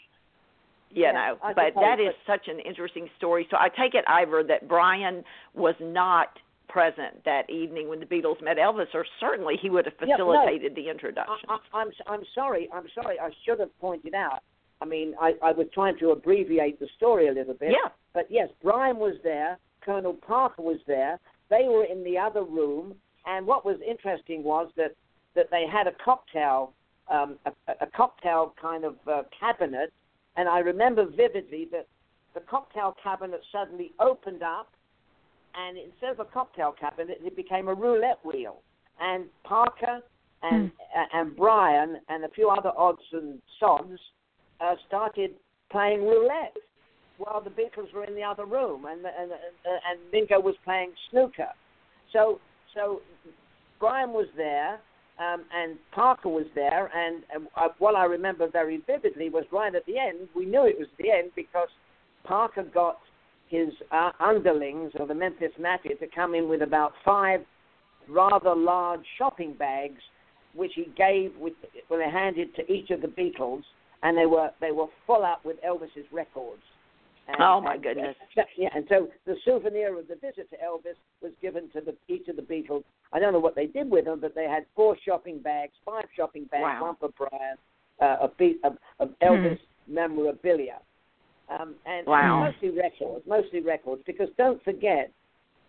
you 0.90 1.02
yeah, 1.02 1.12
know 1.12 1.36
but 1.40 1.74
that 1.74 1.98
is 2.00 2.14
such 2.26 2.46
an 2.48 2.60
interesting 2.60 3.08
story 3.16 3.46
so 3.50 3.56
i 3.56 3.68
take 3.68 3.94
it 3.94 4.04
ivor 4.06 4.42
that 4.44 4.68
brian 4.68 5.24
was 5.54 5.74
not 5.80 6.28
present 6.68 7.24
that 7.24 7.48
evening 7.50 7.88
when 7.88 8.00
the 8.00 8.06
beatles 8.06 8.42
met 8.42 8.56
elvis 8.56 8.86
or 8.94 9.04
certainly 9.20 9.54
he 9.60 9.70
would 9.70 9.84
have 9.84 9.94
facilitated 9.94 10.62
yeah, 10.62 10.68
no, 10.68 10.74
the 10.82 10.90
introduction. 10.90 11.48
I, 11.48 11.58
i'm 11.72 11.90
i'm 12.06 12.22
sorry 12.34 12.68
i'm 12.72 12.86
sorry 12.94 13.18
i 13.20 13.30
should 13.44 13.60
have 13.60 13.76
pointed 13.80 14.14
out 14.14 14.40
i 14.80 14.84
mean 14.84 15.14
i 15.20 15.32
i 15.42 15.52
was 15.52 15.66
trying 15.74 15.98
to 15.98 16.10
abbreviate 16.10 16.78
the 16.80 16.88
story 16.96 17.28
a 17.28 17.32
little 17.32 17.54
bit. 17.54 17.70
Yeah. 17.70 17.90
But 18.14 18.26
yes 18.30 18.48
brian 18.62 18.96
was 18.98 19.14
there 19.22 19.58
colonel 19.82 20.14
parker 20.14 20.62
was 20.62 20.78
there 20.86 21.18
they 21.50 21.66
were 21.68 21.84
in 21.84 22.02
the 22.04 22.18
other 22.18 22.42
room 22.42 22.94
and 23.26 23.46
what 23.46 23.64
was 23.64 23.76
interesting 23.88 24.42
was 24.42 24.70
that 24.76 24.94
that 25.34 25.50
they 25.50 25.64
had 25.70 25.86
a 25.86 25.92
cocktail 26.04 26.72
um, 27.08 27.38
a, 27.46 27.52
a 27.80 27.86
cocktail 27.96 28.54
kind 28.60 28.84
of 28.84 28.96
uh, 29.06 29.22
cabinet 29.38 29.92
and 30.36 30.48
I 30.48 30.58
remember 30.58 31.06
vividly 31.06 31.68
that 31.72 31.86
the 32.34 32.40
cocktail 32.40 32.94
cabinet 33.02 33.40
suddenly 33.50 33.92
opened 33.98 34.42
up, 34.42 34.68
and 35.56 35.78
instead 35.78 36.10
of 36.10 36.20
a 36.20 36.24
cocktail 36.24 36.74
cabinet, 36.78 37.18
it 37.24 37.36
became 37.36 37.68
a 37.68 37.74
roulette 37.74 38.18
wheel. 38.24 38.62
And 39.00 39.26
Parker 39.44 40.00
and 40.42 40.70
mm. 40.70 40.72
uh, 40.96 41.18
and 41.18 41.36
Brian 41.36 42.00
and 42.08 42.24
a 42.24 42.28
few 42.28 42.50
other 42.50 42.72
odds 42.76 43.02
and 43.12 43.40
sods 43.58 43.98
uh, 44.60 44.74
started 44.86 45.32
playing 45.70 46.02
roulette 46.02 46.56
while 47.18 47.42
the 47.42 47.50
Beatles 47.50 47.92
were 47.94 48.04
in 48.04 48.14
the 48.14 48.22
other 48.22 48.44
room, 48.44 48.84
and 48.86 49.00
and 49.00 49.30
and 49.30 49.98
Ringo 50.12 50.40
was 50.40 50.54
playing 50.64 50.92
snooker. 51.10 51.48
So 52.12 52.40
so 52.74 53.00
Brian 53.80 54.12
was 54.12 54.26
there, 54.36 54.74
um, 55.18 55.44
and 55.54 55.76
Parker 55.92 56.28
was 56.28 56.46
there, 56.54 56.90
and 56.94 57.22
uh, 57.56 57.68
what 57.78 57.94
I 57.94 58.04
remember 58.04 58.48
very 58.48 58.82
vividly 58.86 59.30
was 59.30 59.44
right 59.52 59.74
at 59.74 59.86
the 59.86 59.98
end. 59.98 60.28
We 60.34 60.44
knew 60.44 60.66
it 60.66 60.78
was 60.78 60.88
the 60.98 61.10
end 61.10 61.30
because 61.34 61.68
Parker 62.24 62.64
got 62.74 62.98
his 63.48 63.68
uh, 63.92 64.10
underlings 64.20 64.92
or 64.98 65.06
the 65.06 65.14
Memphis 65.14 65.52
Mafia 65.60 65.96
to 65.96 66.06
come 66.14 66.34
in 66.34 66.48
with 66.48 66.62
about 66.62 66.92
five 67.04 67.40
rather 68.08 68.54
large 68.54 69.04
shopping 69.18 69.54
bags, 69.54 70.00
which 70.54 70.72
he 70.74 70.86
gave 70.96 71.32
with 71.38 71.54
when 71.88 72.00
they 72.00 72.10
handed 72.10 72.54
to 72.56 72.72
each 72.72 72.90
of 72.90 73.00
the 73.00 73.08
Beatles, 73.08 73.62
and 74.02 74.16
they 74.16 74.26
were 74.26 74.50
they 74.60 74.72
were 74.72 74.86
full 75.06 75.24
up 75.24 75.44
with 75.44 75.56
Elvis's 75.62 76.06
records. 76.12 76.62
And, 77.28 77.36
oh 77.40 77.60
my 77.60 77.74
and, 77.74 77.82
goodness! 77.82 78.16
yeah, 78.56 78.68
and 78.74 78.84
so 78.88 79.08
the 79.26 79.34
souvenir 79.44 79.98
of 79.98 80.08
the 80.08 80.14
visit 80.14 80.48
to 80.50 80.56
Elvis 80.56 80.96
was 81.22 81.32
given 81.42 81.68
to 81.70 81.80
the, 81.80 81.94
each 82.12 82.28
of 82.28 82.36
the 82.36 82.42
Beatles. 82.42 82.84
I 83.12 83.18
don't 83.18 83.32
know 83.32 83.40
what 83.40 83.56
they 83.56 83.66
did 83.66 83.90
with 83.90 84.04
them, 84.04 84.20
but 84.20 84.34
they 84.34 84.44
had 84.44 84.64
four 84.74 84.96
shopping 85.04 85.40
bags, 85.40 85.72
five 85.84 86.04
shopping 86.16 86.44
bags, 86.44 86.62
wow. 86.62 86.82
one 86.82 86.96
for 87.00 87.10
Brian, 87.16 87.56
uh, 88.00 88.26
a 88.26 88.30
beat 88.38 88.58
of, 88.62 88.76
of 89.00 89.10
Elvis 89.22 89.58
hmm. 89.86 89.94
memorabilia, 89.94 90.78
um, 91.48 91.74
and, 91.86 92.06
wow. 92.06 92.44
and 92.44 92.54
mostly 92.54 92.78
records, 92.78 93.24
mostly 93.26 93.60
records. 93.60 94.02
Because 94.06 94.28
don't 94.36 94.62
forget, 94.64 95.10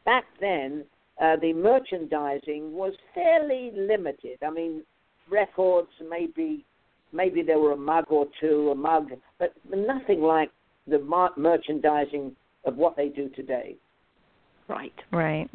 back 0.05 0.25
then 0.39 0.85
uh, 1.21 1.35
the 1.41 1.53
merchandising 1.53 2.73
was 2.73 2.93
fairly 3.13 3.71
limited. 3.75 4.37
I 4.45 4.49
mean, 4.49 4.83
records 5.29 5.89
maybe 6.09 6.65
maybe 7.13 7.41
there 7.41 7.59
were 7.59 7.71
a 7.71 7.77
mug 7.77 8.05
or 8.09 8.27
two, 8.39 8.69
a 8.71 8.75
mug, 8.75 9.09
but 9.39 9.53
nothing 9.73 10.21
like 10.21 10.51
the 10.87 10.99
merchandising 11.37 12.35
of 12.65 12.75
what 12.75 12.95
they 12.95 13.09
do 13.09 13.29
today. 13.29 13.75
Right. 14.67 14.93
Right. 15.11 15.49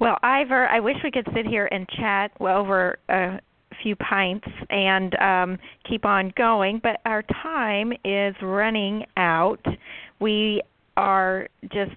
Well, 0.00 0.18
Ivor, 0.22 0.66
I 0.68 0.80
wish 0.80 0.96
we 1.02 1.10
could 1.10 1.26
sit 1.34 1.46
here 1.46 1.66
and 1.70 1.88
chat 1.88 2.32
well, 2.40 2.58
over 2.58 2.98
a 3.08 3.40
few 3.82 3.96
pints 3.96 4.46
and 4.70 5.14
um, 5.20 5.58
keep 5.88 6.04
on 6.04 6.32
going, 6.36 6.80
but 6.82 7.00
our 7.04 7.22
time 7.42 7.92
is 8.04 8.34
running 8.42 9.04
out. 9.16 9.64
We 10.20 10.62
are 10.96 11.48
just 11.72 11.96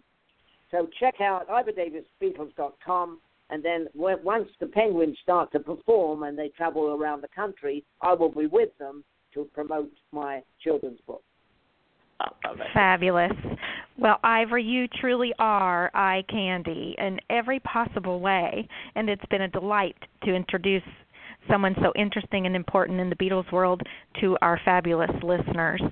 so 0.71 0.89
check 1.01 1.21
out 1.21 1.49
ivordavisbeatles.com, 1.49 3.19
and 3.51 3.65
then 3.65 3.89
when, 3.95 4.23
once 4.23 4.49
the 4.61 4.67
Penguins 4.67 5.17
start 5.23 5.51
to 5.53 5.61
perform 5.61 6.25
and 6.25 6.39
they 6.39 6.49
travel 6.49 6.85
around 6.89 7.23
the 7.23 7.29
country, 7.29 7.85
I 8.03 8.13
will 8.13 8.31
be 8.31 8.47
with 8.47 8.77
them 8.79 9.05
to 9.35 9.49
promote 9.55 9.91
my 10.13 10.43
children's 10.63 11.01
book. 11.07 11.23
Fabulous. 12.75 13.33
Well, 13.99 14.19
Ivor, 14.23 14.59
you 14.59 14.87
truly 15.01 15.33
are 15.39 15.91
eye 15.95 16.25
candy 16.29 16.95
in 16.99 17.19
every 17.31 17.61
possible 17.61 18.21
way, 18.21 18.69
and 18.95 19.09
it's 19.09 19.25
been 19.31 19.43
a 19.43 19.49
delight 19.49 19.97
to 20.25 20.35
introduce 20.35 20.83
someone 21.51 21.75
so 21.83 21.93
interesting 21.97 22.47
and 22.47 22.55
important 22.55 23.01
in 23.01 23.11
the 23.11 23.17
Beatles 23.17 23.51
world 23.53 23.83
to 24.21 24.37
our 24.43 24.61
fabulous 24.65 25.11
listeners. 25.23 25.83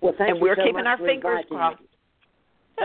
Well, 0.00 0.14
thank 0.16 0.30
and 0.30 0.38
you 0.38 0.42
we're 0.42 0.56
so 0.56 0.64
keeping 0.64 0.86
our 0.86 0.98
fingers 0.98 1.44
crossed. 1.48 1.82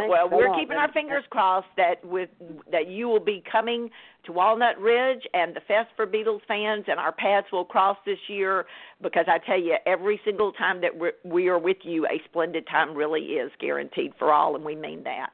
Well, 0.07 0.29
we're 0.29 0.53
keeping 0.55 0.77
our 0.77 0.91
fingers 0.91 1.23
crossed 1.29 1.67
that 1.77 2.03
with 2.03 2.29
that 2.71 2.87
you 2.87 3.07
will 3.07 3.19
be 3.19 3.43
coming 3.49 3.89
to 4.25 4.31
Walnut 4.31 4.79
Ridge 4.79 5.23
and 5.33 5.55
the 5.55 5.61
Fest 5.61 5.89
for 5.95 6.07
Beatles 6.07 6.41
fans 6.47 6.85
and 6.87 6.99
our 6.99 7.11
paths 7.11 7.47
will 7.51 7.65
cross 7.65 7.97
this 8.05 8.17
year 8.27 8.65
because 9.01 9.25
I 9.27 9.39
tell 9.39 9.59
you 9.59 9.75
every 9.85 10.19
single 10.23 10.51
time 10.53 10.81
that 10.81 10.97
we're, 10.97 11.13
we 11.23 11.47
are 11.47 11.59
with 11.59 11.77
you 11.83 12.05
a 12.05 12.21
splendid 12.25 12.67
time 12.67 12.95
really 12.95 13.21
is 13.21 13.51
guaranteed 13.59 14.13
for 14.17 14.31
all 14.31 14.55
and 14.55 14.63
we 14.63 14.75
mean 14.75 15.03
that. 15.03 15.29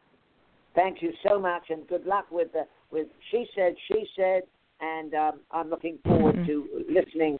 Thank 0.76 1.02
you 1.02 1.14
so 1.28 1.40
much 1.40 1.64
and 1.70 1.88
good 1.88 2.06
luck 2.06 2.26
with 2.32 2.52
the 2.54 2.64
with 2.92 3.08
she 3.32 3.46
said 3.56 3.76
she 3.88 4.06
said 4.16 4.44
and 4.82 5.14
um, 5.14 5.40
I'm 5.52 5.70
looking 5.70 6.00
forward 6.04 6.36
mm-hmm. 6.36 6.46
to 6.46 6.86
listening 6.90 7.38